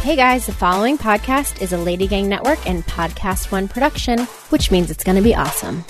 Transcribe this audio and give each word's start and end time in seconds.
Hey 0.00 0.16
guys, 0.16 0.46
the 0.46 0.52
following 0.52 0.96
podcast 0.96 1.60
is 1.60 1.74
a 1.74 1.76
Lady 1.76 2.06
Gang 2.06 2.26
Network 2.26 2.66
and 2.66 2.82
Podcast 2.86 3.52
One 3.52 3.68
production, 3.68 4.20
which 4.48 4.70
means 4.70 4.90
it's 4.90 5.04
going 5.04 5.16
to 5.16 5.22
be 5.22 5.34
awesome. 5.34 5.84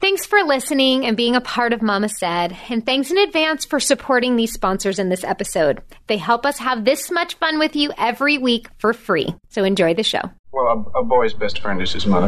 Thanks 0.00 0.26
for 0.26 0.42
listening 0.42 1.06
and 1.06 1.16
being 1.16 1.36
a 1.36 1.40
part 1.40 1.72
of 1.72 1.82
Mama 1.82 2.08
Said, 2.08 2.56
and 2.68 2.84
thanks 2.84 3.12
in 3.12 3.18
advance 3.18 3.64
for 3.64 3.78
supporting 3.78 4.34
these 4.34 4.52
sponsors 4.52 4.98
in 4.98 5.08
this 5.08 5.22
episode. 5.22 5.82
They 6.08 6.16
help 6.16 6.44
us 6.44 6.58
have 6.58 6.84
this 6.84 7.12
much 7.12 7.34
fun 7.34 7.60
with 7.60 7.76
you 7.76 7.92
every 7.96 8.38
week 8.38 8.66
for 8.78 8.92
free. 8.92 9.32
So 9.50 9.62
enjoy 9.62 9.94
the 9.94 10.02
show. 10.02 10.22
Well, 10.50 10.90
a, 10.94 10.98
a 10.98 11.04
boy's 11.04 11.34
best 11.34 11.60
friend 11.60 11.80
is 11.80 11.92
his 11.92 12.06
mother. 12.06 12.26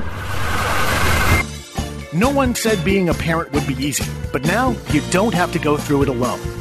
No 2.15 2.31
one 2.31 2.55
said 2.55 2.85
being 2.85 3.09
a 3.09 3.15
parent 3.15 3.51
would 3.53 3.67
be 3.67 3.75
easy, 3.85 4.09
but 4.33 4.45
now 4.45 4.77
you 4.93 5.01
don't 5.11 5.35
have 5.35 5.51
to 5.55 5.59
go 5.59 5.77
through 5.77 6.05
it 6.05 6.09
alone. 6.09 6.60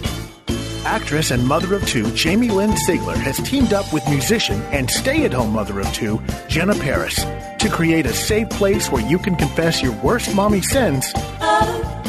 Actress 0.85 1.31
and 1.31 1.45
mother 1.45 1.75
of 1.75 1.85
two 1.85 2.09
Jamie 2.13 2.49
Lynn 2.49 2.71
Sigler 2.71 3.15
has 3.15 3.37
teamed 3.37 3.73
up 3.73 3.91
with 3.93 4.07
musician 4.09 4.61
and 4.71 4.89
stay 4.89 5.25
at 5.25 5.33
home 5.33 5.53
mother 5.53 5.79
of 5.79 5.91
two 5.93 6.21
Jenna 6.47 6.75
Paris 6.75 7.15
to 7.15 7.69
create 7.69 8.05
a 8.05 8.13
safe 8.13 8.49
place 8.49 8.89
where 8.91 9.05
you 9.05 9.19
can 9.19 9.35
confess 9.35 9.81
your 9.81 9.93
worst 10.01 10.33
mommy 10.33 10.61
sins 10.61 11.11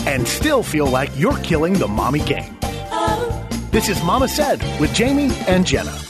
and 0.06 0.26
still 0.26 0.62
feel 0.62 0.86
like 0.86 1.10
you're 1.16 1.38
killing 1.38 1.74
the 1.74 1.88
mommy 1.88 2.20
game. 2.20 2.56
Oh. 2.62 3.48
This 3.70 3.88
is 3.88 4.02
Mama 4.02 4.28
Said 4.28 4.60
with 4.80 4.94
Jamie 4.94 5.30
and 5.46 5.66
Jenna. 5.66 6.09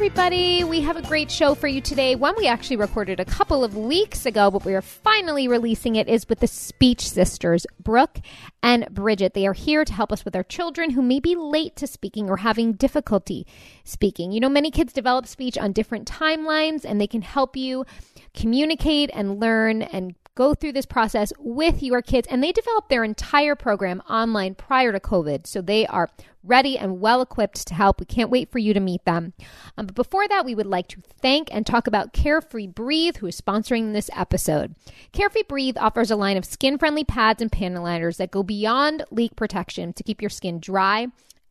Everybody. 0.00 0.64
We 0.64 0.80
have 0.80 0.96
a 0.96 1.02
great 1.02 1.30
show 1.30 1.54
for 1.54 1.68
you 1.68 1.82
today. 1.82 2.14
One 2.14 2.34
we 2.38 2.46
actually 2.46 2.76
recorded 2.76 3.20
a 3.20 3.24
couple 3.26 3.62
of 3.62 3.76
weeks 3.76 4.24
ago, 4.24 4.50
but 4.50 4.64
we 4.64 4.72
are 4.72 4.80
finally 4.80 5.46
releasing 5.46 5.94
it, 5.94 6.08
is 6.08 6.26
with 6.26 6.40
the 6.40 6.46
Speech 6.46 7.06
Sisters, 7.06 7.66
Brooke 7.78 8.20
and 8.62 8.88
Bridget. 8.90 9.34
They 9.34 9.46
are 9.46 9.52
here 9.52 9.84
to 9.84 9.92
help 9.92 10.10
us 10.10 10.24
with 10.24 10.34
our 10.34 10.42
children 10.42 10.88
who 10.92 11.02
may 11.02 11.20
be 11.20 11.36
late 11.36 11.76
to 11.76 11.86
speaking 11.86 12.30
or 12.30 12.38
having 12.38 12.72
difficulty 12.72 13.46
speaking. 13.84 14.32
You 14.32 14.40
know, 14.40 14.48
many 14.48 14.70
kids 14.70 14.94
develop 14.94 15.26
speech 15.26 15.58
on 15.58 15.72
different 15.72 16.10
timelines, 16.10 16.86
and 16.86 16.98
they 16.98 17.06
can 17.06 17.20
help 17.20 17.54
you 17.54 17.84
communicate 18.32 19.10
and 19.12 19.38
learn 19.38 19.82
and 19.82 20.14
go 20.40 20.54
through 20.54 20.72
this 20.72 20.86
process 20.86 21.34
with 21.38 21.82
your 21.82 22.00
kids. 22.00 22.26
And 22.30 22.42
they 22.42 22.50
developed 22.50 22.88
their 22.88 23.04
entire 23.04 23.54
program 23.54 24.00
online 24.08 24.54
prior 24.54 24.90
to 24.90 24.98
COVID. 24.98 25.46
So 25.46 25.60
they 25.60 25.86
are 25.86 26.08
ready 26.42 26.78
and 26.78 26.98
well 26.98 27.20
equipped 27.20 27.66
to 27.66 27.74
help. 27.74 28.00
We 28.00 28.06
can't 28.06 28.30
wait 28.30 28.50
for 28.50 28.58
you 28.58 28.72
to 28.72 28.80
meet 28.80 29.04
them. 29.04 29.34
Um, 29.76 29.84
but 29.84 29.94
before 29.94 30.26
that, 30.28 30.46
we 30.46 30.54
would 30.54 30.66
like 30.66 30.88
to 30.88 31.02
thank 31.20 31.54
and 31.54 31.66
talk 31.66 31.86
about 31.86 32.14
Carefree 32.14 32.68
Breathe, 32.68 33.18
who 33.18 33.26
is 33.26 33.38
sponsoring 33.38 33.92
this 33.92 34.08
episode. 34.16 34.74
Carefree 35.12 35.42
Breathe 35.42 35.76
offers 35.76 36.10
a 36.10 36.16
line 36.16 36.38
of 36.38 36.46
skin 36.46 36.78
friendly 36.78 37.04
pads 37.04 37.42
and 37.42 37.52
panty 37.52 37.82
liners 37.82 38.16
that 38.16 38.30
go 38.30 38.42
beyond 38.42 39.04
leak 39.10 39.36
protection 39.36 39.92
to 39.92 40.02
keep 40.02 40.22
your 40.22 40.30
skin 40.30 40.58
dry 40.58 41.08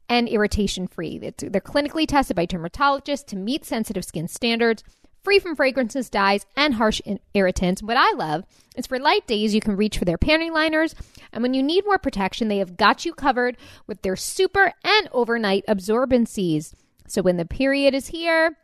and 0.09 0.27
irritation 0.27 0.87
free. 0.87 1.19
They're 1.19 1.61
clinically 1.61 2.07
tested 2.07 2.35
by 2.35 2.47
dermatologists 2.47 3.27
to 3.27 3.35
meet 3.35 3.65
sensitive 3.65 4.03
skin 4.03 4.27
standards 4.27 4.83
free 5.23 5.39
from 5.39 5.55
fragrances, 5.55 6.09
dyes, 6.09 6.45
and 6.55 6.75
harsh 6.75 7.01
irritants. 7.33 7.83
What 7.83 7.97
I 7.97 8.11
love 8.13 8.45
is 8.75 8.87
for 8.87 8.99
light 8.99 9.27
days, 9.27 9.53
you 9.53 9.61
can 9.61 9.75
reach 9.75 9.97
for 9.97 10.05
their 10.05 10.17
panty 10.17 10.51
liners, 10.51 10.95
and 11.31 11.43
when 11.43 11.53
you 11.53 11.61
need 11.61 11.85
more 11.85 11.97
protection, 11.97 12.47
they 12.47 12.57
have 12.57 12.77
got 12.77 13.05
you 13.05 13.13
covered 13.13 13.57
with 13.87 14.01
their 14.01 14.15
super 14.15 14.73
and 14.83 15.09
overnight 15.11 15.65
absorbencies. 15.67 16.73
So 17.07 17.21
when 17.21 17.37
the 17.37 17.45
period 17.45 17.93
is 17.93 18.07
here, 18.07 18.57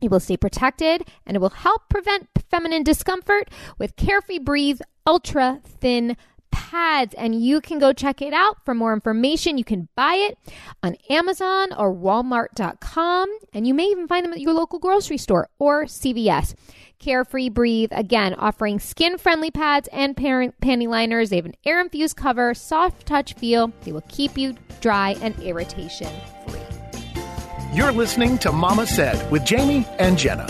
you 0.00 0.08
will 0.08 0.20
stay 0.20 0.36
protected 0.36 1.08
and 1.26 1.36
it 1.36 1.40
will 1.40 1.50
help 1.50 1.88
prevent 1.88 2.28
feminine 2.50 2.82
discomfort 2.82 3.48
with 3.78 3.96
Carefree 3.96 4.38
Breathe 4.38 4.80
Ultra 5.06 5.60
Thin 5.64 6.16
pads 6.52 7.14
and 7.14 7.34
you 7.42 7.60
can 7.60 7.80
go 7.80 7.92
check 7.92 8.22
it 8.22 8.32
out. 8.32 8.64
For 8.64 8.74
more 8.74 8.92
information 8.92 9.58
you 9.58 9.64
can 9.64 9.88
buy 9.96 10.14
it 10.14 10.38
on 10.82 10.96
amazon 11.10 11.72
or 11.72 11.92
walmart.com 11.94 13.28
and 13.52 13.66
you 13.66 13.74
may 13.74 13.86
even 13.86 14.06
find 14.06 14.24
them 14.24 14.32
at 14.32 14.40
your 14.40 14.52
local 14.52 14.78
grocery 14.78 15.18
store 15.18 15.48
or 15.58 15.84
cvs 15.84 16.54
carefree 17.02 17.48
breathe 17.48 17.90
again 17.92 18.32
offering 18.34 18.78
skin 18.78 19.18
friendly 19.18 19.50
pads 19.50 19.88
and 19.92 20.16
parent 20.16 20.54
panty 20.60 20.86
liners. 20.88 21.30
They 21.30 21.36
have 21.36 21.46
an 21.46 21.56
air 21.66 21.80
infused 21.80 22.16
cover 22.16 22.54
soft 22.54 23.06
touch 23.06 23.34
feel. 23.34 23.72
They 23.82 23.92
will 23.92 24.04
keep 24.08 24.38
you 24.38 24.54
dry 24.80 25.16
and 25.20 25.38
irritation 25.40 26.08
free 26.46 26.60
You're 27.74 27.92
listening 27.92 28.38
to 28.38 28.52
Mama 28.52 28.86
Said 28.86 29.30
with 29.30 29.44
Jamie 29.44 29.86
and 29.98 30.16
Jenna. 30.16 30.46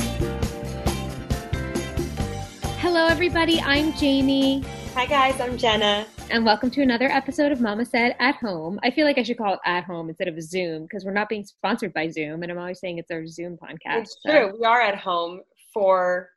hello 2.78 3.06
everybody. 3.06 3.60
I'm 3.60 3.92
jamie 3.94 4.62
Hi 4.94 5.06
guys, 5.06 5.40
I'm 5.40 5.56
Jenna. 5.56 6.06
and 6.30 6.44
welcome 6.44 6.70
to 6.70 6.82
another 6.82 7.06
episode 7.06 7.50
of 7.50 7.60
Mama 7.60 7.84
Said 7.84 8.14
at 8.20 8.36
Home. 8.36 8.78
I 8.82 8.90
feel 8.90 9.06
like 9.06 9.18
I 9.18 9.22
should 9.22 9.38
call 9.38 9.54
it 9.54 9.60
at 9.64 9.84
home 9.84 10.08
instead 10.08 10.28
of 10.28 10.40
Zoom 10.42 10.82
because 10.82 11.04
we're 11.04 11.12
not 11.12 11.28
being 11.28 11.44
sponsored 11.44 11.92
by 11.94 12.08
Zoom, 12.08 12.42
and 12.42 12.52
I'm 12.52 12.58
always 12.58 12.78
saying 12.80 12.98
it's 12.98 13.10
our 13.10 13.26
Zoom 13.26 13.56
podcast. 13.56 14.02
It's 14.02 14.16
so- 14.24 14.30
true. 14.30 14.56
We 14.60 14.66
are 14.66 14.80
at 14.80 14.96
home 14.98 15.40
for 15.72 16.28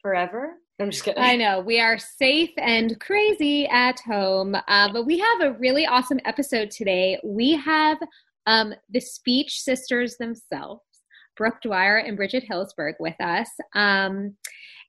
forever. 0.00 0.54
I'm 0.80 0.90
just 0.90 1.02
kidding. 1.04 1.22
I 1.22 1.34
know 1.36 1.60
we 1.60 1.80
are 1.80 1.98
safe 1.98 2.50
and 2.56 2.98
crazy 3.00 3.66
at 3.66 3.98
home, 4.00 4.54
uh, 4.54 4.92
but 4.92 5.04
we 5.04 5.18
have 5.18 5.40
a 5.42 5.52
really 5.58 5.86
awesome 5.86 6.20
episode 6.24 6.70
today. 6.70 7.18
We 7.24 7.56
have 7.56 7.98
um, 8.46 8.72
the 8.88 9.00
Speech 9.00 9.60
Sisters 9.60 10.16
themselves, 10.18 10.82
Brooke 11.36 11.60
Dwyer 11.62 11.96
and 11.96 12.16
Bridget 12.16 12.44
Hilsberg, 12.48 12.92
with 13.00 13.20
us. 13.20 13.50
Um, 13.74 14.36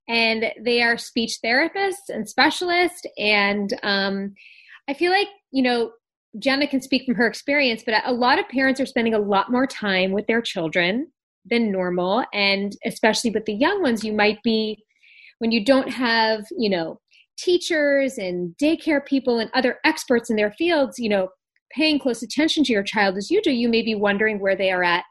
and 0.09 0.51
they 0.59 0.81
are 0.81 0.97
speech 0.97 1.37
therapists 1.45 2.09
and 2.09 2.27
specialists. 2.27 3.03
And 3.17 3.73
um, 3.83 4.33
I 4.89 4.93
feel 4.93 5.11
like, 5.11 5.27
you 5.51 5.61
know, 5.61 5.91
Jenna 6.37 6.67
can 6.67 6.81
speak 6.81 7.05
from 7.05 7.15
her 7.15 7.27
experience, 7.27 7.83
but 7.85 8.01
a 8.05 8.11
lot 8.11 8.39
of 8.39 8.49
parents 8.49 8.81
are 8.81 8.85
spending 8.85 9.13
a 9.13 9.19
lot 9.19 9.51
more 9.51 9.67
time 9.67 10.11
with 10.11 10.27
their 10.27 10.41
children 10.41 11.07
than 11.45 11.71
normal. 11.71 12.25
And 12.33 12.75
especially 12.85 13.31
with 13.31 13.45
the 13.45 13.53
young 13.53 13.81
ones, 13.81 14.03
you 14.03 14.13
might 14.13 14.39
be, 14.43 14.83
when 15.37 15.51
you 15.51 15.63
don't 15.63 15.89
have, 15.89 16.43
you 16.57 16.69
know, 16.69 16.99
teachers 17.37 18.17
and 18.17 18.53
daycare 18.61 19.05
people 19.05 19.39
and 19.39 19.49
other 19.53 19.77
experts 19.85 20.29
in 20.29 20.35
their 20.35 20.51
fields, 20.51 20.99
you 20.99 21.07
know, 21.07 21.29
paying 21.71 21.99
close 21.99 22.21
attention 22.21 22.63
to 22.63 22.73
your 22.73 22.83
child 22.83 23.15
as 23.15 23.31
you 23.31 23.41
do, 23.41 23.51
you 23.51 23.69
may 23.69 23.81
be 23.81 23.95
wondering 23.95 24.39
where 24.39 24.55
they 24.55 24.71
are 24.71 24.83
at 24.83 25.05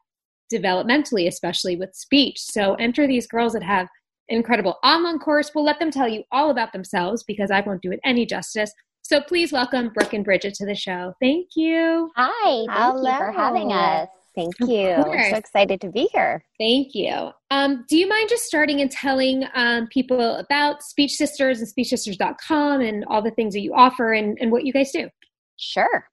developmentally, 0.53 1.27
especially 1.27 1.77
with 1.77 1.95
speech. 1.95 2.37
So 2.39 2.75
enter 2.75 3.07
these 3.07 3.27
girls 3.27 3.53
that 3.53 3.63
have 3.63 3.89
incredible 4.29 4.79
online 4.83 5.19
course. 5.19 5.51
We'll 5.55 5.65
let 5.65 5.79
them 5.79 5.91
tell 5.91 6.09
you 6.09 6.25
all 6.31 6.51
about 6.51 6.73
themselves 6.73 7.23
because 7.25 7.51
I 7.51 7.61
won't 7.61 7.83
do 7.83 7.93
it 7.93 8.01
any 8.05 8.27
justice. 8.27 8.73
So 9.03 9.21
please 9.23 9.53
welcome 9.53 9.91
Brooke 9.95 10.13
and 10.13 10.25
Bridget 10.25 10.55
to 10.55 10.67
the 10.67 10.75
show. 10.75 11.15
Thank 11.21 11.49
you. 11.57 12.11
Hi, 12.17 12.67
thank 12.67 12.99
you 12.99 13.19
for 13.19 13.33
having 13.33 13.73
us. 13.73 14.09
Thank 14.35 14.55
you. 14.61 14.91
I'm 14.91 15.31
so 15.31 15.37
excited 15.37 15.81
to 15.81 15.91
be 15.91 16.09
here. 16.13 16.45
Thank 16.59 16.95
you. 16.95 17.31
Um, 17.51 17.85
do 17.89 17.97
you 17.97 18.09
mind 18.09 18.29
just 18.29 18.45
starting 18.45 18.81
and 18.81 18.91
telling 18.91 19.45
um, 19.55 19.89
people 19.89 20.37
about 20.37 20.83
Speech 20.83 21.13
Sisters 21.13 21.61
and 21.61 21.69
SpeechSisters.com 21.69 22.81
and 22.83 23.05
all 23.07 23.23
the 23.23 23.31
things 23.33 23.55
that 23.55 23.61
you 23.61 23.75
offer 23.75 24.13
and, 24.13 24.39
and 24.41 24.53
what 24.53 24.65
you 24.65 24.73
guys 24.73 24.93
do? 24.93 25.09
Sure, 25.57 26.07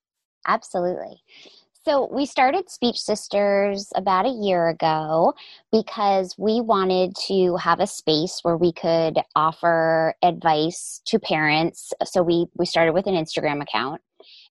absolutely. 0.46 1.22
So, 1.86 2.08
we 2.12 2.26
started 2.26 2.68
Speech 2.68 2.98
Sisters 2.98 3.92
about 3.94 4.26
a 4.26 4.30
year 4.30 4.66
ago 4.66 5.34
because 5.70 6.34
we 6.36 6.60
wanted 6.60 7.14
to 7.28 7.54
have 7.58 7.78
a 7.78 7.86
space 7.86 8.40
where 8.42 8.56
we 8.56 8.72
could 8.72 9.20
offer 9.36 10.14
advice 10.20 11.00
to 11.06 11.20
parents. 11.20 11.92
So, 12.02 12.24
we, 12.24 12.46
we 12.56 12.66
started 12.66 12.92
with 12.92 13.06
an 13.06 13.14
Instagram 13.14 13.62
account. 13.62 14.00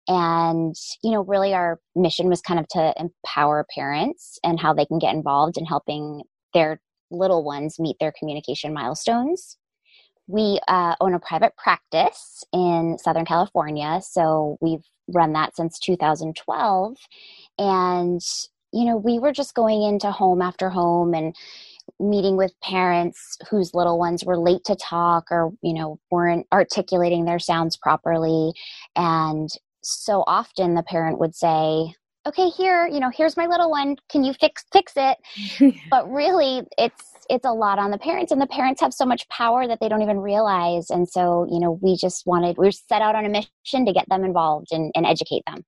And, 0.07 0.75
you 1.03 1.11
know, 1.11 1.25
really 1.25 1.53
our 1.53 1.81
mission 1.93 2.29
was 2.29 2.39
kind 2.39 2.57
of 2.57 2.69
to 2.69 2.93
empower 2.97 3.65
parents 3.75 4.39
and 4.41 4.57
how 4.57 4.73
they 4.73 4.85
can 4.85 4.99
get 4.99 5.13
involved 5.13 5.57
in 5.57 5.65
helping 5.65 6.21
their 6.53 6.79
little 7.11 7.43
ones 7.43 7.79
meet 7.79 7.97
their 7.99 8.13
communication 8.17 8.73
milestones. 8.73 9.57
We 10.27 10.59
uh, 10.67 10.95
own 10.99 11.13
a 11.13 11.19
private 11.19 11.55
practice 11.57 12.43
in 12.51 12.97
Southern 12.99 13.25
California, 13.25 14.01
so 14.01 14.57
we've 14.61 14.83
run 15.07 15.33
that 15.33 15.55
since 15.55 15.79
2012. 15.79 16.97
And, 17.59 18.21
you 18.73 18.85
know, 18.85 18.97
we 18.97 19.19
were 19.19 19.31
just 19.31 19.53
going 19.53 19.83
into 19.83 20.11
home 20.11 20.41
after 20.41 20.69
home 20.69 21.13
and 21.13 21.35
meeting 21.99 22.35
with 22.37 22.59
parents 22.61 23.37
whose 23.49 23.73
little 23.73 23.99
ones 23.99 24.25
were 24.25 24.37
late 24.37 24.63
to 24.65 24.75
talk 24.75 25.25
or, 25.31 25.51
you 25.61 25.73
know, 25.73 25.99
weren't 26.09 26.47
articulating 26.51 27.25
their 27.25 27.39
sounds 27.39 27.77
properly. 27.77 28.53
And 28.95 29.49
so 29.83 30.23
often 30.25 30.73
the 30.73 30.83
parent 30.83 31.19
would 31.19 31.35
say, 31.35 31.93
okay 32.27 32.49
here 32.49 32.87
you 32.87 32.99
know 32.99 33.11
here's 33.15 33.37
my 33.37 33.45
little 33.45 33.69
one 33.69 33.95
can 34.09 34.23
you 34.23 34.33
fix 34.33 34.65
fix 34.73 34.93
it 34.95 35.75
but 35.91 36.11
really 36.11 36.63
it's 36.77 37.13
it's 37.29 37.45
a 37.45 37.51
lot 37.51 37.79
on 37.79 37.91
the 37.91 37.97
parents 37.97 38.31
and 38.31 38.41
the 38.41 38.47
parents 38.47 38.81
have 38.81 38.93
so 38.93 39.05
much 39.05 39.27
power 39.29 39.67
that 39.67 39.79
they 39.79 39.89
don't 39.89 40.01
even 40.01 40.19
realize 40.19 40.89
and 40.89 41.07
so 41.09 41.45
you 41.51 41.59
know 41.59 41.79
we 41.81 41.95
just 41.95 42.25
wanted 42.25 42.57
we 42.57 42.65
were 42.67 42.71
set 42.71 43.01
out 43.01 43.15
on 43.15 43.25
a 43.25 43.29
mission 43.29 43.85
to 43.85 43.93
get 43.93 44.07
them 44.09 44.23
involved 44.23 44.67
and, 44.71 44.91
and 44.95 45.05
educate 45.05 45.43
them 45.47 45.63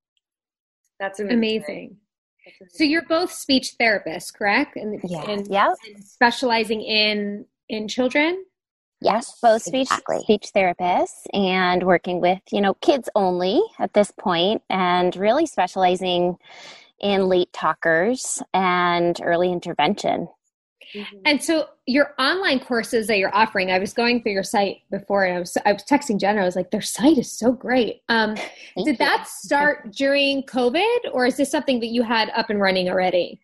That's 1.00 1.20
amazing. 1.20 1.38
Amazing. 1.38 1.98
So 2.70 2.86
you're 2.86 3.06
both 3.06 3.32
speech 3.34 3.74
therapists, 3.80 4.34
correct? 4.34 4.78
And, 4.78 5.02
Yeah. 5.04 5.30
and, 5.30 5.48
Yep. 5.50 5.74
and 5.96 6.04
specializing 6.04 6.82
in 6.82 7.46
in 7.70 7.88
children. 7.90 8.44
yes 9.02 9.38
both 9.42 9.62
speech 9.62 9.88
exactly. 9.92 10.20
speech 10.22 10.52
therapists 10.56 11.26
and 11.34 11.84
working 11.84 12.22
with 12.22 12.40
you 12.52 12.62
know 12.62 12.74
kids 12.76 13.10
only 13.16 13.62
at 13.80 13.94
this 13.94 14.12
point 14.12 14.62
and 14.70 15.16
really 15.18 15.46
specializing 15.46 16.38
in 17.00 17.28
late 17.28 17.52
talkers 17.54 18.42
and 18.54 19.20
early 19.24 19.52
intervention. 19.52 20.28
Mm-hmm. 20.94 21.18
And 21.26 21.44
so 21.44 21.68
your 21.86 22.14
online 22.20 22.60
courses 22.60 23.08
that 23.08 23.18
you're 23.18 23.36
offering, 23.36 23.72
I 23.72 23.80
was 23.80 23.94
going 23.94 24.22
through 24.22 24.34
your 24.34 24.44
site 24.44 24.78
before 24.92 25.26
and 25.26 25.36
I 25.36 25.40
was 25.40 25.58
I 25.66 25.74
was 25.74 25.84
texting 25.84 26.20
Jenna, 26.20 26.42
I 26.42 26.46
was 26.46 26.56
like, 26.56 26.72
their 26.72 26.82
site 26.82 27.18
is 27.18 27.32
so 27.32 27.52
great. 27.52 28.02
Um, 28.10 28.36
did 28.36 28.88
you. 28.88 28.98
that 28.98 29.28
start 29.28 29.92
during 29.92 30.44
COVID 30.44 31.12
or 31.12 31.26
is 31.26 31.38
this 31.38 31.52
something 31.52 31.80
that 31.80 31.88
you 31.88 32.04
had 32.04 32.30
up 32.32 32.50
and 32.50 32.60
running 32.60 32.90
already? 32.90 33.40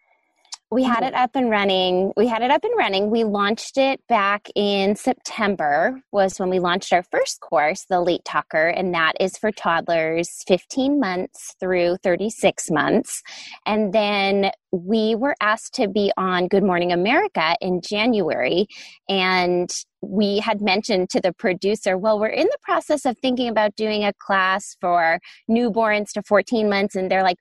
We 0.74 0.84
had 0.84 0.98
mm-hmm. 0.98 1.06
it 1.06 1.14
up 1.14 1.36
and 1.36 1.50
running. 1.50 2.12
We 2.18 2.28
had 2.28 2.42
it 2.42 2.50
up 2.50 2.64
and 2.64 2.74
running. 2.78 3.12
We 3.12 3.24
launched 3.24 3.78
it 3.78 4.02
back 4.08 4.50
in 4.56 4.96
September, 4.96 6.02
was 6.12 6.40
when 6.40 6.50
we 6.50 6.60
launched 6.60 6.92
our 6.92 7.04
first 7.04 7.40
course, 7.42 7.86
the 7.90 8.02
Late 8.02 8.26
Talker, 8.26 8.68
and 8.68 8.94
that 8.94 9.14
is 9.20 9.38
for 9.38 9.52
toddlers 9.52 10.44
15 10.48 11.00
months 11.00 11.56
through 11.60 11.98
36 12.04 12.72
months. 12.72 13.22
And 13.66 13.94
then 13.94 14.52
we 14.72 15.16
were 15.16 15.36
asked 15.40 15.76
to 15.76 15.88
be 15.88 16.12
on 16.18 16.48
Good 16.48 16.64
Morning 16.64 16.92
America 16.92 17.56
in 17.62 17.80
January. 17.82 18.66
And 19.08 19.72
we 20.02 20.40
had 20.40 20.60
mentioned 20.62 21.12
to 21.12 21.22
the 21.22 21.34
producer, 21.34 21.98
well, 21.98 22.20
we're 22.20 22.28
in 22.28 22.48
the 22.48 22.58
process 22.64 23.06
of 23.06 23.18
thinking 23.20 23.48
about 23.48 23.76
doing 23.76 24.04
a 24.04 24.14
class 24.14 24.76
for 24.82 25.20
newborns 25.50 26.12
to 26.14 26.24
14 26.24 26.68
months. 26.68 26.96
And 26.96 27.12
they're 27.12 27.24
like, 27.24 27.38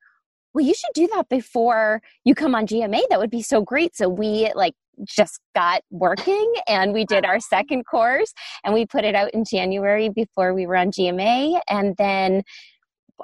well, 0.54 0.64
you 0.64 0.74
should 0.74 0.92
do 0.94 1.08
that 1.14 1.28
before 1.28 2.00
you 2.24 2.34
come 2.34 2.54
on 2.54 2.66
GMA. 2.66 3.02
That 3.10 3.18
would 3.18 3.30
be 3.30 3.42
so 3.42 3.62
great. 3.62 3.96
So 3.96 4.08
we 4.08 4.52
like 4.54 4.74
just 5.04 5.40
got 5.54 5.82
working 5.90 6.52
and 6.68 6.92
we 6.92 7.04
did 7.04 7.24
our 7.24 7.40
second 7.40 7.84
course 7.84 8.32
and 8.64 8.74
we 8.74 8.86
put 8.86 9.04
it 9.04 9.14
out 9.14 9.30
in 9.32 9.44
January 9.44 10.08
before 10.08 10.52
we 10.54 10.66
were 10.66 10.76
on 10.76 10.90
GMA. 10.90 11.60
And 11.68 11.96
then 11.96 12.42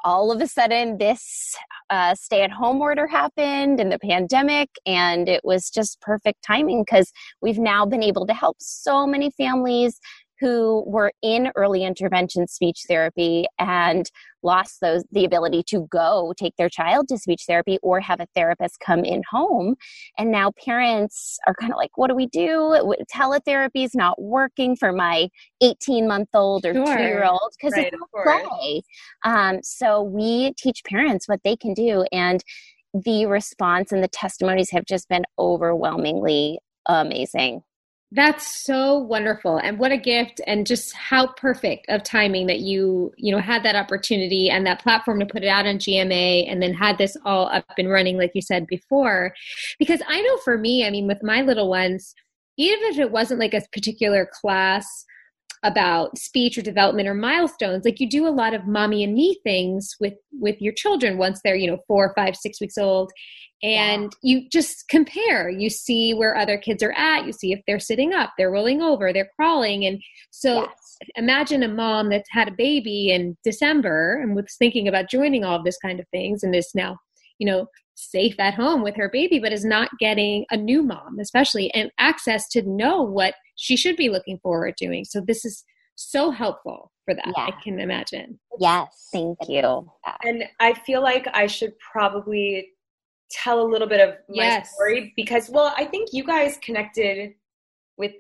all 0.04 0.30
of 0.30 0.40
a 0.40 0.46
sudden, 0.46 0.98
this 0.98 1.56
uh, 1.90 2.14
stay 2.14 2.42
at 2.42 2.50
home 2.50 2.80
order 2.80 3.06
happened 3.06 3.80
and 3.80 3.90
the 3.90 3.98
pandemic, 3.98 4.68
and 4.86 5.28
it 5.28 5.40
was 5.44 5.70
just 5.70 6.00
perfect 6.00 6.42
timing 6.42 6.82
because 6.82 7.10
we've 7.40 7.58
now 7.58 7.84
been 7.84 8.02
able 8.02 8.26
to 8.26 8.34
help 8.34 8.56
so 8.60 9.06
many 9.06 9.30
families 9.30 9.98
who 10.40 10.84
were 10.86 11.12
in 11.22 11.50
early 11.56 11.84
intervention 11.84 12.46
speech 12.46 12.82
therapy 12.88 13.46
and 13.58 14.10
lost 14.42 14.80
those 14.80 15.04
the 15.10 15.24
ability 15.24 15.62
to 15.64 15.86
go 15.90 16.32
take 16.36 16.54
their 16.56 16.68
child 16.68 17.08
to 17.08 17.18
speech 17.18 17.42
therapy 17.46 17.78
or 17.82 18.00
have 18.00 18.20
a 18.20 18.26
therapist 18.34 18.78
come 18.80 19.04
in 19.04 19.22
home. 19.30 19.74
And 20.16 20.30
now 20.30 20.52
parents 20.64 21.38
are 21.46 21.54
kind 21.54 21.72
of 21.72 21.76
like 21.76 21.90
what 21.96 22.08
do 22.08 22.14
we 22.14 22.26
do? 22.26 22.94
Teletherapy 23.14 23.84
is 23.84 23.94
not 23.94 24.20
working 24.20 24.76
for 24.76 24.92
my 24.92 25.28
18 25.60 26.06
month 26.06 26.28
old 26.34 26.64
or 26.64 26.74
sure. 26.74 26.96
2 26.96 27.02
year 27.02 27.24
old 27.24 27.52
because 27.58 27.76
right, 27.76 27.92
it's 27.92 28.02
play. 28.24 28.82
Um, 29.24 29.58
so 29.62 30.02
we 30.02 30.52
teach 30.54 30.82
parents 30.84 31.28
what 31.28 31.40
they 31.44 31.56
can 31.56 31.74
do 31.74 32.04
and 32.12 32.42
the 32.94 33.26
response 33.26 33.92
and 33.92 34.02
the 34.02 34.08
testimonies 34.08 34.70
have 34.70 34.86
just 34.86 35.08
been 35.08 35.24
overwhelmingly 35.38 36.58
amazing 36.86 37.62
that's 38.12 38.64
so 38.64 38.96
wonderful 38.96 39.58
and 39.58 39.78
what 39.78 39.92
a 39.92 39.96
gift 39.98 40.40
and 40.46 40.66
just 40.66 40.94
how 40.94 41.26
perfect 41.26 41.84
of 41.90 42.02
timing 42.02 42.46
that 42.46 42.60
you 42.60 43.12
you 43.18 43.30
know 43.30 43.40
had 43.40 43.62
that 43.62 43.76
opportunity 43.76 44.48
and 44.48 44.66
that 44.66 44.82
platform 44.82 45.20
to 45.20 45.26
put 45.26 45.42
it 45.42 45.48
out 45.48 45.66
on 45.66 45.76
GMA 45.76 46.50
and 46.50 46.62
then 46.62 46.72
had 46.72 46.96
this 46.96 47.18
all 47.26 47.48
up 47.48 47.66
and 47.76 47.90
running 47.90 48.16
like 48.16 48.30
you 48.34 48.40
said 48.40 48.66
before. 48.66 49.34
Because 49.78 50.00
I 50.08 50.22
know 50.22 50.38
for 50.38 50.56
me 50.56 50.86
I 50.86 50.90
mean 50.90 51.06
with 51.06 51.22
my 51.22 51.42
little 51.42 51.68
ones 51.68 52.14
even 52.56 52.78
if 52.84 52.98
it 52.98 53.12
wasn't 53.12 53.40
like 53.40 53.54
a 53.54 53.62
particular 53.72 54.28
class 54.40 55.04
about 55.64 56.16
speech 56.16 56.56
or 56.56 56.62
development 56.62 57.08
or 57.08 57.14
milestones 57.14 57.84
like 57.84 58.00
you 58.00 58.08
do 58.08 58.26
a 58.26 58.30
lot 58.30 58.54
of 58.54 58.66
mommy 58.66 59.02
and 59.02 59.14
me 59.14 59.38
things 59.42 59.96
with 60.00 60.14
with 60.32 60.56
your 60.60 60.72
children 60.72 61.18
once 61.18 61.40
they're 61.42 61.56
you 61.56 61.68
know 61.68 61.78
four 61.86 62.12
five 62.16 62.36
six 62.36 62.60
weeks 62.60 62.78
old 62.78 63.10
and 63.62 64.12
yeah. 64.22 64.38
you 64.38 64.48
just 64.50 64.84
compare 64.88 65.50
you 65.50 65.68
see 65.68 66.14
where 66.14 66.36
other 66.36 66.56
kids 66.56 66.82
are 66.82 66.92
at 66.92 67.26
you 67.26 67.32
see 67.32 67.52
if 67.52 67.60
they're 67.66 67.80
sitting 67.80 68.12
up 68.12 68.32
they're 68.38 68.50
rolling 68.50 68.80
over 68.80 69.12
they're 69.12 69.30
crawling 69.34 69.84
and 69.84 70.00
so 70.30 70.62
yes. 70.62 70.98
imagine 71.16 71.62
a 71.62 71.68
mom 71.68 72.08
that's 72.08 72.28
had 72.30 72.48
a 72.48 72.54
baby 72.56 73.10
in 73.10 73.36
december 73.44 74.20
and 74.22 74.36
was 74.36 74.54
thinking 74.58 74.86
about 74.86 75.10
joining 75.10 75.44
all 75.44 75.56
of 75.56 75.64
this 75.64 75.78
kind 75.78 75.98
of 75.98 76.06
things 76.12 76.44
and 76.44 76.54
is 76.54 76.70
now 76.74 76.96
you 77.38 77.46
know 77.46 77.66
safe 77.98 78.38
at 78.38 78.54
home 78.54 78.82
with 78.82 78.94
her 78.94 79.08
baby 79.08 79.40
but 79.40 79.52
is 79.52 79.64
not 79.64 79.90
getting 79.98 80.44
a 80.50 80.56
new 80.56 80.82
mom 80.82 81.18
especially 81.18 81.68
and 81.74 81.90
access 81.98 82.48
to 82.48 82.62
know 82.62 83.02
what 83.02 83.34
she 83.56 83.76
should 83.76 83.96
be 83.96 84.08
looking 84.08 84.38
forward 84.38 84.76
to 84.76 84.86
doing 84.86 85.04
so 85.04 85.20
this 85.20 85.44
is 85.44 85.64
so 85.96 86.30
helpful 86.30 86.92
for 87.04 87.12
that 87.14 87.34
yeah. 87.36 87.46
i 87.46 87.50
can 87.62 87.80
imagine 87.80 88.38
yes 88.60 89.08
thank 89.12 89.36
you 89.48 89.84
and 90.24 90.44
i 90.60 90.72
feel 90.72 91.02
like 91.02 91.26
i 91.34 91.46
should 91.46 91.72
probably 91.80 92.68
tell 93.32 93.60
a 93.60 93.66
little 93.68 93.88
bit 93.88 94.00
of 94.00 94.14
my 94.28 94.44
yes. 94.44 94.72
story 94.74 95.12
because 95.16 95.50
well 95.50 95.74
i 95.76 95.84
think 95.84 96.10
you 96.12 96.22
guys 96.22 96.56
connected 96.62 97.34
with 97.96 98.12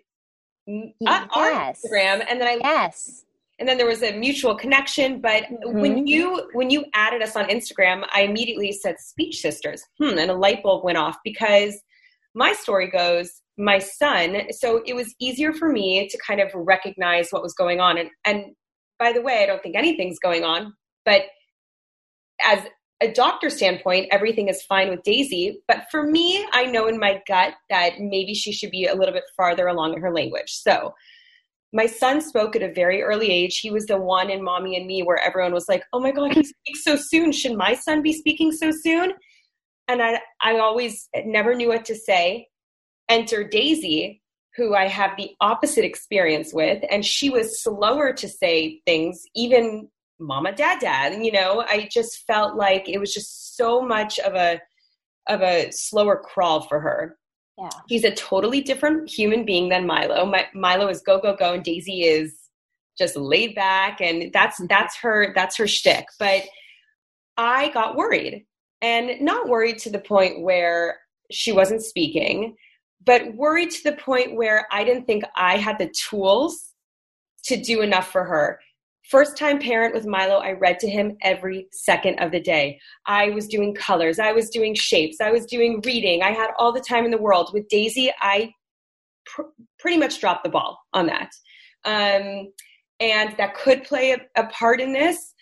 uh, 0.68 0.90
yes. 1.00 1.28
our 1.36 1.50
instagram 1.52 2.24
and 2.28 2.40
then 2.40 2.48
i 2.48 2.58
yes 2.60 3.24
and 3.58 3.68
then 3.68 3.76
there 3.76 3.86
was 3.86 4.02
a 4.02 4.16
mutual 4.16 4.54
connection 4.54 5.20
but 5.20 5.44
mm-hmm. 5.44 5.80
when 5.80 6.06
you 6.06 6.48
when 6.52 6.70
you 6.70 6.84
added 6.94 7.22
us 7.22 7.36
on 7.36 7.44
instagram 7.46 8.04
i 8.12 8.22
immediately 8.22 8.72
said 8.72 8.96
speech 8.98 9.40
sisters 9.40 9.82
hmm 9.98 10.18
and 10.18 10.30
a 10.30 10.34
light 10.34 10.62
bulb 10.62 10.84
went 10.84 10.98
off 10.98 11.16
because 11.24 11.80
my 12.34 12.52
story 12.52 12.90
goes 12.90 13.42
my 13.56 13.78
son 13.78 14.42
so 14.50 14.82
it 14.86 14.94
was 14.94 15.14
easier 15.20 15.52
for 15.52 15.70
me 15.70 16.08
to 16.08 16.18
kind 16.26 16.40
of 16.40 16.50
recognize 16.54 17.28
what 17.30 17.42
was 17.42 17.54
going 17.54 17.80
on 17.80 17.98
and 17.98 18.10
and 18.24 18.44
by 18.98 19.12
the 19.12 19.22
way 19.22 19.42
i 19.42 19.46
don't 19.46 19.62
think 19.62 19.76
anything's 19.76 20.18
going 20.18 20.44
on 20.44 20.72
but 21.04 21.22
as 22.44 22.60
a 23.00 23.12
doctor 23.12 23.48
standpoint, 23.48 24.08
everything 24.10 24.48
is 24.48 24.62
fine 24.62 24.90
with 24.90 25.02
Daisy. 25.04 25.62
But 25.68 25.84
for 25.90 26.02
me, 26.02 26.44
I 26.52 26.64
know 26.64 26.88
in 26.88 26.98
my 26.98 27.22
gut 27.28 27.54
that 27.70 28.00
maybe 28.00 28.34
she 28.34 28.52
should 28.52 28.70
be 28.70 28.86
a 28.86 28.94
little 28.94 29.14
bit 29.14 29.24
farther 29.36 29.68
along 29.68 29.94
in 29.94 30.00
her 30.00 30.12
language. 30.12 30.50
So 30.50 30.94
my 31.72 31.86
son 31.86 32.20
spoke 32.20 32.56
at 32.56 32.62
a 32.62 32.72
very 32.72 33.02
early 33.02 33.30
age. 33.30 33.58
He 33.58 33.70
was 33.70 33.86
the 33.86 33.98
one 33.98 34.30
in 34.30 34.42
Mommy 34.42 34.76
and 34.76 34.86
Me 34.86 35.02
where 35.02 35.18
everyone 35.18 35.52
was 35.52 35.68
like, 35.68 35.84
oh 35.92 36.00
my 36.00 36.10
God, 36.10 36.34
he 36.34 36.42
speaks 36.42 36.84
so 36.84 36.96
soon. 36.96 37.32
Should 37.32 37.56
my 37.56 37.74
son 37.74 38.02
be 38.02 38.12
speaking 38.12 38.52
so 38.52 38.70
soon? 38.70 39.12
And 39.86 40.02
I, 40.02 40.20
I 40.40 40.58
always 40.58 41.08
never 41.24 41.54
knew 41.54 41.68
what 41.68 41.84
to 41.86 41.94
say. 41.94 42.48
Enter 43.08 43.44
Daisy, 43.44 44.22
who 44.56 44.74
I 44.74 44.86
have 44.86 45.16
the 45.16 45.30
opposite 45.40 45.84
experience 45.84 46.52
with. 46.52 46.82
And 46.90 47.04
she 47.04 47.30
was 47.30 47.62
slower 47.62 48.12
to 48.12 48.28
say 48.28 48.80
things, 48.86 49.22
even 49.34 49.88
mama 50.18 50.52
dad 50.52 50.80
dad 50.80 51.24
you 51.24 51.30
know 51.30 51.64
i 51.68 51.88
just 51.90 52.24
felt 52.26 52.56
like 52.56 52.88
it 52.88 52.98
was 52.98 53.14
just 53.14 53.56
so 53.56 53.80
much 53.80 54.18
of 54.20 54.34
a 54.34 54.60
of 55.28 55.42
a 55.42 55.70
slower 55.70 56.16
crawl 56.16 56.62
for 56.62 56.80
her 56.80 57.16
yeah. 57.58 57.70
He's 57.88 58.04
a 58.04 58.14
totally 58.14 58.60
different 58.60 59.10
human 59.10 59.44
being 59.44 59.68
than 59.68 59.86
milo. 59.86 60.24
My, 60.24 60.46
milo 60.54 60.88
is 60.88 61.02
go 61.02 61.20
go 61.20 61.34
go 61.34 61.54
and 61.54 61.64
daisy 61.64 62.04
is 62.04 62.36
just 62.96 63.16
laid 63.16 63.54
back 63.54 64.00
and 64.00 64.32
that's 64.32 64.56
mm-hmm. 64.56 64.66
that's 64.68 64.96
her 64.98 65.32
that's 65.34 65.56
her 65.56 65.66
shtick. 65.66 66.06
But 66.18 66.44
i 67.38 67.68
got 67.70 67.96
worried 67.96 68.44
and 68.82 69.20
not 69.20 69.48
worried 69.48 69.78
to 69.78 69.90
the 69.90 69.98
point 69.98 70.42
where 70.42 70.98
she 71.30 71.52
wasn't 71.52 71.82
speaking 71.82 72.54
but 73.06 73.34
worried 73.34 73.70
to 73.70 73.82
the 73.84 73.96
point 73.96 74.34
where 74.34 74.66
i 74.70 74.84
didn't 74.84 75.06
think 75.06 75.24
i 75.36 75.56
had 75.56 75.78
the 75.78 75.90
tools 76.08 76.72
to 77.44 77.56
do 77.56 77.80
enough 77.80 78.10
for 78.10 78.24
her 78.24 78.58
First 79.08 79.38
time 79.38 79.58
parent 79.58 79.94
with 79.94 80.04
Milo, 80.04 80.36
I 80.36 80.52
read 80.52 80.78
to 80.80 80.88
him 80.88 81.16
every 81.22 81.66
second 81.72 82.18
of 82.18 82.30
the 82.30 82.40
day. 82.40 82.78
I 83.06 83.30
was 83.30 83.48
doing 83.48 83.74
colors, 83.74 84.18
I 84.18 84.32
was 84.32 84.50
doing 84.50 84.74
shapes, 84.74 85.16
I 85.22 85.30
was 85.30 85.46
doing 85.46 85.80
reading. 85.82 86.22
I 86.22 86.32
had 86.32 86.50
all 86.58 86.72
the 86.72 86.80
time 86.80 87.06
in 87.06 87.10
the 87.10 87.16
world. 87.16 87.50
With 87.54 87.68
Daisy, 87.68 88.12
I 88.20 88.52
pr- 89.24 89.42
pretty 89.78 89.96
much 89.96 90.20
dropped 90.20 90.44
the 90.44 90.50
ball 90.50 90.78
on 90.92 91.06
that. 91.06 91.30
Um, 91.86 92.52
and 93.00 93.34
that 93.38 93.54
could 93.54 93.84
play 93.84 94.12
a, 94.12 94.18
a 94.36 94.46
part 94.48 94.78
in 94.78 94.92
this 94.92 95.32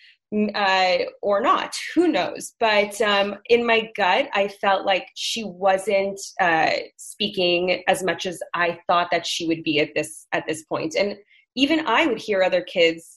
uh, 0.54 0.98
or 1.20 1.40
not. 1.40 1.76
Who 1.96 2.06
knows? 2.06 2.54
But 2.60 3.00
um, 3.00 3.34
in 3.48 3.66
my 3.66 3.90
gut, 3.96 4.28
I 4.32 4.46
felt 4.46 4.86
like 4.86 5.08
she 5.16 5.42
wasn't 5.42 6.20
uh, 6.40 6.70
speaking 6.98 7.82
as 7.88 8.04
much 8.04 8.26
as 8.26 8.38
I 8.54 8.78
thought 8.86 9.08
that 9.10 9.26
she 9.26 9.48
would 9.48 9.64
be 9.64 9.80
at 9.80 9.90
this 9.96 10.28
at 10.32 10.46
this 10.46 10.62
point. 10.64 10.94
And 10.96 11.16
even 11.56 11.86
I 11.86 12.06
would 12.06 12.18
hear 12.18 12.44
other 12.44 12.62
kids 12.62 13.15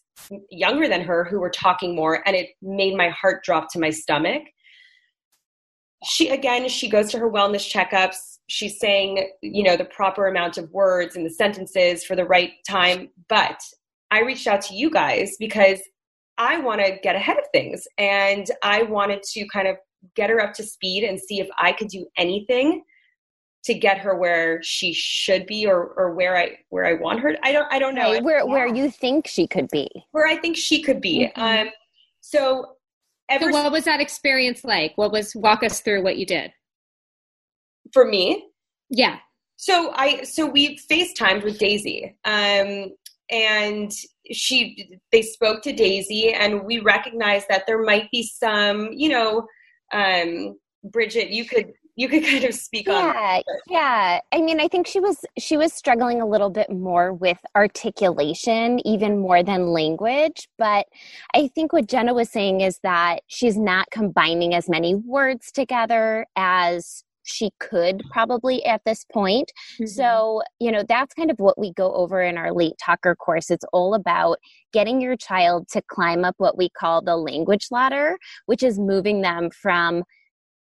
younger 0.49 0.87
than 0.87 1.01
her 1.01 1.23
who 1.23 1.39
were 1.39 1.49
talking 1.49 1.95
more 1.95 2.21
and 2.27 2.35
it 2.35 2.49
made 2.61 2.95
my 2.95 3.09
heart 3.09 3.43
drop 3.43 3.71
to 3.71 3.79
my 3.79 3.89
stomach. 3.89 4.43
She 6.03 6.29
again 6.29 6.67
she 6.69 6.89
goes 6.89 7.11
to 7.11 7.19
her 7.19 7.29
wellness 7.29 7.69
checkups. 7.69 8.39
She's 8.47 8.79
saying 8.79 9.29
you 9.41 9.63
know 9.63 9.75
the 9.75 9.85
proper 9.85 10.27
amount 10.27 10.57
of 10.57 10.71
words 10.71 11.15
and 11.15 11.25
the 11.25 11.29
sentences 11.29 12.03
for 12.05 12.15
the 12.15 12.25
right 12.25 12.51
time. 12.67 13.09
But 13.27 13.59
i 14.11 14.21
reached 14.21 14.47
out 14.47 14.61
to 14.61 14.75
you 14.75 14.89
guys 14.89 15.35
because 15.39 15.79
i 16.37 16.59
want 16.59 16.81
to 16.81 16.97
get 17.03 17.15
ahead 17.15 17.37
of 17.37 17.45
things 17.53 17.87
and 17.97 18.47
i 18.63 18.83
wanted 18.83 19.21
to 19.23 19.47
kind 19.47 19.67
of 19.67 19.75
get 20.15 20.29
her 20.29 20.41
up 20.41 20.53
to 20.53 20.63
speed 20.63 21.03
and 21.03 21.19
see 21.19 21.39
if 21.39 21.47
i 21.59 21.71
could 21.71 21.87
do 21.87 22.05
anything 22.17 22.83
to 23.69 23.75
get 23.75 23.99
her 23.99 24.15
where 24.15 24.61
she 24.63 24.91
should 24.93 25.45
be 25.45 25.67
or 25.67 25.93
or 25.95 26.15
where 26.15 26.35
I 26.35 26.57
where 26.69 26.85
I 26.85 26.93
want 26.93 27.19
her. 27.19 27.35
I 27.43 27.51
don't 27.51 27.71
I 27.71 27.77
don't 27.77 27.93
know 27.93 28.13
right, 28.13 28.23
where 28.23 28.39
yeah. 28.39 28.43
where 28.43 28.67
you 28.67 28.89
think 28.89 29.27
she 29.27 29.45
could 29.45 29.69
be. 29.69 29.87
Where 30.11 30.25
I 30.25 30.37
think 30.37 30.57
she 30.57 30.81
could 30.81 30.99
be. 30.99 31.31
Mm-hmm. 31.35 31.67
Um 31.67 31.69
so 32.19 32.75
ever 33.29 33.51
so 33.51 33.51
what 33.51 33.71
was 33.71 33.83
that 33.83 34.01
experience 34.01 34.63
like? 34.63 34.93
What 34.95 35.11
was 35.11 35.35
walk 35.35 35.61
us 35.63 35.81
through 35.81 36.03
what 36.03 36.17
you 36.17 36.25
did? 36.25 36.51
for 37.93 38.05
me, 38.05 38.47
Yeah. 38.89 39.17
So 39.57 39.91
I 39.95 40.23
so 40.23 40.45
we 40.45 40.79
FaceTimed 40.91 41.43
with 41.43 41.59
Daisy. 41.59 42.15
Um 42.25 42.95
and 43.29 43.91
she 44.31 44.89
they 45.11 45.21
spoke 45.21 45.61
to 45.63 45.73
Daisy 45.73 46.33
and 46.33 46.63
we 46.63 46.79
recognized 46.79 47.47
that 47.49 47.65
there 47.67 47.83
might 47.83 48.09
be 48.11 48.23
some, 48.23 48.89
you 48.93 49.09
know, 49.09 49.47
um 49.93 50.57
Bridget, 50.83 51.29
you 51.29 51.45
could 51.45 51.73
you 51.99 52.07
could 52.07 52.23
kind 52.31 52.43
of 52.45 52.53
speak 52.55 52.87
on 52.89 52.95
yeah 52.95 53.13
that. 53.13 53.43
yeah 53.69 54.19
i 54.31 54.41
mean 54.41 54.59
i 54.59 54.67
think 54.67 54.87
she 54.87 54.99
was 54.99 55.17
she 55.37 55.57
was 55.57 55.73
struggling 55.73 56.21
a 56.21 56.25
little 56.25 56.49
bit 56.49 56.69
more 56.71 57.13
with 57.13 57.37
articulation 57.55 58.79
even 58.87 59.19
more 59.19 59.43
than 59.43 59.67
language 59.67 60.47
but 60.57 60.85
i 61.35 61.47
think 61.53 61.73
what 61.73 61.87
jenna 61.87 62.13
was 62.13 62.29
saying 62.29 62.61
is 62.61 62.79
that 62.83 63.19
she's 63.27 63.57
not 63.57 63.85
combining 63.91 64.53
as 64.55 64.69
many 64.69 64.95
words 64.95 65.51
together 65.51 66.25
as 66.35 67.03
she 67.23 67.51
could 67.59 68.01
probably 68.11 68.65
at 68.65 68.81
this 68.85 69.05
point 69.11 69.51
Mm-hmm. 69.75 69.85
so 69.85 70.41
you 70.59 70.71
know 70.71 70.83
that's 70.87 71.13
kind 71.13 71.29
of 71.29 71.39
what 71.39 71.59
we 71.59 71.73
go 71.73 71.93
over 71.93 72.21
in 72.21 72.37
our 72.37 72.53
late 72.53 72.73
talker 72.83 73.15
course 73.15 73.51
it's 73.51 73.65
all 73.73 73.93
about 73.93 74.37
getting 74.73 75.01
your 75.01 75.15
child 75.15 75.67
to 75.69 75.81
climb 75.89 76.23
up 76.23 76.35
what 76.37 76.57
we 76.57 76.69
call 76.69 77.01
the 77.01 77.15
language 77.17 77.67
ladder 77.71 78.17
which 78.45 78.63
is 78.63 78.79
moving 78.79 79.21
them 79.21 79.49
from 79.51 80.03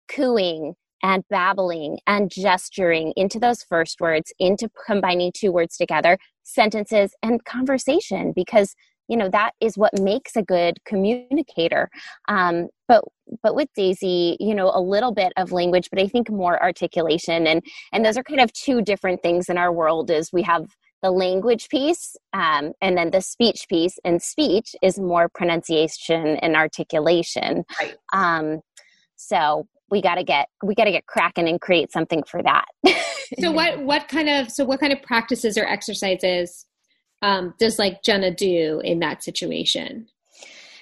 cooing 0.07 0.73
and 1.03 1.23
babbling 1.29 1.99
and 2.07 2.29
gesturing 2.31 3.13
into 3.15 3.39
those 3.39 3.63
first 3.63 4.01
words, 4.01 4.33
into 4.39 4.69
combining 4.85 5.31
two 5.35 5.51
words 5.51 5.77
together, 5.77 6.17
sentences 6.43 7.13
and 7.23 7.43
conversation, 7.45 8.33
because 8.35 8.75
you 9.07 9.15
know 9.15 9.29
that 9.29 9.51
is 9.61 9.77
what 9.77 9.97
makes 9.99 10.35
a 10.35 10.43
good 10.43 10.77
communicator. 10.85 11.89
Um, 12.27 12.67
but 12.87 13.03
but 13.43 13.55
with 13.55 13.69
Daisy, 13.75 14.37
you 14.39 14.53
know, 14.55 14.71
a 14.73 14.81
little 14.81 15.13
bit 15.13 15.33
of 15.37 15.51
language, 15.51 15.89
but 15.89 15.99
I 15.99 16.07
think 16.07 16.29
more 16.29 16.61
articulation, 16.61 17.47
and 17.47 17.63
and 17.93 18.05
those 18.05 18.17
are 18.17 18.23
kind 18.23 18.41
of 18.41 18.51
two 18.53 18.81
different 18.81 19.21
things 19.21 19.49
in 19.49 19.57
our 19.57 19.71
world. 19.71 20.09
Is 20.11 20.33
we 20.33 20.43
have 20.43 20.67
the 21.03 21.11
language 21.11 21.69
piece 21.69 22.15
um, 22.33 22.73
and 22.81 22.97
then 22.97 23.11
the 23.11 23.21
speech 23.21 23.67
piece 23.69 23.99
and 24.03 24.21
speech 24.21 24.75
is 24.81 24.97
more 24.99 25.29
pronunciation 25.29 26.37
and 26.37 26.55
articulation 26.55 27.63
Right. 27.79 27.95
um, 28.13 28.61
so 29.15 29.67
we 29.89 30.01
got 30.01 30.15
to 30.15 30.23
get 30.23 30.49
we 30.63 30.75
got 30.75 30.85
to 30.85 30.91
get 30.91 31.05
cracking 31.05 31.47
and 31.47 31.61
create 31.61 31.91
something 31.91 32.23
for 32.23 32.41
that. 32.43 32.65
So 33.41 33.51
what 33.51 33.83
what 33.83 34.07
kind 34.07 34.29
of 34.29 34.49
so 34.49 34.63
what 34.63 34.79
kind 34.79 34.93
of 34.93 35.01
practices 35.01 35.57
or 35.57 35.65
exercises 35.65 36.65
um, 37.21 37.53
does 37.59 37.77
like 37.77 38.01
Jenna 38.01 38.33
do 38.33 38.79
in 38.85 38.99
that 38.99 39.21
situation? 39.21 40.07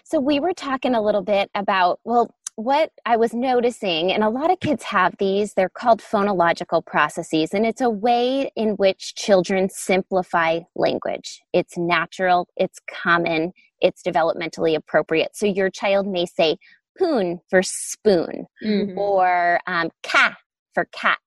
so 0.06 0.20
we 0.20 0.40
were 0.40 0.54
talking 0.54 0.94
a 0.96 1.02
little 1.02 1.24
bit 1.24 1.50
about 1.56 2.00
well 2.06 2.34
what 2.56 2.90
i 3.06 3.18
was 3.18 3.34
noticing 3.34 4.14
and 4.14 4.24
a 4.24 4.30
lot 4.30 4.50
of 4.50 4.60
kids 4.62 4.84
have 4.84 5.14
these 5.20 5.54
they're 5.54 5.68
called 5.68 6.00
phonological 6.00 6.86
processes 6.86 7.50
and 7.54 7.66
it's 7.66 7.82
a 7.82 7.90
way 7.90 8.50
in 8.56 8.70
which 8.76 9.16
children 9.16 9.68
simplify 9.70 10.60
language. 10.76 11.42
It's 11.52 11.78
natural 11.78 12.48
it's 12.56 12.80
common 12.90 13.52
it's 13.82 14.02
developmentally 14.02 14.76
appropriate. 14.76 15.36
So 15.36 15.46
your 15.46 15.70
child 15.70 16.08
may 16.08 16.26
say 16.26 16.58
poon 16.98 17.40
for 17.50 17.62
spoon 17.64 18.46
Mm-hmm. 18.64 18.98
or 18.98 19.60
um, 19.68 19.90
cat 20.04 20.38
for 20.74 20.86
cat, 20.92 21.18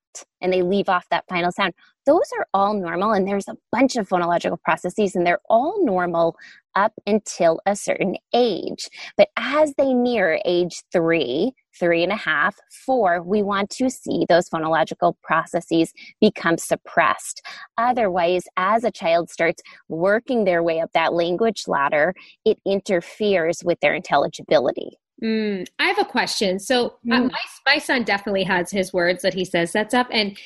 and 0.40 0.52
they 0.52 0.62
leave 0.62 0.88
off 0.88 1.06
that 1.10 1.24
final 1.28 1.52
sound. 1.52 1.72
Those 2.06 2.30
are 2.38 2.46
all 2.54 2.74
normal, 2.74 3.12
and 3.12 3.26
there's 3.26 3.48
a 3.48 3.56
bunch 3.70 3.96
of 3.96 4.08
phonological 4.08 4.60
processes, 4.62 5.14
and 5.14 5.26
they're 5.26 5.40
all 5.48 5.84
normal 5.84 6.36
up 6.74 6.92
until 7.06 7.60
a 7.66 7.74
certain 7.76 8.16
age. 8.32 8.88
But 9.16 9.28
as 9.36 9.74
they 9.76 9.92
near 9.92 10.40
age 10.44 10.82
three, 10.92 11.52
three 11.78 12.02
and 12.02 12.12
a 12.12 12.16
half, 12.16 12.56
four, 12.86 13.22
we 13.22 13.42
want 13.42 13.70
to 13.70 13.90
see 13.90 14.24
those 14.28 14.48
phonological 14.48 15.14
processes 15.22 15.92
become 16.20 16.56
suppressed. 16.56 17.42
Otherwise, 17.76 18.44
as 18.56 18.84
a 18.84 18.90
child 18.90 19.30
starts 19.30 19.62
working 19.88 20.44
their 20.44 20.62
way 20.62 20.80
up 20.80 20.90
that 20.94 21.12
language 21.12 21.64
ladder, 21.66 22.14
it 22.44 22.58
interferes 22.66 23.62
with 23.64 23.78
their 23.80 23.94
intelligibility. 23.94 24.90
Mm, 25.22 25.66
I 25.78 25.88
have 25.88 25.98
a 25.98 26.04
question. 26.04 26.58
So 26.58 26.86
uh, 27.10 27.20
Mm. 27.20 27.32
my 27.32 27.40
my 27.66 27.78
son 27.78 28.04
definitely 28.04 28.44
has 28.44 28.70
his 28.70 28.92
words 28.92 29.22
that 29.22 29.34
he 29.34 29.44
says 29.44 29.72
sets 29.72 29.92
up, 29.94 30.06
and 30.10 30.38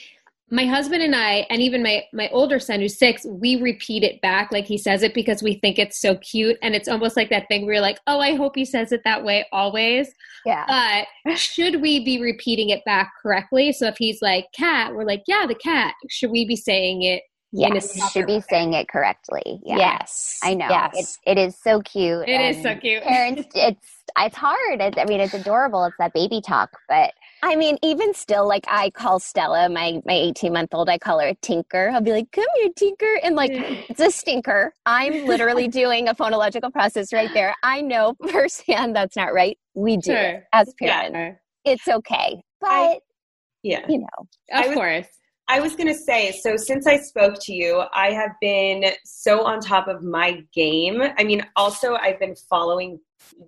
my 0.50 0.66
husband 0.66 1.02
and 1.02 1.16
I, 1.16 1.46
and 1.50 1.62
even 1.62 1.82
my 1.82 2.04
my 2.12 2.28
older 2.30 2.58
son 2.58 2.80
who's 2.80 2.98
six, 2.98 3.24
we 3.26 3.56
repeat 3.60 4.02
it 4.02 4.20
back 4.20 4.50
like 4.52 4.66
he 4.66 4.76
says 4.78 5.02
it 5.02 5.14
because 5.14 5.42
we 5.42 5.54
think 5.54 5.78
it's 5.78 5.98
so 6.00 6.14
cute, 6.16 6.56
and 6.62 6.74
it's 6.74 6.88
almost 6.88 7.16
like 7.16 7.30
that 7.30 7.48
thing 7.48 7.64
where 7.64 7.74
you're 7.74 7.82
like, 7.82 7.98
oh, 8.06 8.20
I 8.20 8.34
hope 8.34 8.54
he 8.56 8.64
says 8.64 8.92
it 8.92 9.02
that 9.04 9.24
way 9.24 9.46
always. 9.52 10.08
Yeah. 10.46 11.04
But 11.24 11.38
should 11.38 11.80
we 11.82 12.04
be 12.04 12.20
repeating 12.20 12.70
it 12.70 12.84
back 12.84 13.12
correctly? 13.22 13.72
So 13.72 13.86
if 13.86 13.96
he's 13.98 14.20
like 14.22 14.46
cat, 14.52 14.94
we're 14.94 15.04
like, 15.04 15.22
yeah, 15.26 15.46
the 15.46 15.54
cat. 15.54 15.94
Should 16.10 16.30
we 16.30 16.46
be 16.46 16.56
saying 16.56 17.02
it? 17.02 17.22
In 17.52 17.72
a 17.72 17.74
Yes, 17.74 17.96
proper 17.96 18.10
should 18.12 18.26
be 18.26 18.34
way? 18.34 18.44
saying 18.48 18.72
it 18.74 18.88
correctly. 18.88 19.60
Yeah. 19.64 19.76
Yes. 19.76 20.38
I 20.42 20.54
know. 20.54 20.66
Yes. 20.70 21.18
It, 21.26 21.38
it 21.38 21.40
is 21.46 21.56
so 21.62 21.80
cute. 21.82 22.28
It 22.28 22.40
is 22.40 22.62
so 22.62 22.74
cute. 22.76 23.02
Parents, 23.04 23.46
it's 23.54 23.86
it's 24.18 24.36
hard. 24.36 24.80
It, 24.80 24.98
I 24.98 25.04
mean, 25.04 25.20
it's 25.20 25.34
adorable. 25.34 25.84
It's 25.84 25.96
that 25.98 26.12
baby 26.12 26.40
talk, 26.40 26.70
but 26.88 27.12
I 27.44 27.56
mean, 27.56 27.76
even 27.82 28.14
still, 28.14 28.46
like 28.46 28.64
I 28.68 28.90
call 28.90 29.18
Stella, 29.18 29.68
my 29.68 30.00
my 30.06 30.12
18 30.14 30.52
month 30.52 30.70
old, 30.74 30.88
I 30.88 30.98
call 30.98 31.18
her 31.20 31.28
a 31.28 31.34
tinker. 31.36 31.90
I'll 31.92 32.00
be 32.00 32.12
like, 32.12 32.30
come 32.32 32.44
here, 32.56 32.68
tinker. 32.76 33.18
And 33.22 33.36
like, 33.36 33.50
it's 33.88 34.00
a 34.00 34.10
stinker. 34.10 34.72
I'm 34.86 35.26
literally 35.26 35.68
doing 35.68 36.08
a 36.08 36.14
phonological 36.14 36.72
process 36.72 37.12
right 37.12 37.30
there. 37.34 37.54
I 37.62 37.80
know 37.82 38.16
firsthand 38.30 38.94
that's 38.96 39.16
not 39.16 39.32
right. 39.34 39.58
We 39.74 39.96
do 39.96 40.12
it 40.12 40.14
Sure. 40.14 40.42
as 40.52 40.74
Yeah. 40.80 41.08
parents. 41.10 41.40
It's 41.64 41.86
okay. 41.88 42.42
But, 42.60 42.68
I- 42.70 43.00
Yeah. 43.62 43.86
you 43.88 43.98
know, 43.98 44.06
Of 44.52 44.64
I 44.64 44.66
was- 44.68 44.76
course. 44.76 45.06
I 45.52 45.60
was 45.60 45.76
going 45.76 45.88
to 45.88 45.94
say, 45.94 46.32
so 46.32 46.56
since 46.56 46.86
I 46.86 46.96
spoke 46.96 47.34
to 47.42 47.52
you, 47.52 47.82
I 47.92 48.10
have 48.12 48.30
been 48.40 48.86
so 49.04 49.44
on 49.44 49.60
top 49.60 49.86
of 49.86 50.02
my 50.02 50.42
game. 50.54 51.02
I 51.18 51.24
mean, 51.24 51.44
also 51.56 51.96
I've 51.96 52.18
been 52.18 52.34
following 52.48 52.98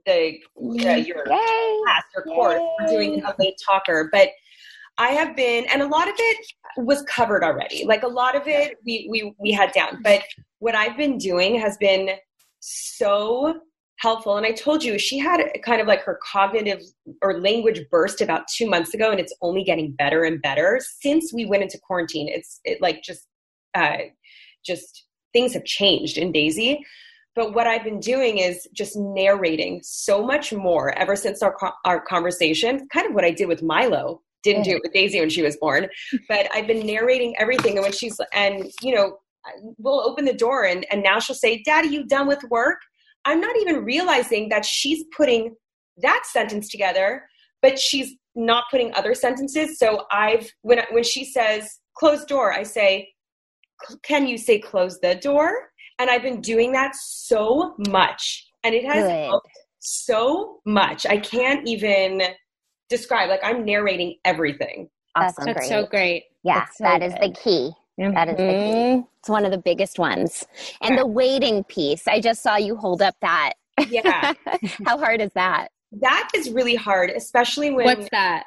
the, 0.04 0.38
uh, 0.54 0.72
the 0.74 1.00
your 1.00 1.24
yay! 1.26 1.80
class 1.82 2.02
or 2.14 2.24
course. 2.24 2.60
We're 2.78 2.88
doing 2.88 3.24
a 3.24 3.34
late 3.38 3.54
talker, 3.64 4.10
but 4.12 4.28
I 4.98 5.12
have 5.12 5.34
been, 5.34 5.64
and 5.72 5.80
a 5.80 5.86
lot 5.86 6.06
of 6.06 6.14
it 6.18 6.46
was 6.76 7.00
covered 7.04 7.42
already. 7.42 7.86
Like 7.86 8.02
a 8.02 8.08
lot 8.08 8.36
of 8.36 8.46
it, 8.46 8.76
we 8.84 9.08
we 9.10 9.32
we 9.38 9.50
had 9.50 9.72
down. 9.72 10.02
But 10.02 10.24
what 10.58 10.74
I've 10.74 10.98
been 10.98 11.16
doing 11.16 11.58
has 11.58 11.78
been 11.78 12.10
so 12.60 13.60
helpful. 14.04 14.36
And 14.36 14.44
I 14.44 14.52
told 14.52 14.84
you 14.84 14.98
she 14.98 15.18
had 15.18 15.40
kind 15.64 15.80
of 15.80 15.86
like 15.86 16.02
her 16.02 16.20
cognitive 16.22 16.82
or 17.22 17.40
language 17.40 17.80
burst 17.90 18.20
about 18.20 18.42
two 18.54 18.68
months 18.68 18.92
ago, 18.92 19.10
and 19.10 19.18
it's 19.18 19.34
only 19.40 19.64
getting 19.64 19.92
better 19.92 20.24
and 20.24 20.42
better 20.42 20.78
since 21.00 21.32
we 21.32 21.46
went 21.46 21.62
into 21.62 21.78
quarantine. 21.78 22.28
It's 22.28 22.60
it 22.64 22.82
like 22.82 23.02
just 23.02 23.26
uh, 23.74 23.96
just 24.64 25.06
things 25.32 25.54
have 25.54 25.64
changed 25.64 26.18
in 26.18 26.32
Daisy. 26.32 26.84
But 27.34 27.54
what 27.54 27.66
I've 27.66 27.82
been 27.82 27.98
doing 27.98 28.38
is 28.38 28.68
just 28.74 28.94
narrating 28.94 29.80
so 29.82 30.22
much 30.22 30.52
more 30.52 30.96
ever 30.98 31.16
since 31.16 31.42
our 31.42 31.56
our 31.86 32.00
conversation. 32.00 32.86
Kind 32.92 33.06
of 33.08 33.14
what 33.14 33.24
I 33.24 33.30
did 33.30 33.48
with 33.48 33.62
Milo. 33.62 34.20
Didn't 34.42 34.64
do 34.64 34.72
it 34.72 34.82
with 34.82 34.92
Daisy 34.92 35.18
when 35.20 35.30
she 35.30 35.40
was 35.40 35.56
born, 35.56 35.88
but 36.28 36.46
I've 36.52 36.66
been 36.66 36.84
narrating 36.86 37.34
everything. 37.38 37.78
And 37.78 37.82
when 37.82 37.92
she's 37.92 38.20
and 38.34 38.70
you 38.82 38.94
know, 38.94 39.16
we'll 39.78 40.06
open 40.06 40.26
the 40.26 40.34
door 40.34 40.66
and 40.66 40.84
and 40.92 41.02
now 41.02 41.18
she'll 41.20 41.42
say, 41.46 41.62
"Daddy, 41.62 41.88
you 41.88 42.04
done 42.04 42.28
with 42.28 42.42
work?" 42.50 42.80
I'm 43.24 43.40
not 43.40 43.56
even 43.58 43.84
realizing 43.84 44.48
that 44.50 44.64
she's 44.64 45.04
putting 45.16 45.54
that 45.98 46.22
sentence 46.26 46.68
together, 46.68 47.28
but 47.62 47.78
she's 47.78 48.14
not 48.34 48.64
putting 48.70 48.92
other 48.94 49.14
sentences. 49.14 49.78
So 49.78 50.06
I've 50.10 50.50
when 50.62 50.80
when 50.90 51.04
she 51.04 51.24
says 51.24 51.80
closed 51.96 52.28
door, 52.28 52.52
I 52.52 52.62
say, 52.62 53.12
"Can 54.02 54.26
you 54.26 54.36
say 54.36 54.58
close 54.58 55.00
the 55.00 55.14
door?" 55.14 55.70
And 55.98 56.10
I've 56.10 56.22
been 56.22 56.40
doing 56.40 56.72
that 56.72 56.94
so 56.96 57.74
much, 57.88 58.46
and 58.64 58.74
it 58.74 58.84
has 58.84 59.04
Good. 59.04 59.26
helped 59.26 59.48
so 59.78 60.60
much. 60.66 61.06
I 61.06 61.18
can't 61.18 61.66
even 61.68 62.22
describe. 62.88 63.28
Like 63.28 63.44
I'm 63.44 63.64
narrating 63.64 64.16
everything. 64.24 64.88
That's 65.16 65.38
Awesome. 65.38 65.46
That's 65.46 65.68
great. 65.68 65.68
so 65.68 65.86
great. 65.86 66.24
Yeah, 66.42 66.60
That's 66.60 66.78
so 66.78 66.84
that 66.84 67.02
is 67.02 67.14
the 67.14 67.28
good. 67.28 67.74
Key. 67.98 68.10
That 68.14 68.28
is 68.28 68.36
the 68.36 68.42
key. 69.02 69.08
It's 69.20 69.28
one 69.28 69.44
of 69.44 69.50
the 69.50 69.58
biggest 69.58 69.98
ones. 69.98 70.44
And 70.80 70.98
the 70.98 71.06
waiting 71.06 71.64
piece, 71.64 72.06
I 72.06 72.20
just 72.20 72.42
saw 72.42 72.56
you 72.56 72.76
hold 72.76 73.02
up 73.02 73.14
that. 73.20 73.54
Yeah, 73.88 74.34
How 74.86 74.98
hard 74.98 75.20
is 75.20 75.30
that? 75.34 75.68
that 76.00 76.28
is 76.34 76.50
really 76.50 76.74
hard, 76.74 77.10
especially 77.10 77.70
when 77.70 77.86
What's 77.86 78.08
that? 78.10 78.44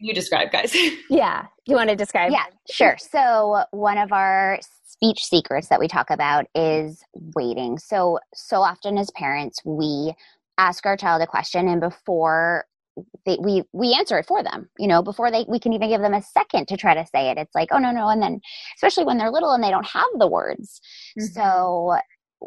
you 0.00 0.14
describe, 0.14 0.50
guys. 0.52 0.74
Yeah. 1.10 1.46
You 1.66 1.76
want 1.76 1.90
to 1.90 1.96
describe? 1.96 2.30
Yeah, 2.30 2.44
sure. 2.70 2.96
So 2.98 3.64
one 3.70 3.96
of 3.96 4.12
our 4.12 4.58
speech 4.86 5.24
secrets 5.24 5.68
that 5.68 5.80
we 5.80 5.88
talk 5.88 6.10
about 6.10 6.46
is 6.54 7.02
waiting. 7.34 7.78
So 7.78 8.18
so 8.34 8.60
often 8.60 8.98
as 8.98 9.10
parents, 9.12 9.60
we 9.64 10.14
ask 10.58 10.84
our 10.84 10.96
child 10.96 11.22
a 11.22 11.26
question, 11.26 11.68
and 11.68 11.80
before 11.80 12.66
they, 13.26 13.38
we 13.40 13.62
we 13.72 13.94
answer 13.94 14.18
it 14.18 14.26
for 14.26 14.42
them, 14.42 14.68
you 14.78 14.86
know, 14.86 15.02
before 15.02 15.30
they 15.30 15.44
we 15.48 15.58
can 15.58 15.72
even 15.72 15.88
give 15.88 16.00
them 16.00 16.14
a 16.14 16.22
second 16.22 16.68
to 16.68 16.76
try 16.76 16.94
to 16.94 17.06
say 17.06 17.30
it. 17.30 17.38
It's 17.38 17.54
like, 17.54 17.68
oh 17.72 17.78
no 17.78 17.90
no, 17.90 18.08
and 18.08 18.22
then 18.22 18.40
especially 18.76 19.04
when 19.04 19.18
they're 19.18 19.30
little 19.30 19.52
and 19.52 19.62
they 19.62 19.70
don't 19.70 19.86
have 19.86 20.06
the 20.18 20.28
words. 20.28 20.80
Mm-hmm. 21.18 21.26
So 21.32 21.96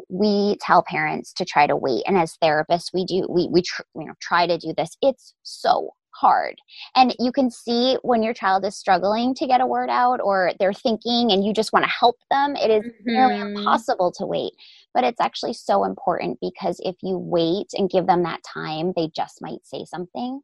we 0.08 0.56
tell 0.60 0.82
parents 0.82 1.32
to 1.32 1.44
try 1.44 1.66
to 1.66 1.76
wait 1.76 2.04
and 2.06 2.16
as 2.16 2.36
therapists 2.42 2.92
we 2.94 3.04
do 3.04 3.26
we 3.28 3.48
we 3.50 3.62
tr- 3.62 3.82
you 3.96 4.04
know 4.04 4.12
try 4.20 4.46
to 4.46 4.56
do 4.56 4.72
this 4.76 4.96
it's 5.02 5.34
so 5.42 5.90
hard 6.20 6.56
and 6.96 7.14
you 7.18 7.30
can 7.32 7.50
see 7.50 7.96
when 8.02 8.22
your 8.22 8.34
child 8.34 8.64
is 8.64 8.76
struggling 8.76 9.34
to 9.34 9.46
get 9.46 9.60
a 9.60 9.66
word 9.66 9.88
out 9.90 10.20
or 10.22 10.52
they're 10.58 10.72
thinking 10.72 11.30
and 11.30 11.44
you 11.44 11.52
just 11.52 11.72
want 11.72 11.84
to 11.84 11.90
help 11.90 12.16
them 12.30 12.56
it 12.56 12.70
is 12.70 12.82
Mm-hmm. 12.84 13.10
nearly 13.12 13.38
impossible 13.40 14.10
to 14.12 14.26
wait 14.26 14.52
but 14.94 15.04
it's 15.04 15.20
actually 15.20 15.52
so 15.52 15.84
important 15.84 16.38
because 16.40 16.80
if 16.84 16.96
you 17.02 17.18
wait 17.18 17.68
and 17.74 17.90
give 17.90 18.06
them 18.06 18.22
that 18.24 18.40
time 18.42 18.92
they 18.96 19.08
just 19.14 19.40
might 19.40 19.64
say 19.64 19.84
something 19.84 20.40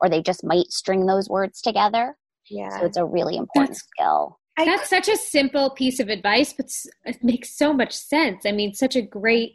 or 0.00 0.08
they 0.08 0.22
just 0.22 0.44
might 0.44 0.66
string 0.70 1.06
those 1.06 1.28
words 1.28 1.60
together 1.60 2.16
Yeah. 2.48 2.68
so 2.78 2.84
it's 2.86 2.96
a 2.96 3.04
really 3.04 3.36
important 3.36 3.70
That's- 3.76 3.88
skill 3.94 4.38
I- 4.58 4.64
That's 4.64 4.88
such 4.88 5.08
a 5.08 5.16
simple 5.18 5.68
piece 5.68 6.00
of 6.00 6.08
advice, 6.08 6.54
but 6.54 6.68
it 7.04 7.22
makes 7.22 7.58
so 7.58 7.74
much 7.74 7.92
sense. 7.92 8.46
I 8.46 8.52
mean, 8.52 8.72
such 8.72 8.96
a 8.96 9.02
great 9.02 9.52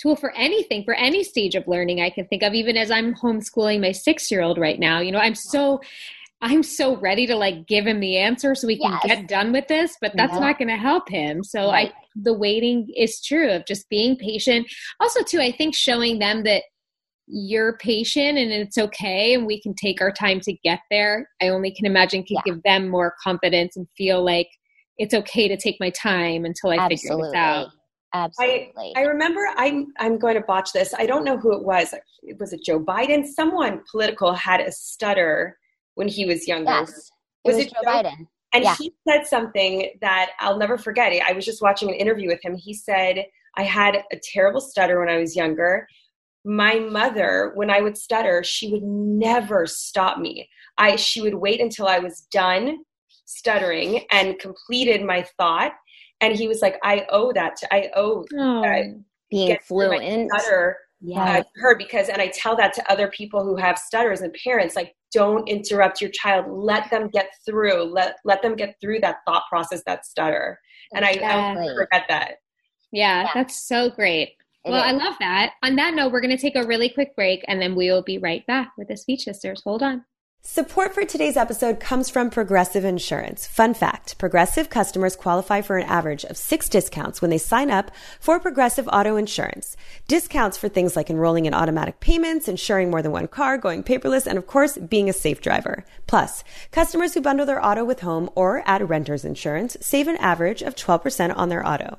tool 0.00 0.16
for 0.16 0.32
anything, 0.36 0.84
for 0.84 0.94
any 0.94 1.24
stage 1.24 1.54
of 1.54 1.66
learning 1.66 2.00
I 2.00 2.10
can 2.10 2.26
think 2.26 2.42
of, 2.42 2.54
even 2.54 2.76
as 2.76 2.90
I'm 2.90 3.14
homeschooling 3.14 3.80
my 3.80 3.92
six 3.92 4.30
year 4.30 4.42
old 4.42 4.58
right 4.58 4.78
now. 4.78 5.00
You 5.00 5.12
know, 5.12 5.18
I'm 5.20 5.34
so. 5.34 5.80
I'm 6.42 6.62
so 6.62 6.96
ready 6.98 7.26
to 7.28 7.36
like 7.36 7.66
give 7.66 7.86
him 7.86 8.00
the 8.00 8.18
answer 8.18 8.54
so 8.54 8.66
we 8.66 8.78
can 8.78 8.90
Yes. 9.02 9.16
get 9.16 9.28
done 9.28 9.50
with 9.50 9.66
this, 9.66 9.96
but 10.02 10.12
that's 10.14 10.34
Yeah. 10.34 10.40
not 10.40 10.58
going 10.58 10.68
to 10.68 10.76
help 10.76 11.08
him. 11.08 11.42
So 11.42 11.70
Right. 11.70 11.90
I 11.90 11.94
the 12.16 12.34
waiting 12.34 12.88
is 12.94 13.22
true 13.24 13.50
of 13.50 13.64
just 13.64 13.88
being 13.88 14.14
patient. 14.16 14.66
Also 15.00 15.22
too, 15.22 15.40
I 15.40 15.50
think 15.52 15.74
showing 15.74 16.18
them 16.18 16.42
that 16.42 16.64
you're 17.26 17.78
patient 17.78 18.36
and 18.36 18.52
it's 18.52 18.76
okay 18.76 19.32
and 19.32 19.46
we 19.46 19.58
can 19.62 19.74
take 19.74 20.02
our 20.02 20.12
time 20.12 20.40
to 20.40 20.52
get 20.62 20.80
there. 20.90 21.30
I 21.40 21.48
only 21.48 21.72
can 21.72 21.86
imagine 21.86 22.24
can 22.24 22.36
Yeah. 22.44 22.52
give 22.52 22.62
them 22.62 22.90
more 22.90 23.14
confidence 23.22 23.74
and 23.76 23.86
feel 23.96 24.22
like 24.22 24.48
it's 24.98 25.14
okay 25.14 25.48
to 25.48 25.56
take 25.56 25.76
my 25.80 25.90
time 25.90 26.44
until 26.44 26.70
I 26.70 26.88
figure 26.88 27.16
this 27.16 27.34
out. 27.34 27.68
Absolutely 28.14 28.92
I 28.96 29.02
remember 29.02 29.40
I'm 29.56 29.92
I'm 29.98 30.18
going 30.18 30.34
to 30.36 30.40
botch 30.40 30.72
this. 30.72 30.94
I 30.96 31.04
don't 31.06 31.24
know 31.24 31.36
who 31.36 31.52
it 31.52 31.64
was. 31.64 31.92
It 32.22 32.38
Was 32.40 32.52
it 32.52 32.62
Joe 32.64 32.80
Biden? 32.80 33.26
Someone 33.26 33.82
political 33.90 34.32
had 34.32 34.60
a 34.60 34.72
stutter 34.72 35.58
when 35.96 36.08
he 36.08 36.24
was 36.24 36.48
younger. 36.48 36.70
yes 36.70 37.10
it 37.44 37.48
Was 37.48 37.56
was, 37.56 37.66
it 37.66 37.72
joe 37.74 37.80
Joe- 37.84 37.90
biden 37.90 38.26
And 38.54 38.64
Yeah. 38.64 38.76
he 38.76 38.94
said 39.08 39.26
something 39.26 39.90
that 40.00 40.30
I'll 40.40 40.58
never 40.58 40.78
forget. 40.78 41.12
I 41.28 41.32
was 41.32 41.44
just 41.44 41.60
watching 41.60 41.88
an 41.90 41.96
interview 41.96 42.28
with 42.28 42.42
him. 42.44 42.54
He 42.56 42.72
said, 42.72 43.26
I 43.56 43.64
had 43.64 43.96
a 44.12 44.16
terrible 44.32 44.60
stutter 44.60 44.98
when 45.00 45.08
I 45.08 45.18
was 45.18 45.34
younger. 45.36 45.86
My 46.44 46.74
mother, 46.78 47.50
when 47.54 47.68
I 47.70 47.80
would 47.80 47.96
stutter, 47.96 48.42
she 48.44 48.70
would 48.72 48.82
never 48.84 49.66
stop 49.66 50.18
me. 50.18 50.48
I 50.78 50.96
she 50.96 51.20
would 51.20 51.34
wait 51.34 51.60
until 51.60 51.86
I 51.88 51.98
was 51.98 52.20
done 52.32 52.78
stuttering 53.26 54.04
and 54.10 54.38
completed 54.38 55.02
my 55.04 55.24
thought. 55.38 55.72
And 56.24 56.36
he 56.36 56.48
was 56.48 56.62
like, 56.62 56.78
I 56.82 57.06
owe 57.10 57.32
that 57.32 57.56
to 57.56 57.74
I 57.74 57.90
owe 57.94 58.24
Oh, 58.38 58.62
being 59.30 59.48
get 59.48 59.64
through 59.64 59.88
fluent 59.98 60.30
stutter 60.30 60.76
yeah 61.00 61.38
uh, 61.38 61.42
her 61.56 61.76
because 61.76 62.08
and 62.08 62.22
i 62.22 62.28
tell 62.28 62.54
that 62.56 62.72
to 62.72 62.90
other 62.90 63.08
people 63.08 63.44
who 63.44 63.56
have 63.56 63.76
stutters 63.76 64.20
and 64.20 64.32
parents 64.44 64.76
like 64.76 64.94
don't 65.12 65.48
interrupt 65.48 66.00
your 66.00 66.10
child 66.10 66.46
let 66.48 66.88
them 66.90 67.08
get 67.12 67.28
through 67.44 67.82
let 67.82 68.16
let 68.24 68.40
them 68.42 68.54
get 68.54 68.76
through 68.80 69.00
that 69.00 69.16
thought 69.26 69.42
process 69.50 69.82
that 69.86 70.06
stutter 70.06 70.58
and 70.94 71.04
i, 71.04 71.10
I 71.10 71.74
forget 71.74 72.04
that 72.08 72.34
yeah, 72.94 73.24
Yeah. 73.24 73.30
that's 73.34 73.66
so 73.66 73.90
great. 73.90 74.36
It 74.64 74.70
well, 74.70 74.82
I 74.82 74.92
love 74.92 75.16
that. 75.20 75.54
On 75.62 75.76
that 75.76 75.94
note, 75.94 76.12
we're 76.12 76.20
going 76.20 76.34
to 76.34 76.40
take 76.40 76.56
a 76.56 76.66
really 76.66 76.88
quick 76.88 77.14
break 77.16 77.44
and 77.48 77.60
then 77.60 77.74
we 77.74 77.90
will 77.90 78.02
be 78.02 78.18
right 78.18 78.46
back 78.46 78.72
with 78.78 78.88
the 78.88 78.96
Speech 78.96 79.24
Sisters. 79.24 79.60
Hold 79.64 79.82
on. 79.82 80.04
Support 80.46 80.92
for 80.92 81.06
today's 81.06 81.38
episode 81.38 81.80
comes 81.80 82.10
from 82.10 82.28
Progressive 82.28 82.84
Insurance. 82.84 83.46
Fun 83.46 83.72
fact 83.72 84.18
Progressive 84.18 84.68
customers 84.68 85.16
qualify 85.16 85.62
for 85.62 85.78
an 85.78 85.86
average 85.86 86.22
of 86.22 86.36
six 86.36 86.68
discounts 86.68 87.22
when 87.22 87.30
they 87.30 87.38
sign 87.38 87.70
up 87.70 87.90
for 88.20 88.38
Progressive 88.38 88.86
Auto 88.92 89.16
Insurance. 89.16 89.74
Discounts 90.06 90.58
for 90.58 90.68
things 90.68 90.96
like 90.96 91.08
enrolling 91.08 91.46
in 91.46 91.54
automatic 91.54 91.98
payments, 91.98 92.46
insuring 92.46 92.90
more 92.90 93.00
than 93.00 93.10
one 93.10 93.26
car, 93.26 93.56
going 93.56 93.82
paperless, 93.82 94.26
and 94.26 94.36
of 94.36 94.46
course, 94.46 94.76
being 94.76 95.08
a 95.08 95.14
safe 95.14 95.40
driver. 95.40 95.82
Plus, 96.06 96.44
customers 96.70 97.14
who 97.14 97.22
bundle 97.22 97.46
their 97.46 97.64
auto 97.64 97.82
with 97.82 98.00
home 98.00 98.28
or 98.34 98.62
add 98.66 98.86
renter's 98.86 99.24
insurance 99.24 99.78
save 99.80 100.08
an 100.08 100.18
average 100.18 100.60
of 100.60 100.76
12% 100.76 101.34
on 101.34 101.48
their 101.48 101.66
auto. 101.66 101.98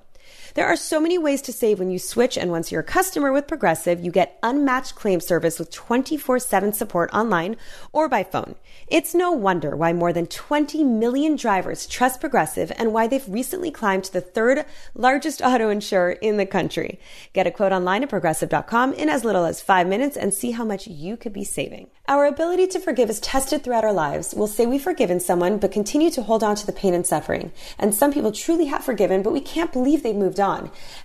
There 0.55 0.67
are 0.67 0.77
so 0.77 1.01
many 1.01 1.17
ways 1.17 1.41
to 1.41 1.51
save 1.51 1.79
when 1.79 1.91
you 1.91 1.99
switch, 1.99 2.37
and 2.37 2.49
once 2.49 2.71
you're 2.71 2.79
a 2.79 2.83
customer 2.85 3.33
with 3.33 3.45
Progressive, 3.45 4.01
you 4.01 4.09
get 4.09 4.39
unmatched 4.41 4.95
claim 4.95 5.19
service 5.19 5.59
with 5.59 5.69
24 5.69 6.39
7 6.39 6.71
support 6.71 7.09
online 7.11 7.57
or 7.91 8.07
by 8.07 8.23
phone. 8.23 8.55
It's 8.87 9.13
no 9.13 9.33
wonder 9.33 9.75
why 9.75 9.91
more 9.91 10.13
than 10.13 10.27
20 10.27 10.81
million 10.85 11.35
drivers 11.35 11.85
trust 11.85 12.21
Progressive 12.21 12.71
and 12.77 12.93
why 12.93 13.05
they've 13.05 13.27
recently 13.27 13.69
climbed 13.69 14.05
to 14.05 14.13
the 14.13 14.21
third 14.21 14.63
largest 14.93 15.41
auto 15.41 15.67
insurer 15.67 16.11
in 16.11 16.37
the 16.37 16.45
country. 16.45 17.01
Get 17.33 17.47
a 17.47 17.51
quote 17.51 17.73
online 17.73 18.03
at 18.03 18.09
progressive.com 18.09 18.93
in 18.93 19.09
as 19.09 19.25
little 19.25 19.43
as 19.43 19.59
five 19.59 19.87
minutes 19.87 20.15
and 20.15 20.33
see 20.33 20.51
how 20.51 20.63
much 20.63 20.87
you 20.87 21.17
could 21.17 21.33
be 21.33 21.43
saving. 21.43 21.89
Our 22.07 22.27
ability 22.27 22.67
to 22.67 22.79
forgive 22.79 23.09
is 23.09 23.19
tested 23.19 23.63
throughout 23.63 23.83
our 23.83 23.91
lives. 23.91 24.33
We'll 24.37 24.47
say 24.47 24.65
we've 24.65 24.81
forgiven 24.81 25.19
someone, 25.19 25.57
but 25.57 25.71
continue 25.73 26.11
to 26.11 26.21
hold 26.21 26.43
on 26.43 26.55
to 26.55 26.65
the 26.65 26.71
pain 26.71 26.93
and 26.93 27.05
suffering. 27.05 27.51
And 27.77 27.93
some 27.93 28.13
people 28.13 28.31
truly 28.31 28.67
have 28.67 28.85
forgiven, 28.85 29.21
but 29.21 29.33
we 29.33 29.41
can't 29.41 29.73
believe 29.73 30.01
they've 30.01 30.15
moved 30.15 30.39
on. 30.39 30.44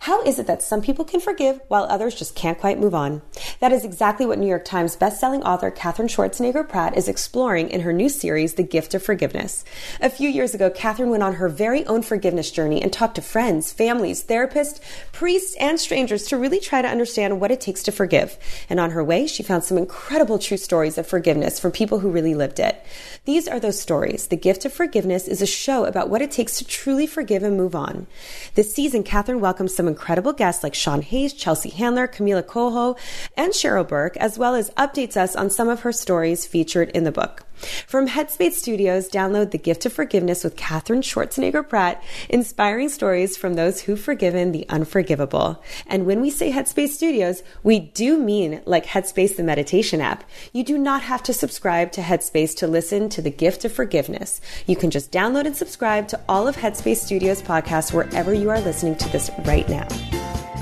How 0.01 0.23
is 0.23 0.39
it 0.39 0.47
that 0.47 0.63
some 0.63 0.83
people 0.83 1.05
can 1.05 1.21
forgive 1.21 1.61
while 1.69 1.85
others 1.85 2.15
just 2.15 2.35
can't 2.35 2.59
quite 2.59 2.79
move 2.79 2.95
on? 2.95 3.23
That 3.61 3.73
is 3.73 3.85
exactly 3.85 4.27
what 4.27 4.39
New 4.39 4.47
York 4.47 4.65
Times 4.65 4.97
bestselling 4.97 5.43
author 5.43 5.71
Katherine 5.71 6.09
Schwarzenegger 6.09 6.69
Pratt 6.69 6.97
is 6.97 7.09
exploring 7.09 7.71
in 7.71 7.81
her 7.81 7.93
new 7.93 8.09
series, 8.09 8.55
The 8.55 8.63
Gift 8.63 8.95
of 8.95 9.03
Forgiveness. 9.03 9.65
A 10.01 10.11
few 10.11 10.29
years 10.29 10.55
ago, 10.55 10.71
Katherine 10.71 11.11
went 11.11 11.23
on 11.23 11.35
her 11.35 11.49
very 11.49 11.87
own 11.87 12.03
forgiveness 12.03 12.51
journey 12.51 12.83
and 12.83 12.93
talked 12.93 13.15
to 13.17 13.23
friends, 13.23 13.73
families, 13.73 14.25
therapists, 14.25 14.81
priests, 15.13 15.57
and 15.59 15.81
strangers 15.81 16.27
to 16.27 16.37
really 16.37 16.61
try 16.61 16.83
to 16.83 16.89
understand 16.89 17.41
what 17.41 17.51
it 17.51 17.61
takes 17.61 17.83
to 17.85 17.93
forgive. 17.93 18.39
And 18.69 18.79
on 18.79 18.91
her 18.91 19.03
way, 19.03 19.27
she 19.27 19.43
found 19.43 19.65
some 19.65 19.79
incredible 19.79 20.39
true 20.39 20.57
stories 20.57 20.99
of 20.99 21.07
forgiveness 21.07 21.59
from 21.59 21.73
people 21.73 22.01
who 22.01 22.11
really 22.11 22.35
lived 22.35 22.61
it. 22.61 22.85
These 23.25 23.49
are 23.49 23.61
those 23.61 23.81
stories. 23.81 24.27
The 24.27 24.37
Gift 24.37 24.65
of 24.65 24.73
Forgiveness 24.73 25.29
is 25.29 25.43
a 25.43 25.47
show 25.47 25.85
about 25.85 26.09
what 26.09 26.23
it 26.23 26.31
takes 26.31 26.59
to 26.59 26.65
truly 26.65 27.07
forgive 27.07 27.43
and 27.43 27.57
move 27.57 27.75
on. 27.75 28.07
This 28.55 28.75
season, 28.75 29.03
Katherine 29.31 29.43
welcomes 29.43 29.77
some 29.77 29.87
incredible 29.87 30.33
guests 30.33 30.65
like 30.65 30.75
Sean 30.75 31.03
Hayes, 31.03 31.33
Chelsea 31.33 31.71
Handler, 31.71 32.09
Camila 32.09 32.45
Coelho, 32.45 32.97
and 33.37 33.53
Cheryl 33.53 33.87
Burke, 33.87 34.17
as 34.17 34.41
well 34.41 34.57
as 34.57 34.71
updates 34.71 35.17
us 35.17 35.37
on 35.37 35.51
some 35.51 35.69
of 35.69 35.83
her 35.83 35.93
stories 35.93 36.45
featured 36.47 36.89
in 36.91 37.05
the 37.05 37.13
book. 37.13 37.47
From 37.87 38.09
Headspace 38.09 38.53
Studios, 38.53 39.11
download 39.11 39.51
The 39.51 39.59
Gift 39.59 39.85
of 39.85 39.93
Forgiveness 39.93 40.43
with 40.43 40.57
Katherine 40.57 41.03
Schwarzenegger 41.03 41.69
Pratt, 41.69 42.03
inspiring 42.29 42.89
stories 42.89 43.37
from 43.37 43.55
those 43.55 43.83
who've 43.83 44.01
forgiven 44.01 44.53
the 44.53 44.67
unforgivable. 44.71 45.63
And 45.87 46.07
when 46.07 46.23
we 46.23 46.31
say 46.31 46.53
Headspace 46.53 46.89
Studios, 46.89 47.43
we 47.63 47.79
do 47.79 48.19
mean 48.19 48.63
like 48.65 48.87
Headspace, 48.87 49.37
the 49.37 49.43
meditation 49.43 50.01
app. 50.01 50.25
You 50.53 50.65
do 50.65 50.79
not 50.79 51.03
have 51.03 51.23
to 51.25 51.35
subscribe 51.35 51.93
to 51.93 52.01
Headspace 52.01 52.57
to 52.57 52.67
listen 52.67 53.11
to 53.11 53.21
The 53.21 53.31
Gift 53.31 53.65
of 53.67 53.73
Forgiveness. 53.73 54.41
You 54.67 54.77
can 54.77 54.91
just 54.91 55.13
download 55.13 55.45
and 55.45 55.57
subscribe 55.57 56.09
to 56.09 56.21
all 56.29 56.49
of 56.49 56.57
Headspace 56.57 56.97
Studios 56.97 57.43
podcasts 57.43 57.93
wherever 57.93 58.33
you 58.33 58.49
are 58.49 58.61
listening 58.61 58.97
to 58.97 59.09
this 59.11 59.20
right 59.41 59.69
now. 59.69 59.89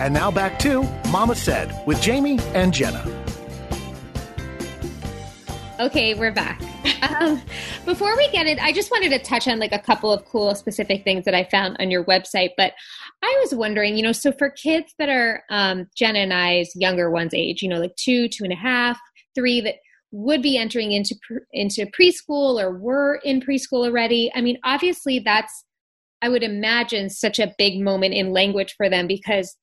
And 0.00 0.14
now 0.14 0.30
back 0.30 0.58
to 0.60 0.82
Mama 1.10 1.34
Said 1.34 1.72
with 1.86 2.00
Jamie 2.00 2.38
and 2.54 2.72
Jenna. 2.72 3.04
Okay, 5.78 6.14
we're 6.14 6.32
back. 6.32 6.60
Um, 7.02 7.40
before 7.84 8.16
we 8.16 8.28
get 8.30 8.46
it, 8.46 8.58
I 8.60 8.72
just 8.72 8.90
wanted 8.90 9.10
to 9.10 9.18
touch 9.20 9.46
on 9.46 9.60
like 9.60 9.72
a 9.72 9.78
couple 9.78 10.12
of 10.12 10.24
cool 10.24 10.54
specific 10.54 11.04
things 11.04 11.24
that 11.24 11.34
I 11.34 11.44
found 11.44 11.76
on 11.78 11.90
your 11.90 12.04
website. 12.04 12.50
But 12.56 12.72
I 13.22 13.38
was 13.40 13.54
wondering, 13.54 13.96
you 13.96 14.02
know, 14.02 14.12
so 14.12 14.32
for 14.32 14.50
kids 14.50 14.94
that 14.98 15.08
are 15.08 15.44
um, 15.50 15.86
Jenna 15.96 16.18
and 16.20 16.34
I's 16.34 16.74
younger 16.74 17.10
ones 17.10 17.32
age, 17.34 17.62
you 17.62 17.68
know, 17.68 17.78
like 17.78 17.94
two, 17.96 18.28
two 18.28 18.44
and 18.44 18.52
a 18.52 18.56
half, 18.56 18.98
three, 19.34 19.60
that 19.60 19.76
would 20.10 20.42
be 20.42 20.56
entering 20.56 20.92
into 20.92 21.16
pre- 21.26 21.38
into 21.52 21.86
preschool 21.86 22.60
or 22.60 22.76
were 22.76 23.20
in 23.24 23.40
preschool 23.40 23.84
already. 23.86 24.32
I 24.34 24.40
mean, 24.40 24.58
obviously, 24.64 25.18
that's 25.20 25.64
I 26.22 26.28
would 26.28 26.42
imagine 26.42 27.10
such 27.10 27.38
a 27.38 27.54
big 27.58 27.80
moment 27.80 28.14
in 28.14 28.32
language 28.32 28.74
for 28.76 28.88
them 28.88 29.06
because 29.06 29.56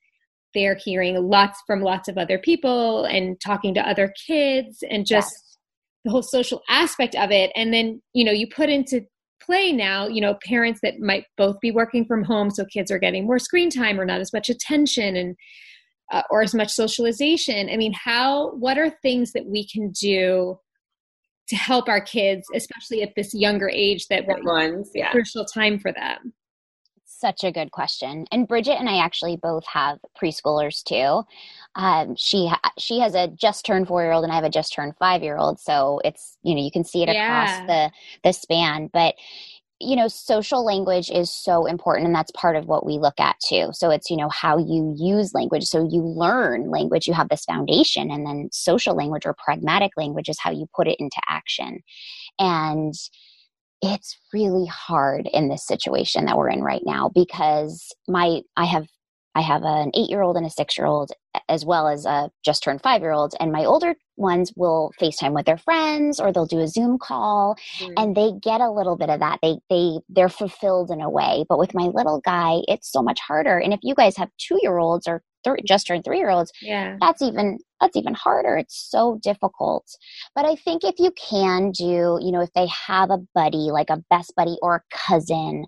they're 0.54 0.78
hearing 0.82 1.16
lots 1.28 1.60
from 1.66 1.82
lots 1.82 2.08
of 2.08 2.16
other 2.16 2.38
people 2.38 3.04
and 3.04 3.38
talking 3.40 3.74
to 3.74 3.88
other 3.88 4.12
kids 4.26 4.82
and 4.88 5.06
just 5.06 5.30
Yes. 5.32 5.58
the 6.04 6.10
whole 6.10 6.22
social 6.22 6.62
aspect 6.68 7.14
of 7.14 7.30
it. 7.30 7.52
And 7.54 7.72
then 7.74 8.00
you 8.14 8.24
know 8.24 8.32
you 8.32 8.48
put 8.48 8.70
into 8.70 9.02
play 9.42 9.70
now 9.70 10.08
you 10.08 10.20
know 10.20 10.36
parents 10.44 10.80
that 10.82 10.98
might 10.98 11.24
both 11.36 11.60
be 11.60 11.70
working 11.70 12.04
from 12.06 12.24
home 12.24 12.50
so 12.50 12.64
kids 12.64 12.90
are 12.90 12.98
getting 12.98 13.26
more 13.26 13.38
screen 13.38 13.70
time 13.70 14.00
or 14.00 14.06
not 14.06 14.20
as 14.20 14.32
much 14.32 14.48
attention 14.48 15.14
and 15.14 15.36
uh, 16.10 16.22
or 16.30 16.42
as 16.42 16.54
much 16.54 16.70
socialization. 16.70 17.68
I 17.68 17.76
mean 17.76 17.92
how 17.92 18.52
what 18.52 18.78
are 18.78 18.90
things 19.02 19.32
that 19.32 19.46
we 19.46 19.68
can 19.68 19.90
do 19.90 20.58
to 21.48 21.56
help 21.56 21.88
our 21.88 22.00
kids 22.00 22.46
especially 22.54 23.02
at 23.02 23.12
this 23.14 23.34
younger 23.34 23.68
age 23.68 24.06
that 24.08 24.24
ones 24.26 24.90
yeah. 24.94 25.10
crucial 25.10 25.44
time 25.44 25.78
for 25.78 25.92
them 25.92 26.32
Such 27.18 27.44
a 27.44 27.52
good 27.52 27.70
question. 27.72 28.26
And 28.30 28.46
Bridget 28.46 28.78
and 28.78 28.90
I 28.90 28.98
actually 28.98 29.36
both 29.36 29.64
have 29.66 29.98
preschoolers 30.20 30.82
too. 30.84 31.22
Um, 31.74 32.14
she 32.16 32.48
ha- 32.48 32.72
she 32.78 33.00
has 33.00 33.14
a 33.14 33.28
just 33.28 33.64
turned 33.64 33.88
four 33.88 34.02
year 34.02 34.12
old, 34.12 34.24
and 34.24 34.32
I 34.32 34.36
have 34.36 34.44
a 34.44 34.50
just 34.50 34.74
turned 34.74 34.94
five 34.98 35.22
year 35.22 35.38
old. 35.38 35.58
So 35.58 36.00
it's 36.04 36.36
you 36.42 36.54
know 36.54 36.62
you 36.62 36.70
can 36.70 36.84
see 36.84 37.02
it 37.02 37.08
Yeah. 37.08 37.22
across 37.24 37.60
the 37.66 37.90
the 38.22 38.32
span. 38.32 38.90
But 38.92 39.14
you 39.80 39.96
know, 39.96 40.08
social 40.08 40.64
language 40.64 41.10
is 41.10 41.30
so 41.32 41.66
important, 41.66 42.06
and 42.06 42.14
that's 42.14 42.30
part 42.32 42.56
of 42.56 42.66
what 42.66 42.86
we 42.86 42.98
look 42.98 43.18
at 43.20 43.36
too. 43.40 43.68
So 43.72 43.90
it's, 43.90 44.10
you 44.10 44.16
know, 44.16 44.30
how 44.30 44.56
you 44.58 44.94
use 44.98 45.34
language. 45.34 45.64
So 45.64 45.86
you 45.90 46.02
learn 46.02 46.70
language, 46.70 47.06
you 47.06 47.14
have 47.14 47.28
this 47.28 47.44
foundation, 47.44 48.10
and 48.10 48.26
then 48.26 48.48
social 48.52 48.94
language 48.96 49.26
or 49.26 49.34
pragmatic 49.34 49.92
language 49.96 50.28
is 50.30 50.38
how 50.40 50.50
you 50.50 50.66
put 50.74 50.88
it 50.88 50.96
into 50.98 51.20
action. 51.28 51.80
And 52.38 52.94
it's 53.82 54.18
really 54.32 54.66
hard 54.66 55.28
in 55.32 55.48
this 55.48 55.66
situation 55.66 56.24
that 56.24 56.36
we're 56.36 56.48
in 56.48 56.62
right 56.62 56.82
now 56.84 57.10
because 57.14 57.92
my 58.08 58.40
I 58.56 58.64
have 58.64 58.86
I 59.36 59.42
have 59.42 59.64
an 59.64 59.90
eight 59.94 60.08
year 60.08 60.22
old 60.22 60.38
and 60.38 60.46
a 60.46 60.50
six 60.50 60.78
year 60.78 60.86
old, 60.86 61.10
as 61.50 61.62
well 61.62 61.88
as 61.88 62.06
a 62.06 62.30
just 62.42 62.62
turned 62.62 62.82
five 62.82 63.02
year 63.02 63.12
old. 63.12 63.34
And 63.38 63.52
my 63.52 63.66
older 63.66 63.94
ones 64.16 64.50
will 64.56 64.92
FaceTime 64.98 65.34
with 65.34 65.44
their 65.44 65.58
friends 65.58 66.18
or 66.18 66.32
they'll 66.32 66.46
do 66.46 66.60
a 66.60 66.66
Zoom 66.66 66.96
call 66.98 67.54
mm. 67.78 67.92
and 67.98 68.16
they 68.16 68.32
get 68.42 68.62
a 68.62 68.70
little 68.70 68.96
bit 68.96 69.10
of 69.10 69.20
that. 69.20 69.40
They, 69.42 69.58
they, 69.68 69.98
they're 70.08 70.30
fulfilled 70.30 70.90
in 70.90 71.02
a 71.02 71.10
way. 71.10 71.44
But 71.50 71.58
with 71.58 71.74
my 71.74 71.88
little 71.88 72.22
guy, 72.24 72.60
it's 72.66 72.90
so 72.90 73.02
much 73.02 73.20
harder. 73.20 73.58
And 73.58 73.74
if 73.74 73.80
you 73.82 73.94
guys 73.94 74.16
have 74.16 74.30
two 74.38 74.58
year 74.62 74.78
olds 74.78 75.06
or 75.06 75.22
th- 75.54 75.64
just 75.66 75.86
turned 75.86 76.04
three 76.04 76.18
year 76.18 76.30
olds, 76.30 76.52
yeah, 76.60 76.96
that's 77.00 77.22
even 77.22 77.58
that's 77.80 77.96
even 77.96 78.14
harder. 78.14 78.56
It's 78.56 78.88
so 78.90 79.18
difficult. 79.22 79.84
But 80.34 80.46
I 80.46 80.54
think 80.56 80.84
if 80.84 80.94
you 80.98 81.10
can 81.12 81.70
do, 81.72 82.18
you 82.22 82.32
know, 82.32 82.40
if 82.40 82.52
they 82.54 82.66
have 82.86 83.10
a 83.10 83.18
buddy, 83.34 83.70
like 83.70 83.90
a 83.90 84.02
best 84.10 84.34
buddy 84.36 84.56
or 84.62 84.76
a 84.76 84.96
cousin, 84.96 85.66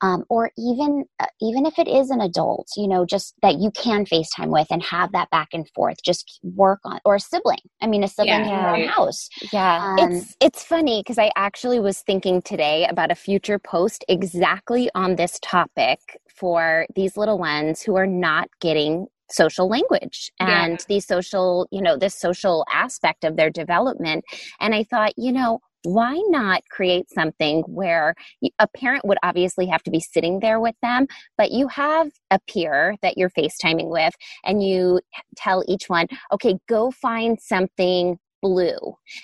um, 0.00 0.24
or 0.28 0.50
even 0.56 1.04
uh, 1.20 1.26
even 1.40 1.66
if 1.66 1.78
it 1.78 1.88
is 1.88 2.10
an 2.10 2.20
adult, 2.20 2.68
you 2.76 2.88
know, 2.88 3.04
just 3.04 3.34
that 3.42 3.58
you 3.58 3.70
can 3.72 4.04
FaceTime 4.04 4.50
with 4.50 4.68
and 4.70 4.82
have 4.82 5.12
that 5.12 5.30
back 5.30 5.48
and 5.52 5.68
forth. 5.74 5.96
Just 6.04 6.40
work 6.42 6.80
on, 6.84 7.00
or 7.04 7.16
a 7.16 7.20
sibling. 7.20 7.58
I 7.82 7.86
mean, 7.86 8.04
a 8.04 8.08
sibling 8.08 8.44
yeah, 8.44 8.56
in 8.56 8.62
your 8.62 8.76
own 8.76 8.88
house. 8.88 9.28
Yeah, 9.52 9.78
um, 9.82 9.98
it's 9.98 10.36
it's 10.40 10.62
funny 10.62 11.00
because 11.00 11.18
I 11.18 11.30
actually 11.36 11.80
was 11.80 12.00
thinking 12.00 12.42
today 12.42 12.86
about 12.88 13.10
a 13.10 13.16
future 13.16 13.58
post 13.58 14.04
exactly 14.08 14.90
on 14.94 15.16
this 15.16 15.38
topic 15.42 15.98
for 16.28 16.86
these 16.94 17.16
little 17.16 17.38
ones 17.38 17.82
who 17.82 17.96
are 17.96 18.06
not 18.06 18.48
getting 18.60 19.08
social 19.30 19.68
language 19.68 20.30
and 20.40 20.72
yeah. 20.72 20.84
the 20.88 21.00
social 21.00 21.66
you 21.70 21.82
know 21.82 21.96
this 21.96 22.14
social 22.14 22.64
aspect 22.72 23.24
of 23.24 23.36
their 23.36 23.50
development. 23.50 24.24
And 24.60 24.74
i 24.74 24.84
thought 24.84 25.12
you 25.16 25.32
know 25.32 25.60
why 25.84 26.20
not 26.28 26.62
create 26.70 27.10
something 27.10 27.62
where 27.66 28.14
a 28.58 28.68
parent 28.68 29.04
would 29.04 29.18
obviously 29.22 29.66
have 29.66 29.82
to 29.84 29.90
be 29.90 30.00
sitting 30.00 30.40
there 30.40 30.60
with 30.60 30.74
them, 30.82 31.06
but 31.36 31.52
you 31.52 31.68
have 31.68 32.10
a 32.30 32.38
peer 32.48 32.96
that 33.02 33.16
you're 33.16 33.30
FaceTiming 33.30 33.88
with, 33.88 34.14
and 34.44 34.62
you 34.62 35.00
tell 35.36 35.64
each 35.68 35.88
one, 35.88 36.06
okay, 36.32 36.58
go 36.68 36.90
find 36.90 37.38
something 37.40 38.18
blue. 38.40 38.78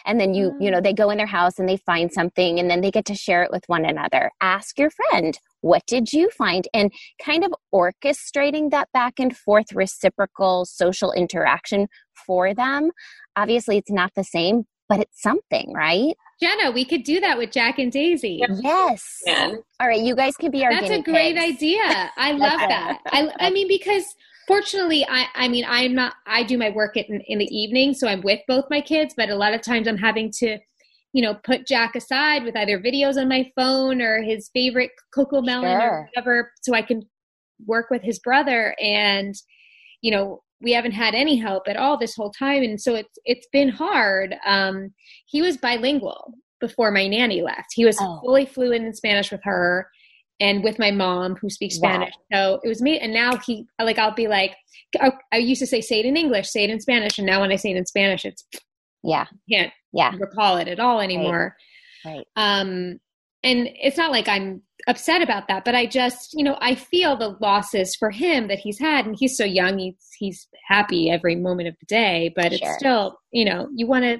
And 0.07 0.21
then 0.21 0.35
you 0.35 0.55
you 0.61 0.71
know 0.71 0.81
mm. 0.81 0.83
they 0.83 0.93
go 0.93 1.11
in 1.11 1.19
their 1.19 1.27
house 1.27 1.59
and 1.59 1.69
they 1.69 1.77
find 1.77 2.13
something 2.13 2.59
and 2.59 2.69
then 2.69 2.81
they 2.81 2.91
get 2.91 3.05
to 3.07 3.15
share 3.15 3.43
it 3.43 3.51
with 3.53 3.65
one 3.69 3.85
another. 3.85 4.31
Ask 4.41 4.79
your 4.79 4.91
friend 4.91 5.39
what 5.65 5.87
did 5.87 6.13
you 6.13 6.29
find? 6.29 6.69
And 6.75 6.93
kind 7.25 7.43
of 7.43 7.55
orchestrating 7.75 8.71
that 8.71 8.89
back 8.93 9.15
and 9.19 9.35
forth 9.35 9.73
reciprocal 9.73 10.67
social 10.67 11.11
interaction 11.13 11.89
for 12.27 12.53
them. 12.53 12.91
Obviously 13.35 13.79
it's 13.79 13.91
not 13.91 14.13
the 14.15 14.25
same 14.25 14.65
but 14.87 15.01
it's 15.01 15.23
something 15.23 15.73
right? 15.75 16.15
Jenna 16.43 16.71
we 16.71 16.85
could 16.85 17.03
do 17.05 17.19
that 17.21 17.39
with 17.39 17.51
jack 17.51 17.79
and 17.79 17.91
daisy. 17.91 18.43
Yes. 18.61 19.23
Yeah. 19.27 19.55
all 19.81 19.89
right 19.89 20.01
you 20.01 20.15
guys 20.15 20.37
can 20.37 20.51
be 20.51 20.65
our 20.67 20.71
that's 20.71 20.91
a 20.91 21.01
great 21.01 21.37
pigs. 21.37 21.57
idea. 21.57 22.11
I 22.19 22.33
love 22.47 22.61
that. 22.61 22.99
I, 23.07 23.33
I 23.41 23.51
mean 23.51 23.67
because 23.67 24.05
fortunately 24.47 25.07
i 25.09 25.25
i 25.35 25.49
mean 25.49 25.65
i'm 25.67 25.95
not 25.95 26.17
i 26.27 26.43
do 26.43 26.59
my 26.59 26.69
work 26.69 26.99
in, 26.99 27.23
in 27.29 27.39
the 27.39 27.47
evening 27.47 27.95
so 27.95 28.07
i'm 28.07 28.21
with 28.21 28.41
both 28.47 28.67
my 28.69 28.79
kids 28.79 29.15
but 29.17 29.31
a 29.31 29.35
lot 29.35 29.55
of 29.55 29.63
times 29.63 29.89
i'm 29.89 29.97
having 29.97 30.31
to 30.31 30.59
you 31.15 31.23
know 31.23 31.35
put 31.45 31.67
jack 31.67 31.95
aside 31.95 32.45
with 32.45 32.57
either 32.57 32.79
videos 32.79 33.17
on 33.17 33.29
my 33.29 33.51
phone 33.57 34.03
or 34.03 34.21
his 34.21 34.51
favorite 34.53 34.91
CoComelon 35.17 35.63
sure. 35.63 35.91
or 35.91 36.09
whatever 36.15 36.53
so 36.63 36.75
i 36.75 36.83
can 36.83 37.03
work 37.67 37.87
with 37.91 38.03
his 38.03 38.19
brother 38.19 38.75
and 38.83 39.35
you 40.03 40.11
know 40.11 40.43
we 40.61 40.73
haven't 40.73 40.93
had 40.93 41.15
any 41.15 41.37
help 41.37 41.63
at 41.69 41.77
all 41.77 41.97
this 41.97 42.15
whole 42.15 42.31
time 42.31 42.63
and 42.63 42.81
so 42.81 42.95
it's 42.95 43.17
it's 43.25 43.47
been 43.53 43.71
hard 43.71 44.35
um 44.45 44.93
he 45.27 45.41
was 45.41 45.57
bilingual 45.57 46.35
before 46.61 46.91
my 46.91 47.07
nanny 47.07 47.41
left 47.41 47.69
he 47.73 47.85
was 47.85 47.97
oh. 48.01 48.21
fully 48.23 48.45
fluent 48.45 48.85
in 48.85 48.93
spanish 48.93 49.31
with 49.31 49.41
her 49.45 49.89
and 50.41 50.65
with 50.65 50.81
my 50.81 50.91
mom 50.91 51.37
who 51.37 51.49
speaks 51.49 51.77
Spanish. 51.77 52.13
Wow. 52.33 52.57
So 52.57 52.61
it 52.65 52.69
was 52.69 52.83
me. 52.83 52.99
And 52.99 53.15
now 53.15 53.37
he, 53.37 53.67
like, 53.81 53.99
I'll 53.99 54.17
be 54.17 54.27
like, 54.27 54.57
I 55.01 55.37
used 55.37 55.61
to 55.61 55.67
say, 55.67 55.81
say 55.81 56.01
it 56.01 56.07
in 56.07 56.17
English, 56.17 56.51
say 56.51 56.65
it 56.65 56.71
in 56.71 56.81
Spanish. 56.81 57.19
And 57.19 57.27
now 57.27 57.41
when 57.41 57.53
I 57.53 57.57
say 57.57 57.71
it 57.71 57.77
in 57.77 57.87
Spanish, 57.87 58.25
it's, 58.25 58.45
yeah, 59.05 59.27
can't 59.49 59.73
yeah. 59.95 60.13
recall 60.19 60.57
it 60.57 60.69
at 60.69 60.81
all 60.81 61.01
anymore. 61.01 61.57
Right. 62.05 62.17
right. 62.17 62.27
Um, 62.37 63.01
and 63.43 63.69
it's 63.75 63.99
not 63.99 64.11
like 64.11 64.27
I'm 64.27 64.63
upset 64.87 65.23
about 65.23 65.49
that, 65.49 65.65
but 65.65 65.75
I 65.75 65.87
just, 65.87 66.33
you 66.35 66.43
know, 66.43 66.57
I 66.61 66.75
feel 66.75 67.17
the 67.17 67.37
losses 67.41 67.95
for 67.95 68.11
him 68.11 68.49
that 68.49 68.59
he's 68.59 68.79
had, 68.79 69.07
and 69.07 69.17
he's 69.19 69.37
so 69.37 69.45
young, 69.45 69.79
he's 69.79 69.97
he's 70.19 70.49
happy 70.67 71.11
every 71.11 71.37
moment 71.37 71.69
of 71.69 71.77
the 71.79 71.87
day, 71.87 72.33
but 72.35 72.53
sure. 72.53 72.59
it's 72.63 72.77
still, 72.79 73.19
you 73.31 73.45
know, 73.45 73.69
you 73.75 73.87
want 73.87 74.05
to 74.05 74.19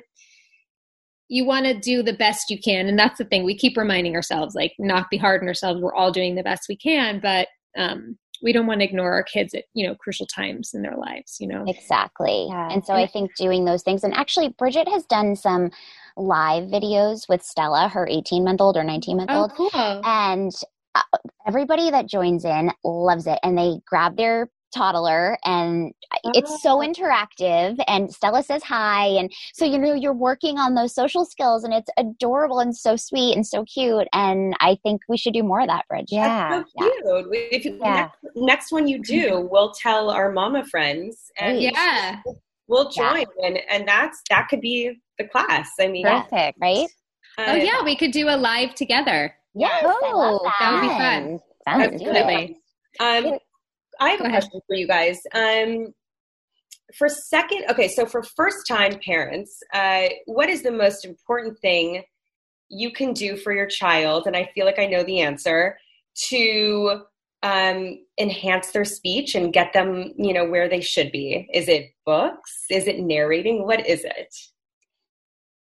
you 1.29 1.45
want 1.45 1.65
to 1.65 1.79
do 1.79 2.03
the 2.03 2.13
best 2.13 2.51
you 2.51 2.59
can 2.61 2.87
and 2.87 2.99
that's 2.99 3.17
the 3.17 3.25
thing 3.25 3.45
we 3.45 3.57
keep 3.57 3.77
reminding 3.77 4.15
ourselves 4.15 4.55
like 4.55 4.73
not 4.79 5.09
be 5.11 5.17
hard 5.17 5.41
on 5.41 5.49
ourselves 5.49 5.81
we're 5.81 5.95
all 5.95 6.13
doing 6.13 6.35
the 6.35 6.43
best 6.43 6.67
we 6.69 6.77
can 6.77 7.19
but 7.19 7.49
um, 7.77 8.19
we 8.43 8.53
don't 8.53 8.67
want 8.67 8.81
to 8.81 8.85
ignore 8.85 9.13
our 9.13 9.23
kids 9.23 9.55
at 9.55 9.65
you 9.75 9.87
know 9.87 9.95
crucial 9.95 10.27
times 10.27 10.75
in 10.75 10.83
their 10.83 10.97
lives 10.97 11.37
you 11.41 11.47
know 11.47 11.65
exactly 11.67 12.47
yeah. 12.49 12.69
and 12.71 12.85
so 12.85 12.95
i 12.95 13.07
think 13.07 13.35
doing 13.37 13.65
those 13.65 13.83
things 13.83 14.05
and 14.05 14.15
actually 14.15 14.49
bridget 14.51 14.89
has 14.89 15.05
done 15.07 15.35
some 15.37 15.71
live 16.17 16.65
videos 16.69 17.29
with 17.29 17.43
stella 17.43 17.89
her 17.89 18.07
18 18.09 18.45
month 18.45 18.61
old 18.61 18.77
or 18.77 18.85
19 18.85 19.17
month 19.17 19.31
old 19.31 19.53
oh, 19.59 19.71
cool. 19.71 20.01
and 20.05 20.53
uh, 20.95 21.03
everybody 21.47 21.91
that 21.91 22.07
joins 22.07 22.45
in 22.45 22.71
loves 22.85 23.27
it 23.27 23.39
and 23.43 23.59
they 23.59 23.79
grab 23.87 24.17
their 24.17 24.51
toddler 24.75 25.39
and 25.45 25.93
it's 26.35 26.63
so 26.63 26.83
oh. 26.83 26.87
interactive 26.87 27.83
and 27.87 28.13
Stella 28.13 28.43
says 28.43 28.63
hi 28.63 29.07
and 29.07 29.33
so 29.53 29.65
you 29.65 29.79
know 29.79 29.95
you're 29.95 30.13
working 30.13 30.59
on 30.59 30.75
those 30.75 30.95
social 30.95 31.25
skills 31.25 31.65
and 31.65 31.73
it's 31.73 31.91
adorable 31.97 32.61
and 32.61 32.77
so 32.77 32.97
sweet 32.97 33.35
and 33.35 33.47
so 33.47 33.65
cute 33.65 34.07
and 34.13 34.55
I 34.61 34.77
think 34.83 35.03
we 35.09 35.17
should 35.17 35.35
do 35.35 35.43
more 35.43 35.61
of 35.61 35.69
that 35.69 35.87
Bridge. 35.89 36.07
Yeah. 36.09 36.63
so 36.63 36.65
cute. 36.79 37.27
Yeah. 37.33 37.49
If 37.51 37.65
you, 37.65 37.79
yeah. 37.81 37.95
Next, 37.95 38.37
next, 38.37 38.73
one 38.73 38.89
you 38.89 39.03
do, 39.03 39.49
we'll 39.51 39.73
tell 39.73 40.11
our 40.11 40.33
mama 40.33 40.65
friends 40.67 41.31
and 41.39 41.61
yeah. 41.61 42.21
We'll 42.67 42.89
join 42.91 43.27
yeah. 43.39 43.47
and 43.47 43.59
and 43.69 43.89
that's 43.89 44.23
that 44.31 44.49
could 44.49 44.61
be 44.61 44.99
the 45.19 45.25
class. 45.25 45.71
I 45.79 45.89
mean 45.89 46.07
perfect, 46.07 46.59
right? 46.61 46.89
Uh, 47.37 47.45
oh 47.49 47.55
yeah, 47.55 47.83
we 47.85 47.95
could 47.97 48.11
do 48.11 48.29
a 48.29 48.37
live 48.37 48.75
together. 48.75 49.35
Yes, 49.55 49.83
oh, 49.85 50.41
that. 50.45 50.53
that. 50.61 50.73
would 50.73 50.81
be 50.81 50.89
fun. 50.89 51.41
fun. 51.65 51.93
Absolutely. 51.93 52.57
Um, 53.01 53.39
I 54.01 54.11
have 54.11 54.19
Go 54.21 54.25
a 54.25 54.29
ahead. 54.29 54.43
question 54.43 54.61
for 54.67 54.77
you 54.77 54.87
guys. 54.87 55.21
Um, 55.35 55.95
for 56.97 57.09
second, 57.09 57.65
okay, 57.71 57.89
so 57.89 58.07
for 58.07 58.23
first 58.23 58.67
time 58.67 58.99
parents, 59.05 59.59
uh, 59.73 60.09
what 60.27 60.49
is 60.49 60.63
the 60.63 60.71
most 60.71 61.05
important 61.05 61.59
thing 61.61 62.03
you 62.69 62.93
can 62.93 63.13
do 63.13 63.37
for 63.37 63.53
your 63.53 63.67
child? 63.67 64.27
And 64.27 64.37
I 64.37 64.51
feel 64.55 64.67
like 64.67 64.79
I 64.79 64.87
know 64.87 65.03
the 65.03 65.21
answer 65.21 65.79
to 66.29 67.03
um, 67.43 67.99
enhance 68.19 68.71
their 68.71 68.85
speech 68.85 69.35
and 69.35 69.53
get 69.53 69.73
them, 69.73 70.13
you 70.17 70.33
know, 70.33 70.49
where 70.49 70.69
they 70.69 70.81
should 70.81 71.13
be. 71.13 71.49
Is 71.53 71.69
it 71.69 71.91
books? 72.07 72.65
Is 72.71 72.87
it 72.87 73.01
narrating? 73.01 73.67
What 73.67 73.87
is 73.87 74.05
it? 74.05 74.35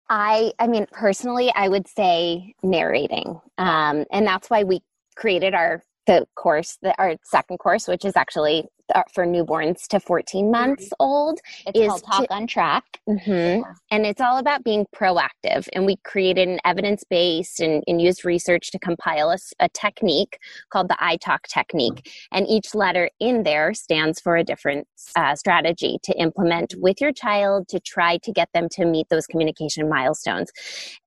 I, 0.10 0.54
I 0.58 0.68
mean, 0.68 0.88
personally, 0.92 1.52
I 1.54 1.68
would 1.68 1.88
say 1.88 2.54
narrating, 2.64 3.42
um, 3.58 4.06
and 4.12 4.26
that's 4.26 4.50
why 4.50 4.64
we 4.64 4.82
created 5.18 5.54
our 5.54 5.84
the 6.08 6.26
course, 6.36 6.80
our 6.98 7.16
second 7.24 7.60
course, 7.60 7.88
which 7.88 8.06
is 8.06 8.16
actually 8.16 8.68
for 9.14 9.26
newborns 9.26 9.88
to 9.88 10.00
14 10.00 10.46
mm-hmm. 10.46 10.52
months 10.52 10.86
mm-hmm. 10.86 10.94
old. 11.00 11.40
It's 11.68 11.80
is 11.80 11.88
called 11.88 12.04
Talk 12.04 12.28
to, 12.28 12.34
on 12.34 12.48
Track. 12.48 12.84
Mm-hmm. 13.08 13.32
Yeah. 13.32 13.74
And 13.92 14.06
it's 14.06 14.22
all 14.22 14.38
about 14.38 14.64
being 14.64 14.86
proactive. 14.96 15.68
And 15.74 15.86
we 15.86 15.98
created 15.98 16.48
an 16.48 16.60
evidence 16.66 17.04
based 17.10 17.60
and, 17.60 17.84
and, 17.88 18.02
used 18.02 18.26
research 18.26 18.70
to 18.72 18.80
compile 18.80 19.32
a, 19.32 19.38
a 19.60 19.70
technique 19.70 20.38
called 20.70 20.88
the 20.88 20.98
iTalk 21.02 21.44
technique. 21.52 22.10
And 22.32 22.48
each 22.48 22.76
letter 22.76 23.10
in 23.20 23.44
there 23.44 23.74
stands 23.74 24.20
for 24.20 24.38
a 24.38 24.44
different 24.44 24.88
uh, 25.16 25.36
strategy 25.36 25.98
to 26.04 26.14
implement 26.14 26.76
with 26.78 27.02
your 27.02 27.12
child 27.12 27.68
to 27.70 27.80
try 27.80 28.18
to 28.18 28.32
get 28.32 28.50
them 28.54 28.68
to 28.74 28.86
meet 28.86 29.10
those 29.10 29.26
communication 29.26 29.90
milestones. 29.90 30.52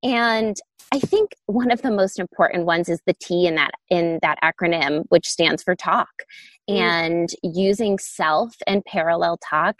And 0.02 0.56
I 0.92 0.98
think 0.98 1.36
one 1.46 1.70
of 1.70 1.82
the 1.82 1.90
most 1.90 2.18
important 2.18 2.66
ones 2.66 2.88
is 2.88 3.00
the 3.06 3.14
T 3.14 3.46
in 3.46 3.54
that 3.54 3.70
in 3.90 4.18
that 4.22 4.38
acronym, 4.42 5.04
which 5.08 5.26
stands 5.26 5.62
for 5.62 5.76
talk. 5.76 6.10
And 6.70 7.28
using 7.42 7.98
self 7.98 8.54
and 8.66 8.84
parallel 8.84 9.38
talk. 9.38 9.76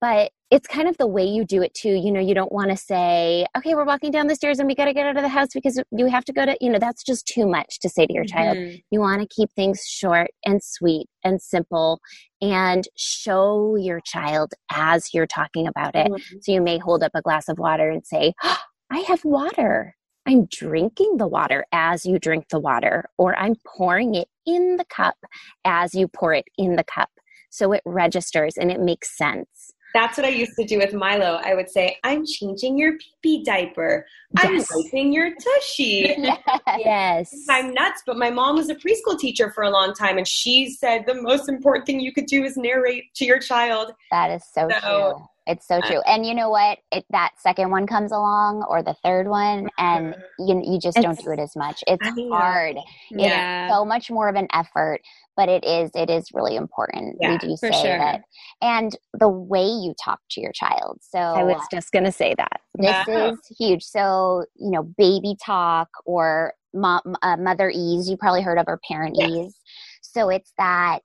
But 0.00 0.32
it's 0.50 0.68
kind 0.68 0.86
of 0.86 0.96
the 0.98 1.06
way 1.06 1.24
you 1.24 1.44
do 1.44 1.62
it 1.62 1.74
too. 1.74 1.94
You 1.94 2.12
know, 2.12 2.20
you 2.20 2.34
don't 2.34 2.52
want 2.52 2.70
to 2.70 2.76
say, 2.76 3.46
"Okay, 3.56 3.74
we're 3.74 3.84
walking 3.84 4.10
down 4.10 4.26
the 4.26 4.34
stairs 4.34 4.58
and 4.58 4.68
we 4.68 4.74
got 4.74 4.84
to 4.84 4.92
get 4.92 5.06
out 5.06 5.16
of 5.16 5.22
the 5.22 5.28
house 5.28 5.48
because 5.52 5.82
you 5.90 6.06
have 6.06 6.24
to 6.26 6.32
go 6.32 6.44
to." 6.44 6.56
You 6.60 6.70
know, 6.70 6.78
that's 6.78 7.02
just 7.02 7.26
too 7.26 7.46
much 7.46 7.80
to 7.80 7.88
say 7.88 8.06
to 8.06 8.12
your 8.12 8.24
mm-hmm. 8.24 8.38
child. 8.38 8.58
You 8.90 9.00
want 9.00 9.22
to 9.22 9.34
keep 9.34 9.50
things 9.52 9.84
short 9.84 10.30
and 10.44 10.62
sweet 10.62 11.08
and 11.24 11.40
simple, 11.40 12.00
and 12.40 12.84
show 12.96 13.76
your 13.76 14.00
child 14.04 14.52
as 14.70 15.14
you're 15.14 15.26
talking 15.26 15.66
about 15.66 15.94
it. 15.94 16.12
Mm-hmm. 16.12 16.36
So 16.42 16.52
you 16.52 16.60
may 16.60 16.78
hold 16.78 17.02
up 17.02 17.12
a 17.14 17.22
glass 17.22 17.48
of 17.48 17.58
water 17.58 17.88
and 17.90 18.06
say, 18.06 18.34
oh, 18.42 18.58
"I 18.90 18.98
have 19.00 19.24
water." 19.24 19.96
I'm 20.26 20.46
drinking 20.46 21.18
the 21.18 21.26
water 21.26 21.66
as 21.72 22.06
you 22.06 22.18
drink 22.18 22.48
the 22.48 22.58
water, 22.58 23.04
or 23.18 23.36
I'm 23.36 23.56
pouring 23.66 24.14
it 24.14 24.28
in 24.46 24.76
the 24.76 24.84
cup 24.86 25.16
as 25.64 25.94
you 25.94 26.08
pour 26.08 26.32
it 26.32 26.46
in 26.56 26.76
the 26.76 26.84
cup. 26.84 27.10
So 27.50 27.72
it 27.72 27.82
registers 27.84 28.56
and 28.56 28.70
it 28.70 28.80
makes 28.80 29.16
sense. 29.16 29.70
That's 29.92 30.18
what 30.18 30.26
I 30.26 30.30
used 30.30 30.56
to 30.58 30.64
do 30.64 30.78
with 30.78 30.92
Milo. 30.92 31.40
I 31.44 31.54
would 31.54 31.70
say, 31.70 31.98
I'm 32.02 32.24
changing 32.26 32.76
your 32.76 32.94
pee 32.98 33.12
pee 33.22 33.44
diaper. 33.44 34.04
I'm 34.36 34.54
Yes. 34.54 34.68
wiping 34.74 35.12
your 35.12 35.30
tushy. 35.36 36.16
yes. 36.78 37.32
I'm 37.48 37.72
nuts, 37.72 38.02
but 38.04 38.16
my 38.16 38.28
mom 38.28 38.56
was 38.56 38.70
a 38.70 38.74
preschool 38.74 39.16
teacher 39.16 39.52
for 39.52 39.62
a 39.62 39.70
long 39.70 39.94
time, 39.94 40.18
and 40.18 40.26
she 40.26 40.68
said 40.70 41.04
the 41.06 41.14
most 41.22 41.48
important 41.48 41.86
thing 41.86 42.00
you 42.00 42.12
could 42.12 42.26
do 42.26 42.42
is 42.42 42.56
narrate 42.56 43.04
to 43.14 43.24
your 43.24 43.38
child. 43.38 43.92
That 44.10 44.32
is 44.32 44.42
so, 44.52 44.68
So, 44.68 44.80
true. 44.80 45.26
It's 45.46 45.68
so 45.68 45.76
uh, 45.76 45.80
true. 45.86 46.00
And 46.06 46.24
you 46.24 46.34
know 46.34 46.48
what? 46.48 46.78
It, 46.90 47.04
that 47.10 47.32
second 47.38 47.70
one 47.70 47.86
comes 47.86 48.12
along 48.12 48.64
or 48.68 48.82
the 48.82 48.94
third 49.04 49.28
one 49.28 49.68
and 49.78 50.14
you, 50.38 50.62
you 50.64 50.78
just 50.80 50.96
don't 51.00 51.18
do 51.18 51.30
it 51.32 51.38
as 51.38 51.54
much. 51.54 51.84
It's 51.86 52.06
I 52.06 52.10
know. 52.10 52.28
hard. 52.30 52.76
Yeah. 53.10 53.66
It's 53.68 53.74
so 53.74 53.84
much 53.84 54.10
more 54.10 54.28
of 54.28 54.36
an 54.36 54.48
effort, 54.52 55.00
but 55.36 55.48
it 55.48 55.64
is 55.64 55.90
it 55.94 56.08
is 56.08 56.28
really 56.32 56.56
important. 56.56 57.18
Yeah, 57.20 57.32
we 57.32 57.38
do 57.38 57.56
say 57.56 57.72
sure. 57.72 57.98
that. 57.98 58.22
And 58.62 58.96
the 59.12 59.28
way 59.28 59.66
you 59.66 59.94
talk 60.02 60.20
to 60.30 60.40
your 60.40 60.52
child. 60.52 60.98
So 61.02 61.18
I 61.18 61.42
was 61.42 61.66
just 61.70 61.92
going 61.92 62.04
to 62.04 62.12
say 62.12 62.34
that. 62.38 62.60
this 62.74 62.96
Yeah. 63.06 63.32
is 63.32 63.38
huge. 63.58 63.82
So, 63.84 64.46
you 64.56 64.70
know, 64.70 64.82
baby 64.82 65.36
talk 65.44 65.88
or 66.06 66.54
mom, 66.72 67.00
uh, 67.22 67.36
motherese, 67.36 68.08
you 68.08 68.16
probably 68.16 68.42
heard 68.42 68.58
of, 68.58 68.64
or 68.66 68.80
parent 68.88 69.14
Yes. 69.16 69.28
ease. 69.28 69.60
So 70.00 70.28
it's 70.30 70.52
that 70.58 71.02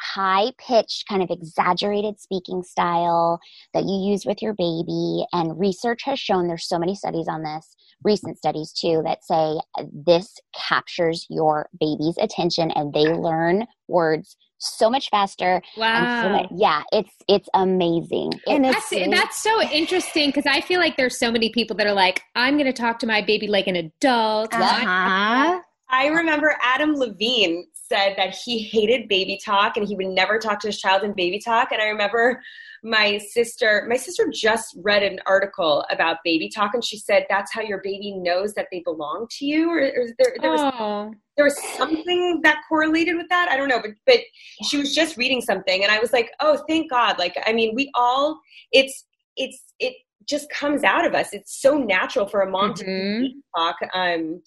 high 0.00 0.52
pitched, 0.58 1.06
kind 1.08 1.22
of 1.22 1.30
exaggerated 1.30 2.20
speaking 2.20 2.62
style 2.62 3.40
that 3.74 3.84
you 3.84 4.10
use 4.10 4.24
with 4.26 4.40
your 4.42 4.54
baby. 4.54 5.24
And 5.32 5.58
research 5.58 6.02
has 6.04 6.18
shown 6.18 6.46
there's 6.48 6.68
so 6.68 6.78
many 6.78 6.94
studies 6.94 7.26
on 7.28 7.42
this, 7.42 7.74
recent 8.04 8.38
studies 8.38 8.72
too, 8.72 9.02
that 9.04 9.24
say 9.24 9.58
this 9.92 10.34
captures 10.68 11.26
your 11.28 11.68
baby's 11.78 12.16
attention 12.18 12.70
and 12.72 12.92
they 12.92 13.04
learn 13.06 13.66
words 13.88 14.36
so 14.60 14.90
much 14.90 15.08
faster. 15.10 15.62
And 15.76 16.20
so 16.20 16.28
Wow. 16.28 16.28
much, 16.30 16.46
yeah, 16.56 16.82
it's 16.92 17.12
it's 17.28 17.48
amazing. 17.54 18.32
And 18.48 18.66
It- 18.66 18.72
That's 18.72 18.90
that's 19.10 19.42
so 19.42 19.62
interesting 19.70 20.30
because 20.30 20.46
I 20.46 20.60
feel 20.60 20.80
like 20.80 20.96
there's 20.96 21.16
so 21.18 21.30
many 21.30 21.50
people 21.50 21.76
that 21.76 21.86
are 21.86 21.92
like, 21.92 22.22
I'm 22.34 22.54
going 22.58 22.66
to 22.66 22.72
talk 22.72 22.98
to 23.00 23.06
my 23.06 23.22
baby 23.22 23.46
like 23.46 23.68
an 23.68 23.76
adult. 23.76 24.52
Uh-huh. 24.52 25.60
I 25.90 26.06
remember 26.08 26.56
Adam 26.60 26.94
Levine 26.96 27.66
said 27.88 28.14
that 28.16 28.34
he 28.34 28.58
hated 28.58 29.08
baby 29.08 29.40
talk 29.42 29.76
and 29.76 29.86
he 29.86 29.96
would 29.96 30.06
never 30.08 30.38
talk 30.38 30.60
to 30.60 30.68
his 30.68 30.78
child 30.78 31.02
in 31.02 31.12
baby 31.12 31.38
talk. 31.38 31.72
And 31.72 31.80
I 31.80 31.86
remember 31.86 32.42
my 32.82 33.18
sister, 33.18 33.86
my 33.88 33.96
sister 33.96 34.30
just 34.32 34.76
read 34.82 35.02
an 35.02 35.20
article 35.26 35.84
about 35.90 36.18
baby 36.24 36.48
talk, 36.48 36.74
and 36.74 36.84
she 36.84 36.98
said 36.98 37.26
that's 37.28 37.52
how 37.52 37.62
your 37.62 37.80
baby 37.82 38.12
knows 38.12 38.54
that 38.54 38.68
they 38.70 38.80
belong 38.80 39.26
to 39.38 39.44
you. 39.46 39.70
Or, 39.70 39.78
or 39.78 40.06
there, 40.18 40.36
there 40.40 40.52
was 40.52 40.62
Oh, 40.78 41.14
there 41.36 41.44
was 41.44 41.56
something 41.76 42.40
that 42.42 42.62
correlated 42.68 43.16
with 43.16 43.28
that. 43.28 43.48
I 43.48 43.56
don't 43.56 43.68
know, 43.68 43.80
but 43.80 43.92
but 44.06 44.18
she 44.64 44.76
was 44.76 44.94
just 44.94 45.16
reading 45.16 45.40
something, 45.40 45.82
and 45.82 45.90
I 45.90 45.98
was 45.98 46.12
like, 46.12 46.30
oh, 46.40 46.62
thank 46.68 46.90
God! 46.90 47.18
Like, 47.18 47.36
I 47.46 47.52
mean, 47.52 47.74
we 47.74 47.90
all 47.94 48.40
it's 48.72 49.04
it's 49.36 49.72
it 49.78 49.94
just 50.28 50.50
comes 50.50 50.84
out 50.84 51.04
of 51.06 51.14
us. 51.14 51.32
It's 51.32 51.60
so 51.60 51.78
natural 51.78 52.26
for 52.26 52.42
a 52.42 52.50
mom 52.50 52.74
to 52.74 52.84
Mhm. 52.84 53.20
baby 53.20 53.36
talk. 53.56 53.76
Um, 53.94 54.42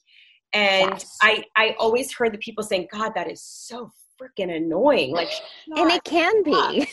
and 0.53 0.91
Yes. 0.91 1.17
I 1.21 1.43
I 1.55 1.75
always 1.79 2.13
heard 2.13 2.33
the 2.33 2.37
people 2.39 2.63
saying, 2.63 2.87
God, 2.91 3.13
that 3.15 3.29
is 3.31 3.41
so 3.41 3.91
freaking 4.21 4.55
annoying. 4.55 5.13
Like, 5.13 5.31
And 5.75 5.89
it 5.91 6.03
can 6.03 6.43
be. 6.43 6.87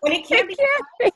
when 0.00 0.12
it 0.12 0.26
can 0.26 0.46
be, 0.46 0.56
but 1.00 1.12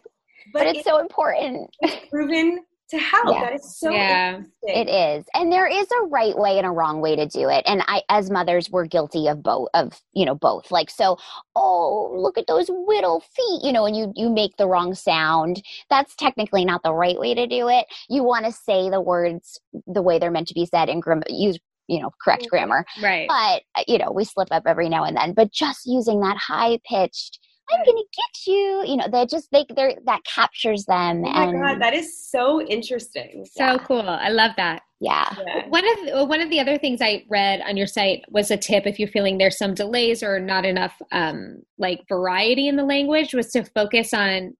but 0.52 0.66
it's 0.66 0.78
it's 0.78 0.88
so 0.88 0.98
important. 0.98 1.70
It's 1.80 2.08
proven 2.10 2.60
to 2.88 2.98
help. 2.98 3.34
Yeah. 3.34 3.40
That 3.46 3.54
is 3.54 3.78
so 3.78 3.90
Yeah. 3.90 4.28
interesting. 4.36 4.50
It 4.62 4.88
is. 4.88 5.24
And 5.34 5.52
there 5.52 5.66
is 5.66 5.86
a 5.90 6.06
right 6.06 6.36
way 6.38 6.56
and 6.58 6.66
a 6.66 6.70
wrong 6.70 7.00
way 7.00 7.16
to 7.16 7.26
do 7.26 7.48
it. 7.48 7.64
And 7.66 7.82
I 7.88 8.02
as 8.08 8.30
mothers 8.30 8.70
we're 8.70 8.86
guilty 8.86 9.26
of 9.26 9.42
both 9.42 9.68
of, 9.74 10.00
you 10.12 10.24
know, 10.24 10.36
both. 10.36 10.70
Like 10.70 10.88
so, 10.90 11.18
oh, 11.56 12.12
look 12.16 12.38
at 12.38 12.46
those 12.46 12.68
little 12.68 13.20
feet, 13.20 13.64
you 13.64 13.72
know, 13.72 13.86
and 13.86 13.96
you 13.96 14.12
you 14.14 14.30
make 14.30 14.56
the 14.56 14.68
wrong 14.68 14.94
sound. 14.94 15.62
That's 15.90 16.14
technically 16.14 16.64
not 16.64 16.82
the 16.84 16.94
right 16.94 17.18
way 17.18 17.34
to 17.34 17.46
do 17.48 17.68
it. 17.68 17.86
You 18.08 18.22
want 18.22 18.46
to 18.46 18.52
say 18.52 18.88
the 18.88 19.00
words 19.00 19.60
the 19.88 20.02
way 20.02 20.18
they're 20.20 20.30
meant 20.30 20.48
to 20.48 20.54
be 20.54 20.66
said 20.66 20.88
and 20.88 21.02
gram- 21.02 21.22
use, 21.28 21.58
you 21.88 22.01
know, 22.01 22.11
correct 22.22 22.49
grammar. 22.51 22.85
right. 23.03 23.29
But, 23.29 23.62
uh, 23.81 23.85
you 23.87 23.99
know, 23.99 24.11
we 24.12 24.25
slip 24.25 24.49
up 24.51 24.64
every 24.66 24.88
now 24.88 25.05
and 25.05 25.16
then, 25.16 25.33
but 25.33 25.53
just 25.53 25.87
using 25.87 26.20
that 26.20 26.37
high 26.37 26.79
pitched 26.88 27.38
I'm 27.72 27.85
going 27.85 27.96
to 27.96 28.05
get 28.16 28.53
you, 28.53 28.85
you 28.87 28.96
know, 28.96 29.09
that 29.11 29.29
just 29.29 29.49
they 29.51 29.64
they're 29.75 29.94
that 30.05 30.22
captures 30.25 30.85
them 30.85 31.25
Oh 31.25 31.33
my 31.33 31.44
and 31.44 31.62
God, 31.62 31.81
that 31.81 31.94
is 31.94 32.29
so 32.31 32.62
interesting. 32.62 33.44
So 33.53 33.64
yeah. 33.64 33.79
cool. 33.79 34.09
I 34.09 34.29
love 34.29 34.53
that. 34.57 34.83
yeah. 35.01 35.35
Yeah. 35.46 35.66
One 35.68 35.85
of 35.85 36.07
the, 36.07 36.25
one 36.25 36.40
of 36.40 36.51
the 36.51 36.61
other 36.61 36.79
things 36.79 37.01
I 37.03 37.25
read 37.29 37.61
on 37.62 37.77
your 37.77 37.87
site 37.88 38.22
was 38.31 38.51
a 38.51 38.57
tip 38.57 38.87
if 38.87 38.99
you're 38.99 39.09
feeling 39.09 39.38
there's 39.38 39.59
some 39.59 39.75
delays 39.75 40.22
or 40.22 40.38
not 40.38 40.64
enough 40.64 40.94
um, 41.12 41.62
like 41.79 42.03
variety 42.09 42.68
in 42.68 42.77
the 42.77 42.85
language 42.85 43.35
was 43.35 43.51
to 43.53 43.64
focus 43.64 44.14
on 44.14 44.57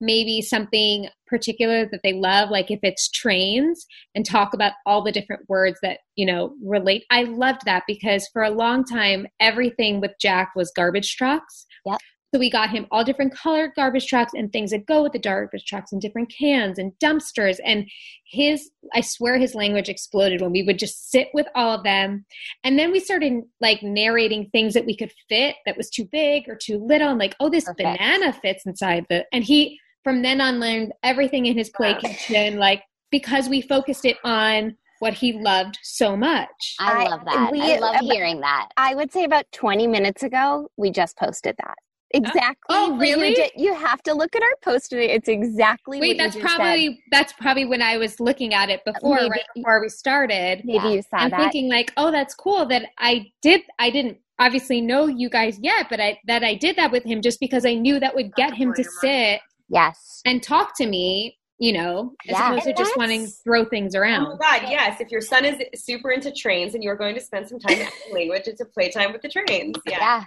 maybe 0.00 0.40
something 0.40 1.08
particular 1.26 1.86
that 1.86 2.00
they 2.02 2.12
love 2.12 2.50
like 2.50 2.70
if 2.70 2.80
it's 2.82 3.08
trains 3.10 3.86
and 4.14 4.24
talk 4.24 4.54
about 4.54 4.72
all 4.86 5.02
the 5.02 5.12
different 5.12 5.42
words 5.48 5.78
that 5.82 5.98
you 6.16 6.26
know 6.26 6.54
relate 6.62 7.04
i 7.10 7.22
loved 7.22 7.62
that 7.64 7.82
because 7.86 8.28
for 8.32 8.42
a 8.42 8.50
long 8.50 8.84
time 8.84 9.26
everything 9.40 10.00
with 10.00 10.12
jack 10.20 10.52
was 10.54 10.72
garbage 10.74 11.16
trucks 11.16 11.66
Yep. 11.86 11.98
So 12.34 12.38
we 12.40 12.50
got 12.50 12.68
him 12.68 12.84
all 12.90 13.04
different 13.04 13.32
colored 13.32 13.70
garbage 13.76 14.08
trucks 14.08 14.32
and 14.34 14.52
things 14.52 14.72
that 14.72 14.86
go 14.86 15.04
with 15.04 15.12
the 15.12 15.20
garbage 15.20 15.64
trucks 15.64 15.92
and 15.92 16.00
different 16.02 16.34
cans 16.36 16.80
and 16.80 16.90
dumpsters 17.00 17.58
and 17.64 17.88
his 18.24 18.70
i 18.92 19.00
swear 19.00 19.38
his 19.38 19.54
language 19.54 19.88
exploded 19.88 20.40
when 20.40 20.50
we 20.50 20.64
would 20.64 20.76
just 20.76 21.12
sit 21.12 21.28
with 21.32 21.46
all 21.54 21.70
of 21.78 21.84
them 21.84 22.26
and 22.64 22.76
then 22.76 22.90
we 22.90 22.98
started 22.98 23.34
like 23.60 23.80
narrating 23.84 24.48
things 24.50 24.74
that 24.74 24.84
we 24.84 24.96
could 24.96 25.12
fit 25.28 25.54
that 25.64 25.76
was 25.76 25.88
too 25.88 26.04
big 26.10 26.48
or 26.48 26.56
too 26.56 26.84
little 26.84 27.10
and 27.10 27.20
like 27.20 27.36
oh 27.38 27.48
this 27.48 27.66
Perfect. 27.66 27.98
banana 27.98 28.32
fits 28.32 28.66
inside 28.66 29.06
the 29.08 29.24
and 29.32 29.44
he 29.44 29.78
from 30.02 30.22
then 30.22 30.40
on 30.40 30.58
learned 30.58 30.92
everything 31.04 31.46
in 31.46 31.56
his 31.56 31.70
play 31.70 31.92
Wow. 31.92 32.00
kitchen 32.00 32.58
like 32.58 32.82
because 33.12 33.48
we 33.48 33.60
focused 33.62 34.04
it 34.04 34.16
on 34.24 34.76
what 34.98 35.14
he 35.14 35.34
loved 35.34 35.78
so 35.84 36.16
much 36.16 36.74
I, 36.80 37.04
I- 37.04 37.08
love 37.10 37.20
that. 37.26 37.52
we- 37.52 37.60
I 37.62 37.78
love 37.78 37.96
hearing 38.00 38.40
that. 38.40 38.70
I 38.76 38.96
would 38.96 39.12
say 39.12 39.22
about 39.24 39.44
20 39.52 39.86
minutes 39.86 40.22
ago, 40.24 40.68
we 40.76 40.90
just 40.90 41.16
posted 41.16 41.54
that. 41.58 41.74
Exactly. 42.12 42.54
Oh, 42.68 42.90
what 42.90 43.08
you 43.08 43.14
really? 43.16 43.34
did. 43.34 43.50
You, 43.56 43.74
have 43.74 44.02
to 44.04 44.14
look 44.14 44.36
at 44.36 44.42
our 44.42 44.56
post 44.62 44.90
today. 44.90 45.10
It's 45.10 45.28
exactly 45.28 46.00
wait 46.00 46.16
what 46.16 46.24
that's 46.24 46.36
you 46.36 46.42
just 46.42 46.54
probably 46.56 47.02
that's 47.10 47.32
probably 47.34 47.64
when 47.64 47.82
i 47.82 47.96
was 47.96 48.20
looking 48.20 48.54
at 48.54 48.70
it 48.70 48.80
before 48.84 49.16
Maybe- 49.16 49.30
right 49.30 49.40
before 49.54 49.80
we 49.80 49.88
started 49.88 50.58
said. 50.58 50.64
Maybe 50.64 50.78
Yeah. 50.78 50.88
you 50.90 51.02
saw 51.02 51.16
and 51.18 51.32
that. 51.32 51.38
thinking 51.40 51.68
like 51.68 51.92
oh 51.96 52.10
that's 52.10 52.34
cool 52.34 52.66
that 52.66 52.86
i 52.98 53.26
did 53.42 53.62
i 53.78 53.90
didn't 53.90 54.18
obviously 54.38 54.80
know 54.80 55.06
you 55.06 55.28
guys 55.28 55.58
yet 55.60 55.86
but 55.90 56.00
i 56.00 56.18
that 56.26 56.42
i 56.44 56.54
did 56.54 56.76
that 56.76 56.90
with 56.92 57.04
him 57.04 57.20
just 57.20 57.40
because 57.40 57.66
i 57.66 57.74
knew 57.74 57.98
that 58.00 58.14
would 58.14 58.34
get 58.36 58.54
him 58.54 58.72
to 58.74 58.84
sit 58.84 59.40
Yes. 59.68 60.20
and 60.24 60.42
talk 60.42 60.76
to 60.76 60.86
me 60.86 61.36
you 61.58 61.72
know 61.72 62.12
as 62.28 62.32
Yeah. 62.32 62.50
opposed 62.50 62.64
to 62.66 62.72
just 62.74 62.96
wanting 62.96 63.26
to 63.26 63.32
throw 63.44 63.64
things 63.64 63.94
Oh 63.94 64.00
around 64.00 64.38
my 64.40 64.58
God, 64.60 64.70
yes. 64.70 65.00
If 65.00 65.10
your 65.10 65.20
son 65.20 65.44
is 65.44 65.56
super 65.74 66.10
into 66.10 66.30
trains 66.32 66.74
and 66.74 66.82
you're 66.82 66.96
going 66.96 67.14
to 67.14 67.20
spend 67.20 67.48
some 67.48 67.58
time 67.60 67.78
in 67.80 67.88
language, 68.12 68.42
it's 68.46 68.60
a 68.60 68.64
playtime 68.66 69.12
with 69.12 69.22
the 69.22 69.28
trains. 69.28 69.74
Yeah. 69.86 69.98
Yeah. 69.98 70.24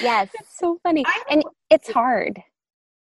Yes. 0.00 0.28
It's 0.34 0.58
so 0.58 0.78
funny. 0.82 1.04
And 1.30 1.42
it's 1.70 1.90
hard. 1.90 2.42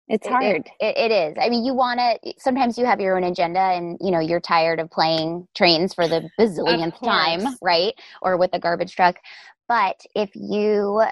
It's 0.09 0.27
hard. 0.27 0.71
It, 0.81 0.97
it 0.97 1.11
is. 1.11 1.37
I 1.41 1.49
mean, 1.49 1.65
you 1.65 1.75
want 1.75 1.99
to. 1.99 2.33
Sometimes 2.39 2.79
you 2.79 2.87
have 2.87 3.01
your 3.01 3.17
own 3.17 3.25
agenda, 3.25 3.59
and 3.59 3.99
you 4.01 4.13
know 4.13 4.21
you're 4.21 4.41
tired 4.41 4.79
of 4.79 4.91
playing 4.91 5.49
trains 5.55 5.95
for 5.95 6.07
the 6.07 6.31
bazillionth 6.39 7.03
time, 7.03 7.57
right? 7.61 7.93
Or 8.23 8.37
with 8.37 8.51
a 8.53 8.61
garbage 8.61 8.95
truck. 8.95 9.17
But 9.69 10.01
if 10.15 10.31
you 10.35 11.03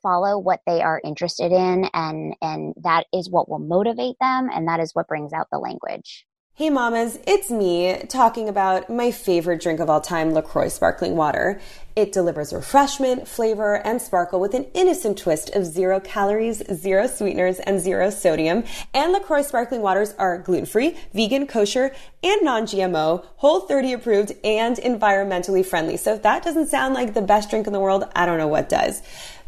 follow 0.00 0.38
what 0.38 0.60
they 0.66 0.80
are 0.80 1.00
interested 1.04 1.50
in, 1.50 1.90
and 1.92 2.34
and 2.40 2.74
that 2.82 3.06
is 3.12 3.28
what 3.28 3.48
will 3.48 3.58
motivate 3.58 4.16
them, 4.20 4.48
and 4.52 4.68
that 4.68 4.78
is 4.78 4.94
what 4.94 5.08
brings 5.08 5.32
out 5.32 5.48
the 5.50 5.58
language. 5.58 6.24
Hey 6.60 6.68
mamas, 6.68 7.18
it's 7.26 7.50
me 7.50 7.96
talking 8.10 8.46
about 8.46 8.90
my 8.90 9.12
favorite 9.12 9.62
drink 9.62 9.80
of 9.80 9.88
all 9.88 10.02
time, 10.02 10.34
LaCroix 10.34 10.68
sparkling 10.68 11.16
water. 11.16 11.58
It 11.96 12.12
delivers 12.12 12.52
refreshment, 12.52 13.26
flavor, 13.26 13.76
and 13.76 14.02
sparkle 14.02 14.40
with 14.40 14.52
an 14.52 14.66
innocent 14.74 15.16
twist 15.16 15.48
of 15.56 15.64
zero 15.64 16.00
calories, 16.00 16.62
zero 16.70 17.06
sweeteners, 17.06 17.60
and 17.60 17.80
zero 17.80 18.10
sodium. 18.10 18.64
And 18.92 19.10
LaCroix 19.14 19.40
sparkling 19.40 19.80
waters 19.80 20.12
are 20.18 20.36
gluten-free, 20.36 20.98
vegan, 21.14 21.46
kosher, 21.46 21.94
and 22.22 22.42
non-GMO, 22.42 23.24
whole 23.36 23.60
30 23.60 23.94
approved, 23.94 24.32
and 24.44 24.76
environmentally 24.76 25.64
friendly. 25.64 25.96
So 25.96 26.12
if 26.12 26.22
that 26.24 26.42
doesn't 26.42 26.66
sound 26.66 26.92
like 26.92 27.14
the 27.14 27.22
best 27.22 27.48
drink 27.48 27.68
in 27.68 27.72
the 27.72 27.80
world, 27.80 28.04
I 28.14 28.26
don't 28.26 28.36
know 28.36 28.48
what 28.48 28.68
does. 28.68 29.00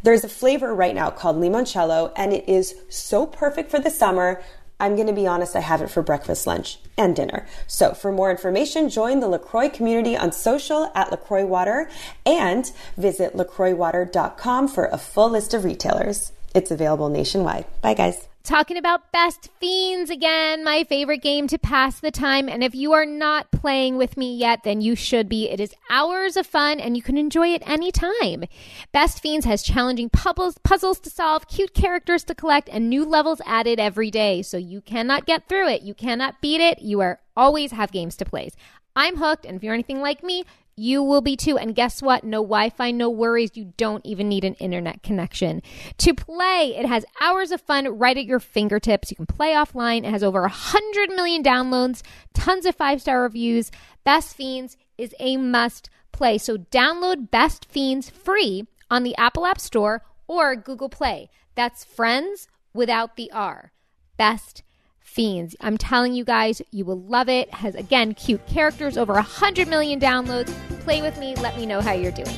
There's 0.03 0.25
a 0.25 0.31
flavor 0.31 0.75
right 0.75 0.95
now 0.95 1.11
called 1.11 1.37
limoncello, 1.37 2.11
and 2.17 2.33
it 2.33 2.49
is 2.49 2.75
so 2.89 3.27
perfect 3.27 3.71
for 3.71 3.79
the 3.79 3.91
summer. 3.91 4.43
I'm 4.83 4.97
going 4.97 5.07
to 5.07 5.13
be 5.13 5.29
honest, 5.29 5.55
I 5.55 5.61
have 5.61 5.81
it 5.81 5.91
for 5.91 6.03
breakfast, 6.03 6.45
lunch, 6.45 6.79
and 6.99 7.15
dinner. 7.15 7.47
So 7.69 7.95
for 7.95 8.11
more 8.11 8.33
information, 8.33 8.89
join 8.89 9.21
the 9.21 9.29
LaCroix 9.29 9.69
community 9.69 10.17
on 10.17 10.33
social 10.33 10.91
at 10.97 11.13
LaCroix 11.13 11.47
Water 11.47 11.89
and 12.27 12.71
visit 12.97 13.37
lacroixwater.com 13.37 14.67
for 14.67 14.87
a 14.87 14.99
full 14.99 15.31
list 15.31 15.55
of 15.55 15.63
retailers. 15.63 16.33
It's 16.53 16.73
available 16.73 17.09
nationwide. 17.09 17.65
Bye, 17.81 17.95
guys. 17.95 18.32
Talking 18.43 18.77
about 18.77 19.13
Best 19.13 19.51
Fiends 19.61 20.11
again, 20.11 20.65
my 20.65 20.85
favorite 20.85 21.23
game 21.23 21.47
to 21.49 21.59
pass 21.59 22.01
the 22.01 22.11
time. 22.11 22.49
And 22.49 22.63
if 22.63 22.75
you 22.75 22.93
are 22.93 23.07
not 23.07 23.51
playing 23.51 23.97
with 23.97 24.17
me 24.17 24.35
yet, 24.37 24.65
then 24.65 24.81
you 24.81 24.95
should 24.95 25.29
be. 25.29 25.49
It 25.49 25.61
is 25.61 25.75
hours 25.91 26.37
of 26.37 26.47
fun 26.47 26.81
and 26.81 26.97
you 26.97 27.03
can 27.03 27.17
enjoy 27.17 27.49
it 27.49 27.63
anytime. 27.69 28.45
Best 28.93 29.21
Fiends 29.23 29.47
has 29.47 29.63
challenging 29.63 30.11
puzzles, 30.11 30.59
puzzles 30.59 31.01
to 31.01 31.11
solve, 31.11 31.49
cute 31.49 31.75
characters 31.75 32.25
to 32.25 32.35
collect, 32.35 32.69
and 32.69 32.89
new 32.89 33.05
levels 33.05 33.41
added 33.47 33.79
every 33.79 34.11
day. 34.11 34.43
So 34.43 34.57
you 34.57 34.81
cannot 34.81 35.27
get 35.27 35.49
through 35.49 35.69
it. 35.69 35.83
You 35.83 35.95
cannot 35.95 36.41
beat 36.41 36.61
it. 36.61 36.83
You 36.83 37.01
are 37.01 37.21
always 37.37 37.73
have 37.73 37.93
games 37.93 38.17
to 38.17 38.25
play. 38.25 38.51
I'm 38.95 39.17
hooked, 39.17 39.47
and 39.47 39.57
if 39.57 39.63
you're 39.63 39.73
anything 39.73 40.03
like 40.03 40.23
me, 40.23 40.45
you 40.77 41.03
will 41.03 41.21
be 41.21 41.37
too. 41.37 41.59
And 41.59 41.75
guess 41.75 42.03
what? 42.03 42.25
No 42.25 42.43
Wi 42.43 42.71
Fi, 42.71 42.91
no 42.91 43.11
worries. 43.11 43.51
You 43.55 43.73
don't 43.77 44.05
even 44.05 44.29
need 44.29 44.45
an 44.45 44.55
internet 44.55 45.03
connection. 45.03 45.63
To 45.99 46.15
play, 46.15 46.75
it 46.77 46.87
has 46.87 47.05
hours 47.21 47.51
of 47.51 47.61
fun 47.61 47.99
right 47.99 48.17
at 48.17 48.25
your 48.25 48.41
fingertips. 48.41 49.11
You 49.11 49.17
can 49.17 49.27
play 49.27 49.53
offline. 49.53 50.05
It 50.05 50.11
has 50.11 50.23
over 50.23 50.41
100 50.43 51.11
million 51.11 51.43
downloads, 51.43 52.03
tons 52.35 52.67
of 52.67 52.75
five 52.75 53.01
star 53.01 53.23
reviews. 53.23 53.71
Best 54.05 54.37
Fiends 54.37 54.77
is 54.99 55.15
a 55.21 55.37
must 55.37 55.91
play. 56.13 56.39
So 56.39 56.57
download 56.57 57.31
Best 57.31 57.65
Fiends 57.67 58.11
free 58.11 58.67
on 58.91 59.03
the 59.03 59.17
Apple 59.17 59.47
App 59.47 59.61
Store 59.61 60.03
or 60.27 60.57
Google 60.57 60.89
Play. 60.89 61.31
That's 61.55 61.85
friends 61.85 62.49
without 62.73 63.17
the 63.17 63.31
R. 63.33 63.73
Best 64.17 64.63
Fiends. 65.13 65.55
I'm 65.61 65.77
telling 65.77 66.15
you 66.15 66.25
guys, 66.25 66.63
you 66.71 66.87
will 66.87 67.01
love 67.03 67.29
it. 67.29 67.53
Has 67.53 67.75
again 67.75 68.15
cute 68.15 68.47
characters, 68.47 68.97
over 68.97 69.13
100 69.13 69.69
million 69.69 70.01
downloads. 70.01 70.51
Play 70.81 71.03
with 71.03 71.19
me, 71.19 71.37
let 71.37 71.55
me 71.59 71.67
know 71.67 71.83
how 71.83 71.93
you're 71.93 72.13
doing. 72.13 72.35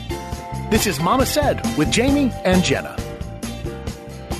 This 0.70 0.88
is 0.88 0.98
Mama 0.98 1.24
Said 1.24 1.62
with 1.78 1.92
Jamie 1.92 2.32
and 2.44 2.64
Jenna. 2.64 2.96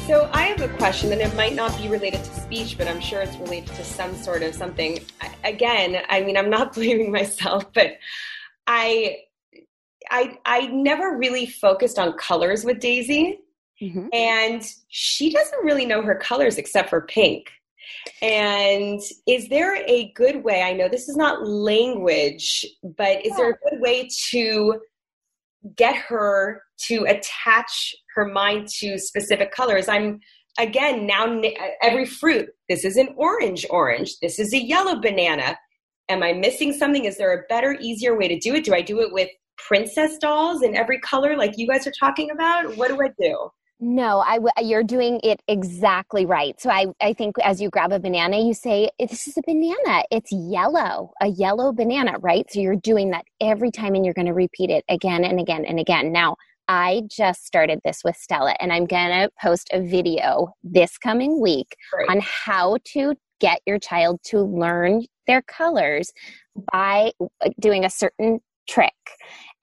So 0.09 0.29
I 0.33 0.47
have 0.47 0.61
a 0.61 0.69
question, 0.77 1.13
and 1.13 1.21
it 1.21 1.35
might 1.37 1.55
not 1.55 1.79
be 1.79 1.87
related 1.87 2.25
to 2.25 2.41
speech, 2.41 2.77
but 2.77 2.89
I'm 2.89 3.01
sure 3.01 3.23
it's 3.23 3.37
related 3.37 3.73
to 3.77 3.85
some 3.85 4.17
sort 4.17 4.43
of 4.43 4.53
something. 4.53 4.99
Again, 5.45 6.03
I 6.09 6.21
mean, 6.23 6.37
I'm 6.37 6.51
not 6.51 6.75
blaming 6.75 7.13
myself, 7.13 7.73
but 7.73 7.99
I, 8.67 9.19
I, 10.11 10.39
I 10.45 10.67
never 10.67 11.17
really 11.17 11.47
focused 11.47 12.01
on 12.01 12.15
colors 12.15 12.65
with 12.65 12.81
Daisy, 12.81 13.39
mm-hmm. 13.81 14.09
and 14.13 14.69
she 14.89 15.31
doesn't 15.31 15.65
really 15.65 15.87
know 15.87 16.03
her 16.03 16.17
colors 16.17 16.59
except 16.59 16.91
for 16.91 17.03
pink. 17.03 17.53
And 18.23 19.01
is 19.27 19.49
there 19.49 19.77
a 19.87 20.13
good 20.15 20.45
way? 20.45 20.63
I 20.63 20.73
know 20.73 20.89
this 20.89 21.09
is 21.09 21.17
not 21.17 21.47
language, 21.47 22.65
but 22.97 23.25
is 23.25 23.31
yeah. 23.31 23.37
there 23.37 23.51
a 23.51 23.71
good 23.71 23.81
way 23.81 24.09
to 24.31 24.81
get 25.77 25.97
her 25.97 26.63
to 26.87 27.05
attach 27.05 27.95
her 28.15 28.27
mind 28.27 28.69
to 28.81 28.99
specific 28.99 29.53
colors? 29.53 29.89
I'm 29.89 30.21
again 30.59 31.07
now 31.07 31.41
every 31.83 32.07
fruit. 32.07 32.49
This 32.69 32.85
is 32.85 32.97
an 32.97 33.09
orange, 33.17 33.67
orange. 33.71 34.19
This 34.21 34.39
is 34.39 34.53
a 34.53 34.63
yellow 34.63 35.01
banana. 35.01 35.57
Am 36.09 36.23
I 36.23 36.33
missing 36.33 36.73
something? 36.73 37.07
Is 37.07 37.17
there 37.17 37.33
a 37.33 37.43
better, 37.49 37.77
easier 37.81 38.17
way 38.17 38.29
to 38.29 38.39
do 38.39 38.55
it? 38.55 38.65
Do 38.65 38.75
I 38.75 38.83
do 38.83 39.01
it 39.01 39.13
with 39.13 39.29
princess 39.57 40.19
dolls 40.19 40.63
in 40.63 40.77
every 40.77 40.99
color 41.01 41.37
like 41.37 41.55
you 41.57 41.67
guys 41.67 41.87
are 41.87 41.93
talking 41.99 42.31
about? 42.31 42.77
What 42.77 42.89
do 42.89 43.01
I 43.03 43.09
do? 43.19 43.49
No, 43.81 44.21
I 44.21 44.37
w- 44.37 44.53
you're 44.63 44.85
doing 44.85 45.21
it 45.23 45.43
exactly 45.49 46.25
right. 46.27 46.59
So 46.61 46.71
I, 46.71 46.87
I 47.01 47.13
think 47.13 47.37
as 47.43 47.61
you 47.61 47.71
grab 47.71 47.93
a 47.93 47.99
banana, 47.99 48.39
you 48.39 48.55
say, 48.55 48.89
This 48.99 49.27
is 49.27 49.37
a 49.37 49.43
banana. 49.47 50.05
It's 50.11 50.31
yellow, 50.33 51.13
a 51.21 51.27
yellow 51.29 51.73
banana, 51.73 52.19
right? 52.21 52.47
So 52.51 52.61
you're 52.61 52.77
doing 52.77 53.11
that 53.11 53.25
every 53.41 53.71
time 53.71 53.95
and 53.95 54.05
you're 54.05 54.15
going 54.15 54.27
to 54.27 54.33
repeat 54.33 54.71
it 54.71 54.85
again 54.89 55.25
and 55.25 55.41
again 55.41 55.65
and 55.65 55.79
again. 55.81 56.13
Now, 56.13 56.37
I 56.69 57.03
just 57.11 57.45
started 57.45 57.81
this 57.85 58.01
with 58.05 58.17
Stella 58.17 58.55
and 58.61 58.73
I'm 58.73 58.87
going 58.87 59.11
to 59.11 59.31
post 59.43 59.69
a 59.73 59.81
video 59.81 60.55
this 60.63 60.97
coming 60.97 61.41
week 61.41 61.77
Great. 61.93 62.09
on 62.09 62.21
how 62.23 62.79
to 62.93 63.15
get 63.41 63.61
your 63.67 63.79
child 63.79 64.21
to 64.25 64.41
learn 64.41 65.05
their 65.27 65.43
colors 65.43 66.13
by 66.73 67.13
uh, 67.21 67.51
doing 67.61 67.85
a 67.85 67.91
certain 67.91 68.41
trick 68.69 68.93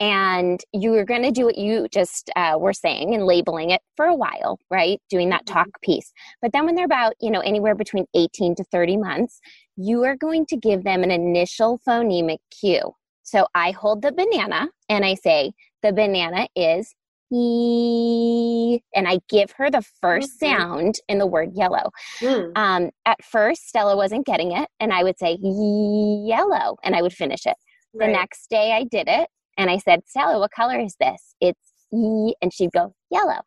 and 0.02 0.60
you're 0.74 1.06
going 1.06 1.22
to 1.22 1.32
do 1.32 1.46
what 1.46 1.60
you 1.60 1.88
just 1.90 2.32
uh, 2.36 2.56
were 2.60 2.74
saying 2.74 3.14
and 3.14 3.26
labeling 3.26 3.70
it 3.70 3.82
for 3.96 4.06
a 4.06 4.16
while 4.16 4.60
right 4.70 5.00
doing 5.10 5.30
that 5.30 5.46
mm-hmm. 5.46 5.54
talk 5.54 5.82
piece 5.82 6.12
but 6.42 6.52
then 6.52 6.66
when 6.66 6.76
they're 6.76 6.86
about 6.86 7.14
you 7.22 7.32
know 7.32 7.40
anywhere 7.42 7.76
between 7.76 8.06
18 8.16 8.56
to 8.56 8.64
30 8.66 8.98
months 8.98 9.40
you 9.78 10.04
are 10.04 10.18
going 10.18 10.46
to 10.48 10.58
give 10.58 10.84
them 10.84 11.04
an 11.04 11.12
initial 11.12 11.80
phonemic 11.88 12.40
cue 12.60 12.92
so 13.24 13.46
i 13.54 13.72
hold 13.72 14.02
the 14.02 14.12
banana 14.12 14.68
and 14.90 15.06
i 15.06 15.14
say 15.14 15.52
the 15.84 15.94
banana 15.94 16.48
is 16.56 16.94
e 17.32 18.80
and 18.94 19.08
i 19.08 19.20
give 19.30 19.52
her 19.52 19.70
the 19.70 19.84
1st 20.04 20.24
mm-hmm. 20.24 20.46
sound 20.46 20.96
in 21.08 21.18
the 21.20 21.28
word 21.28 21.52
yellow 21.54 21.92
mm. 22.20 22.52
um, 22.56 22.90
at 23.06 23.24
first 23.24 23.70
stella 23.70 23.96
wasn't 23.96 24.26
getting 24.26 24.52
it 24.52 24.68
and 24.80 24.92
i 24.92 25.04
would 25.04 25.18
say 25.18 25.38
yellow 25.42 26.78
and 26.84 26.96
i 26.96 27.02
would 27.02 27.14
finish 27.14 27.46
it 27.46 27.56
right. 27.94 28.08
the 28.08 28.12
next 28.12 28.50
day 28.50 28.74
i 28.74 28.84
did 28.84 29.08
it 29.08 29.30
and 29.58 29.70
I 29.70 29.78
said, 29.78 30.02
Sally, 30.08 30.40
what 30.40 30.52
color 30.52 30.80
is 30.80 30.96
this? 31.00 31.36
It's 31.40 31.60
E. 31.94 32.34
And 32.42 32.54
she'd 32.54 32.72
go, 32.72 32.94
yellow 33.10 33.42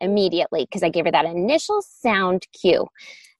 immediately 0.00 0.64
because 0.64 0.82
I 0.82 0.88
gave 0.88 1.04
her 1.04 1.12
that 1.12 1.26
initial 1.26 1.80
sound 1.82 2.46
cue. 2.60 2.88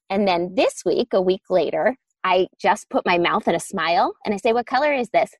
And 0.09 0.27
then 0.27 0.53
this 0.55 0.83
week, 0.85 1.09
a 1.11 1.21
week 1.21 1.41
later, 1.49 1.97
I 2.23 2.47
just 2.61 2.89
put 2.89 3.05
my 3.05 3.17
mouth 3.17 3.47
in 3.47 3.55
a 3.55 3.59
smile 3.59 4.13
and 4.23 4.33
I 4.33 4.37
say, 4.37 4.53
What 4.53 4.65
color 4.65 4.93
is 4.93 5.09
this? 5.09 5.31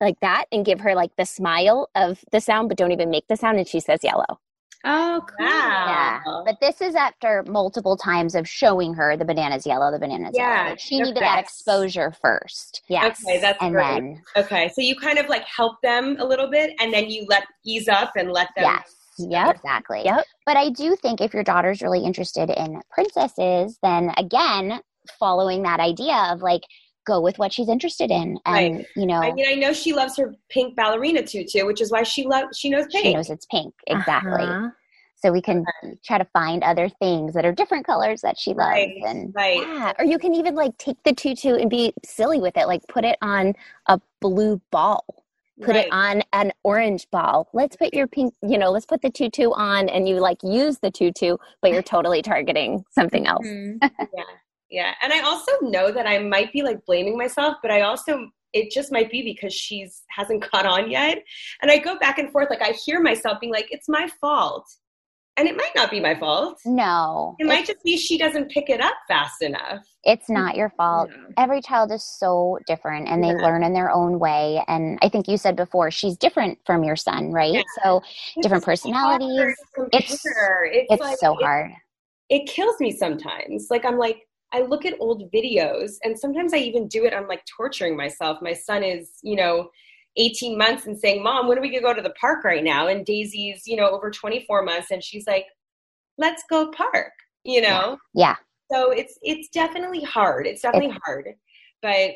Like 0.00 0.16
that, 0.20 0.44
and 0.52 0.64
give 0.64 0.80
her 0.80 0.94
like 0.94 1.12
the 1.16 1.24
smile 1.24 1.88
of 1.94 2.22
the 2.30 2.40
sound, 2.40 2.68
but 2.68 2.76
don't 2.76 2.92
even 2.92 3.10
make 3.10 3.26
the 3.28 3.36
sound. 3.36 3.58
And 3.58 3.66
she 3.66 3.80
says 3.80 4.00
yellow. 4.02 4.38
Oh, 4.84 5.20
cool. 5.26 5.46
Yeah. 5.46 6.20
But 6.44 6.56
this 6.60 6.80
is 6.80 6.94
after 6.94 7.44
multiple 7.46 7.96
times 7.96 8.34
of 8.34 8.48
showing 8.48 8.94
her 8.94 9.16
the 9.16 9.24
banana's 9.24 9.66
yellow, 9.66 9.90
the 9.90 9.98
banana's 9.98 10.32
yeah, 10.34 10.56
yellow. 10.56 10.70
Like 10.70 10.80
she 10.80 10.98
needed 10.98 11.14
best. 11.14 11.20
that 11.20 11.38
exposure 11.38 12.12
first. 12.22 12.82
Yes. 12.88 13.20
Okay, 13.24 13.40
that's 13.40 13.58
and 13.60 13.74
great. 13.74 13.84
Then, 13.84 14.22
okay, 14.36 14.68
so 14.68 14.80
you 14.80 14.94
kind 14.96 15.18
of 15.18 15.28
like 15.28 15.44
help 15.44 15.80
them 15.82 16.16
a 16.20 16.24
little 16.24 16.48
bit 16.50 16.74
and 16.80 16.92
then 16.92 17.10
you 17.10 17.26
let 17.28 17.44
ease 17.64 17.88
up 17.88 18.12
and 18.16 18.30
let 18.30 18.48
them. 18.56 18.64
Yes. 18.64 18.94
Yep. 19.18 19.56
Exactly. 19.56 20.02
Yep. 20.04 20.24
But 20.46 20.56
I 20.56 20.70
do 20.70 20.94
think 20.94 21.20
if 21.20 21.34
your 21.34 21.42
daughter's 21.42 21.82
really 21.82 22.04
interested 22.04 22.50
in 22.50 22.80
princesses, 22.90 23.76
then 23.82 24.12
again, 24.16 24.80
following 25.18 25.62
that 25.64 25.80
idea 25.80 26.28
of 26.30 26.40
like, 26.40 26.62
go 27.08 27.20
with 27.20 27.38
what 27.38 27.52
she's 27.52 27.68
interested 27.68 28.10
in 28.10 28.38
and 28.44 28.76
right. 28.76 28.86
you 28.94 29.06
know 29.06 29.20
i 29.20 29.32
mean 29.32 29.46
i 29.48 29.54
know 29.54 29.72
she 29.72 29.94
loves 29.94 30.16
her 30.16 30.34
pink 30.50 30.76
ballerina 30.76 31.22
tutu 31.22 31.64
which 31.64 31.80
is 31.80 31.90
why 31.90 32.02
she 32.02 32.26
loves 32.26 32.56
she 32.56 32.68
knows 32.68 32.86
pink 32.92 33.04
she 33.04 33.14
knows 33.14 33.30
it's 33.30 33.46
pink 33.46 33.72
exactly 33.86 34.44
uh-huh. 34.44 34.68
so 35.16 35.32
we 35.32 35.40
can 35.40 35.64
uh-huh. 35.66 35.94
try 36.04 36.18
to 36.18 36.26
find 36.26 36.62
other 36.62 36.88
things 37.00 37.32
that 37.32 37.46
are 37.46 37.52
different 37.52 37.86
colors 37.86 38.20
that 38.20 38.38
she 38.38 38.50
loves 38.50 38.72
right. 38.72 39.02
and 39.06 39.34
right 39.34 39.58
yeah 39.58 39.92
or 39.98 40.04
you 40.04 40.18
can 40.18 40.34
even 40.34 40.54
like 40.54 40.76
take 40.76 41.02
the 41.04 41.14
tutu 41.14 41.54
and 41.54 41.70
be 41.70 41.94
silly 42.04 42.40
with 42.40 42.56
it 42.58 42.66
like 42.66 42.86
put 42.88 43.04
it 43.04 43.16
on 43.22 43.54
a 43.86 43.98
blue 44.20 44.60
ball 44.70 45.04
put 45.60 45.74
right. 45.74 45.86
it 45.86 45.92
on 45.92 46.22
an 46.32 46.52
orange 46.62 47.10
ball. 47.10 47.48
Let's 47.52 47.74
put 47.74 47.92
your 47.92 48.06
pink, 48.06 48.32
you 48.42 48.58
know, 48.58 48.70
let's 48.70 48.86
put 48.86 49.02
the 49.02 49.10
tutu 49.10 49.50
on 49.50 49.88
and 49.88 50.08
you 50.08 50.20
like 50.20 50.38
use 50.44 50.78
the 50.78 50.88
tutu, 50.88 51.36
but 51.60 51.72
you're 51.72 51.82
totally 51.82 52.22
targeting 52.22 52.84
something 52.92 53.26
else. 53.26 53.44
Mm-hmm. 53.44 53.78
yeah. 54.16 54.22
Yeah. 54.70 54.94
And 55.02 55.12
I 55.12 55.20
also 55.20 55.52
know 55.62 55.90
that 55.90 56.06
I 56.06 56.18
might 56.18 56.52
be 56.52 56.62
like 56.62 56.84
blaming 56.86 57.16
myself, 57.16 57.56
but 57.62 57.70
I 57.70 57.82
also 57.82 58.28
it 58.54 58.70
just 58.70 58.90
might 58.90 59.10
be 59.10 59.22
because 59.22 59.52
she's 59.52 60.02
hasn't 60.08 60.42
caught 60.50 60.66
on 60.66 60.90
yet. 60.90 61.22
And 61.62 61.70
I 61.70 61.78
go 61.78 61.98
back 61.98 62.18
and 62.18 62.30
forth 62.30 62.50
like 62.50 62.62
I 62.62 62.72
hear 62.84 63.00
myself 63.00 63.40
being 63.40 63.52
like 63.52 63.68
it's 63.70 63.88
my 63.88 64.08
fault. 64.20 64.66
And 65.36 65.46
it 65.46 65.56
might 65.56 65.70
not 65.76 65.88
be 65.88 66.00
my 66.00 66.18
fault. 66.18 66.58
No. 66.66 67.36
It 67.38 67.46
might 67.46 67.64
just 67.64 67.80
be 67.84 67.96
she 67.96 68.18
doesn't 68.18 68.50
pick 68.50 68.68
it 68.68 68.80
up 68.80 68.94
fast 69.06 69.40
enough. 69.40 69.84
It's 70.02 70.28
not 70.28 70.56
your 70.56 70.70
fault. 70.70 71.10
Yeah. 71.12 71.44
Every 71.44 71.62
child 71.62 71.92
is 71.92 72.02
so 72.02 72.58
different 72.66 73.06
and 73.06 73.22
they 73.22 73.28
yeah. 73.28 73.34
learn 73.34 73.62
in 73.62 73.72
their 73.72 73.88
own 73.88 74.18
way. 74.18 74.64
And 74.66 74.98
I 75.00 75.08
think 75.08 75.28
you 75.28 75.36
said 75.36 75.54
before, 75.54 75.92
she's 75.92 76.16
different 76.16 76.58
from 76.66 76.82
your 76.82 76.96
son, 76.96 77.30
right? 77.30 77.52
Yeah. 77.54 77.62
So 77.84 78.02
it's 78.34 78.42
different 78.42 78.64
personalities. 78.64 79.54
It's, 79.92 80.10
it's, 80.10 80.24
it's 80.90 81.00
like, 81.00 81.18
so 81.18 81.34
hard. 81.34 81.70
It, 82.28 82.42
it 82.42 82.48
kills 82.48 82.80
me 82.80 82.90
sometimes. 82.90 83.68
Like 83.70 83.84
I'm 83.84 83.96
like, 83.96 84.27
I 84.52 84.62
look 84.62 84.86
at 84.86 84.94
old 84.98 85.30
videos 85.32 85.92
and 86.02 86.18
sometimes 86.18 86.54
I 86.54 86.58
even 86.58 86.88
do 86.88 87.04
it. 87.04 87.12
I'm 87.12 87.28
like 87.28 87.42
torturing 87.56 87.96
myself. 87.96 88.38
My 88.40 88.54
son 88.54 88.82
is, 88.82 89.10
you 89.22 89.36
know, 89.36 89.68
18 90.16 90.56
months 90.56 90.86
and 90.86 90.98
saying, 90.98 91.22
Mom, 91.22 91.48
when 91.48 91.58
are 91.58 91.60
we 91.60 91.70
going 91.70 91.82
to 91.82 91.88
go 91.88 91.94
to 91.94 92.02
the 92.02 92.14
park 92.20 92.44
right 92.44 92.64
now? 92.64 92.88
And 92.88 93.04
Daisy's, 93.04 93.62
you 93.66 93.76
know, 93.76 93.88
over 93.88 94.10
24 94.10 94.62
months 94.62 94.90
and 94.90 95.02
she's 95.02 95.26
like, 95.26 95.44
Let's 96.16 96.42
go 96.50 96.72
park, 96.72 97.12
you 97.44 97.60
know? 97.60 97.98
Yeah. 98.12 98.34
So 98.72 98.90
it's 98.90 99.18
it's 99.22 99.48
definitely 99.50 100.02
hard. 100.02 100.46
It's 100.46 100.62
definitely 100.62 100.90
it's, 100.90 100.98
hard. 101.04 101.28
But 101.80 102.10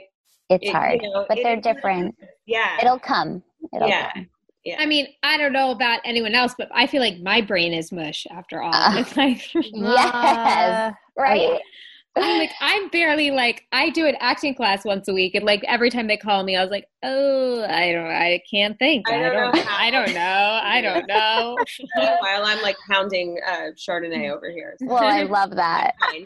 it's 0.50 0.68
it, 0.68 0.72
hard. 0.72 1.00
You 1.00 1.10
know, 1.10 1.26
but 1.28 1.38
they're 1.42 1.60
different. 1.60 2.16
Yeah. 2.46 2.78
It'll 2.80 2.98
come. 2.98 3.42
It'll 3.72 3.88
yeah. 3.88 4.12
Come. 4.12 4.28
Yeah. 4.64 4.76
I 4.78 4.86
mean, 4.86 5.08
I 5.22 5.38
don't 5.38 5.52
know 5.52 5.72
about 5.72 6.00
anyone 6.04 6.34
else, 6.34 6.54
but 6.56 6.68
I 6.72 6.86
feel 6.86 7.00
like 7.00 7.18
my 7.20 7.40
brain 7.40 7.72
is 7.72 7.90
mush 7.90 8.26
after 8.30 8.62
all. 8.62 8.72
Uh, 8.72 8.98
it's 8.98 9.16
like, 9.16 9.52
yes, 9.54 9.64
uh, 9.74 10.92
right. 11.16 11.60
I'm 12.14 12.38
like, 12.38 12.50
I'm 12.60 12.88
barely 12.90 13.30
like, 13.30 13.66
I 13.72 13.88
do 13.90 14.06
an 14.06 14.16
acting 14.20 14.54
class 14.54 14.84
once 14.84 15.08
a 15.08 15.14
week, 15.14 15.34
and 15.34 15.44
like 15.46 15.64
every 15.64 15.88
time 15.88 16.08
they 16.08 16.16
call 16.18 16.44
me, 16.44 16.56
I 16.56 16.62
was 16.62 16.70
like, 16.70 16.86
oh, 17.02 17.64
I 17.64 17.92
don't, 17.92 18.06
I 18.06 18.42
can't 18.50 18.78
think. 18.78 19.08
I 19.08 19.16
I 19.16 19.18
don't 19.22 19.32
don't, 19.32 19.54
know 19.56 19.62
I 19.70 19.90
don't, 19.90 20.14
know. 20.14 20.60
I 20.62 20.80
don't 20.82 21.06
know. 21.08 21.56
Meanwhile, 21.96 22.44
I'm 22.44 22.60
like 22.62 22.76
pounding 22.90 23.38
uh, 23.46 23.70
Chardonnay 23.76 24.30
over 24.30 24.50
here. 24.50 24.74
So 24.78 24.86
Well, 24.86 25.02
I 25.04 25.22
love 25.22 25.50
that. 25.56 25.94
I 26.02 26.22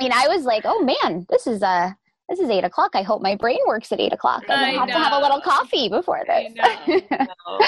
mean, 0.00 0.12
I 0.12 0.28
was 0.28 0.44
like, 0.44 0.62
oh 0.66 0.82
man, 0.82 1.26
this 1.30 1.46
is 1.46 1.62
uh 1.62 1.92
this 2.28 2.38
is 2.38 2.50
eight 2.50 2.64
o'clock. 2.64 2.92
I 2.94 3.02
hope 3.02 3.20
my 3.22 3.34
brain 3.34 3.58
works 3.66 3.90
at 3.92 4.00
eight 4.00 4.12
o'clock. 4.12 4.44
I'm 4.48 4.72
gonna 4.72 4.78
have 4.78 4.88
to 4.88 4.94
have 4.94 5.12
a 5.12 5.18
little 5.20 5.40
coffee 5.40 5.88
before 5.88 6.24
I 6.30 6.48
this. 6.86 7.02
know. 7.18 7.58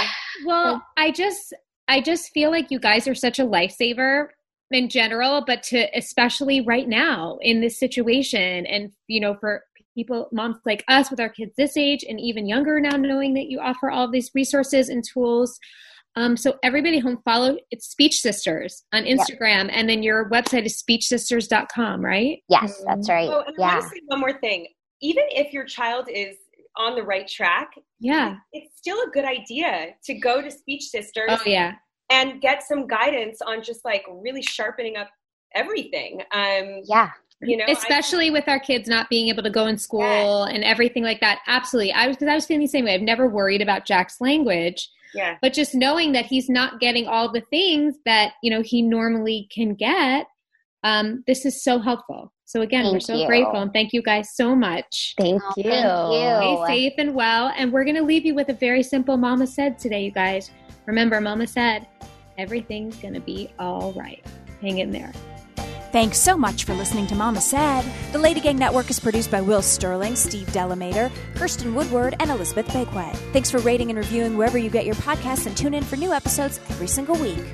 Well, 0.47 0.87
I 0.97 1.11
just 1.11 1.55
I 1.89 2.01
just 2.01 2.31
feel 2.33 2.51
like 2.51 2.71
you 2.71 2.79
guys 2.79 3.07
are 3.09 3.15
such 3.15 3.39
a 3.39 3.45
lifesaver 3.45 4.29
in 4.71 4.89
general, 4.89 5.45
but 5.47 5.62
to 5.65 5.87
especially 5.97 6.61
right 6.61 6.89
now 6.89 7.39
in 7.43 7.61
this 7.61 7.79
situation 7.79 8.67
and 8.67 8.91
you 9.07 9.21
know 9.21 9.35
for 9.41 9.62
people 9.95 10.29
moms 10.33 10.57
like 10.67 10.85
us 10.89 11.11
with 11.11 11.21
our 11.21 11.29
kids 11.29 11.53
this 11.57 11.77
age 11.77 12.05
and 12.09 12.19
even 12.21 12.47
younger 12.49 12.81
now 12.81 12.97
knowing 12.97 13.35
that 13.35 13.47
you 13.47 13.61
offer 13.61 13.91
all 13.91 14.05
of 14.05 14.12
these 14.12 14.31
resources 14.35 14.89
and 14.89 15.05
tools. 15.05 15.59
Um, 16.17 16.37
so 16.37 16.57
everybody 16.62 16.99
home 17.01 17.21
follow 17.25 17.57
it's 17.71 17.87
Speech 17.89 18.21
Sisters 18.21 18.85
on 18.93 19.05
Instagram 19.05 19.69
and 19.73 19.89
then 19.89 20.03
your 20.03 20.29
website 20.31 20.65
is 20.65 20.81
speechsisters.com, 20.83 22.05
right? 22.05 22.39
yes, 22.49 22.83
that's 22.87 23.09
right. 23.09 23.29
Oh, 23.29 23.41
and 23.47 23.55
I 23.59 23.61
yeah. 23.61 23.73
want 23.75 23.83
to 23.83 23.89
say 23.89 24.01
one 24.07 24.21
more 24.21 24.39
thing. 24.41 24.67
Even 25.01 25.25
if 25.31 25.53
your 25.53 25.65
child 25.65 26.09
is 26.09 26.37
on 26.77 26.95
the 26.97 27.03
right 27.03 27.27
track, 27.29 27.71
Yeah. 28.01 28.37
it's 28.53 28.77
still 28.79 28.99
a 29.03 29.11
good 29.11 29.25
idea 29.25 29.89
to 30.05 30.15
go 30.15 30.41
to 30.41 30.51
Speech 30.51 30.85
Sisters 30.85 31.31
Oh 31.31 31.39
yeah. 31.47 31.75
And 32.15 32.41
get 32.41 32.62
some 32.62 32.87
guidance 32.87 33.39
on 33.43 33.62
just 33.62 33.85
like 33.85 34.05
really 34.09 34.43
sharpening 34.43 34.97
up 34.97 35.09
everything. 35.55 36.21
Um, 36.33 36.83
Yeah. 36.85 37.11
you 37.41 37.57
know, 37.57 37.65
I- 37.69 37.73
especially 37.73 38.31
with 38.31 38.49
our 38.49 38.59
kids 38.61 38.89
not 38.89 39.11
being 39.11 39.29
able 39.29 39.43
to 39.43 39.51
go 39.51 39.67
in 39.67 39.77
school 39.79 40.45
and 40.45 40.65
everything 40.65 41.03
like 41.03 41.21
that 41.21 41.41
absolutely 41.47 41.93
i 41.93 42.07
was 42.07 42.17
because 42.17 42.29
i 42.29 42.35
was 42.35 42.47
feeling 42.47 42.61
the 42.62 42.67
same 42.69 42.85
way 42.87 42.95
i've 42.95 43.03
never 43.03 43.27
worried 43.29 43.61
about 43.61 43.85
jack's 43.85 44.19
language 44.21 44.89
yeah. 45.15 45.37
but 45.43 45.53
just 45.53 45.75
knowing 45.75 46.12
that 46.12 46.25
he's 46.27 46.49
not 46.49 46.81
getting 46.81 47.07
all 47.07 47.31
the 47.31 47.43
things 47.51 47.97
that 48.07 48.33
you 48.43 48.51
know 48.51 48.62
he 48.62 48.81
normally 48.83 49.49
can 49.57 49.75
get 49.75 50.27
um, 50.85 51.25
this 51.27 51.45
is 51.45 51.62
so 51.62 51.79
helpful 51.81 52.33
so 52.47 52.62
again 52.62 52.85
we're 52.93 53.01
so 53.01 53.15
you. 53.17 53.27
grateful 53.27 53.61
and 53.61 53.73
thank 53.73 53.93
you 53.93 54.01
guys 54.03 54.29
so 54.35 54.55
much 54.55 55.15
Thank 55.19 55.43
you. 55.57 55.65
thank 55.65 55.85
you. 56.12 56.65
stay 56.65 56.65
safe 56.67 56.93
and 56.99 57.15
well 57.15 57.53
and 57.59 57.73
we're 57.73 57.85
going 57.85 57.97
to 57.97 58.03
leave 58.03 58.25
you 58.25 58.35
with 58.35 58.49
a 58.49 58.55
very 58.55 58.83
simple 58.83 59.17
mama 59.17 59.47
said 59.47 59.79
today 59.79 60.05
you 60.05 60.11
guys 60.12 60.51
remember 60.87 61.20
mama 61.20 61.47
said 61.47 61.87
everything's 62.39 62.97
going 62.97 63.14
to 63.14 63.20
be 63.20 63.51
all 63.59 63.93
right 63.93 64.24
hang 64.61 64.78
in 64.78 64.91
there 64.91 65.12
Thanks 65.93 66.18
so 66.18 66.37
much 66.37 66.64
for 66.64 66.74
listening 66.74 67.07
to 67.07 67.14
Mama 67.14 67.41
Said. 67.41 67.85
The 68.11 68.18
Lady 68.18 68.41
Gang 68.41 68.59
Network 68.59 68.91
is 68.91 68.99
produced 68.99 69.30
by 69.30 69.41
Will 69.41 69.62
Sterling, 69.62 70.16
Steve 70.16 70.49
Delamater, 70.49 71.09
Kirsten 71.37 71.72
Woodward, 71.72 72.16
and 72.18 72.32
Elizabeth 72.32 72.66
Bakeway. 72.66 73.14
Thanks 73.32 73.49
for 73.49 73.59
rating 73.61 73.91
and 73.91 73.99
reviewing 74.01 74.37
wherever 74.37 74.59
you 74.59 74.70
get 74.70 74.87
your 74.87 74.97
podcasts 74.97 75.47
and 75.47 75.57
tune 75.57 75.72
in 75.72 75.85
for 75.85 75.95
new 75.95 76.12
episodes 76.12 76.59
every 76.68 76.89
single 76.89 77.14
week. 77.14 77.45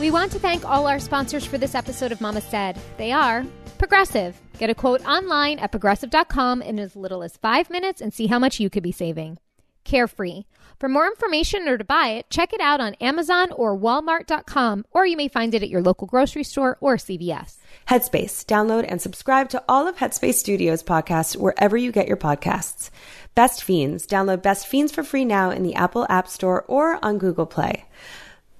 We 0.00 0.10
want 0.10 0.32
to 0.32 0.40
thank 0.40 0.68
all 0.68 0.88
our 0.88 0.98
sponsors 0.98 1.44
for 1.44 1.56
this 1.56 1.76
episode 1.76 2.10
of 2.10 2.20
Mama 2.20 2.40
Said. 2.40 2.76
They 2.96 3.12
are 3.12 3.44
Progressive. 3.80 4.38
Get 4.58 4.68
a 4.68 4.74
quote 4.74 5.02
online 5.06 5.58
at 5.58 5.70
progressive.com 5.70 6.60
in 6.60 6.78
as 6.78 6.94
little 6.94 7.22
as 7.22 7.38
five 7.38 7.70
minutes 7.70 8.02
and 8.02 8.12
see 8.12 8.26
how 8.26 8.38
much 8.38 8.60
you 8.60 8.68
could 8.68 8.82
be 8.82 8.92
saving. 8.92 9.38
Carefree. 9.84 10.44
For 10.78 10.88
more 10.88 11.06
information 11.06 11.68
or 11.68 11.76
to 11.76 11.84
buy 11.84 12.08
it, 12.08 12.30
check 12.30 12.54
it 12.54 12.60
out 12.60 12.80
on 12.80 12.94
Amazon 12.94 13.52
or 13.52 13.76
Walmart.com, 13.76 14.86
or 14.92 15.04
you 15.04 15.16
may 15.16 15.28
find 15.28 15.54
it 15.54 15.62
at 15.62 15.68
your 15.68 15.82
local 15.82 16.06
grocery 16.06 16.42
store 16.42 16.78
or 16.80 16.96
CVS. 16.96 17.58
Headspace. 17.88 18.46
Download 18.46 18.86
and 18.88 19.00
subscribe 19.00 19.50
to 19.50 19.62
all 19.68 19.86
of 19.86 19.96
Headspace 19.96 20.34
Studios 20.34 20.82
podcasts 20.82 21.36
wherever 21.36 21.76
you 21.76 21.92
get 21.92 22.08
your 22.08 22.16
podcasts. 22.16 22.88
Best 23.34 23.62
Fiends. 23.62 24.06
Download 24.06 24.42
Best 24.42 24.66
Fiends 24.66 24.90
for 24.90 25.02
free 25.02 25.26
now 25.26 25.50
in 25.50 25.62
the 25.62 25.74
Apple 25.74 26.06
App 26.08 26.28
Store 26.28 26.62
or 26.62 27.04
on 27.04 27.18
Google 27.18 27.46
Play. 27.46 27.84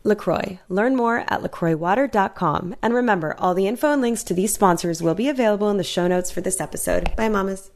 LaCroix. 0.04 0.60
Learn 0.68 0.96
more 0.96 1.18
at 1.20 1.40
lacroixwater.com. 1.40 2.76
And 2.82 2.94
remember, 2.94 3.34
all 3.38 3.54
the 3.54 3.66
info 3.66 3.92
and 3.92 4.02
links 4.02 4.22
to 4.24 4.34
these 4.34 4.52
sponsors 4.52 5.02
will 5.02 5.14
be 5.14 5.28
available 5.28 5.70
in 5.70 5.76
the 5.76 5.84
show 5.84 6.06
notes 6.06 6.30
for 6.30 6.40
this 6.40 6.60
episode. 6.60 7.14
Bye, 7.16 7.28
mamas. 7.28 7.70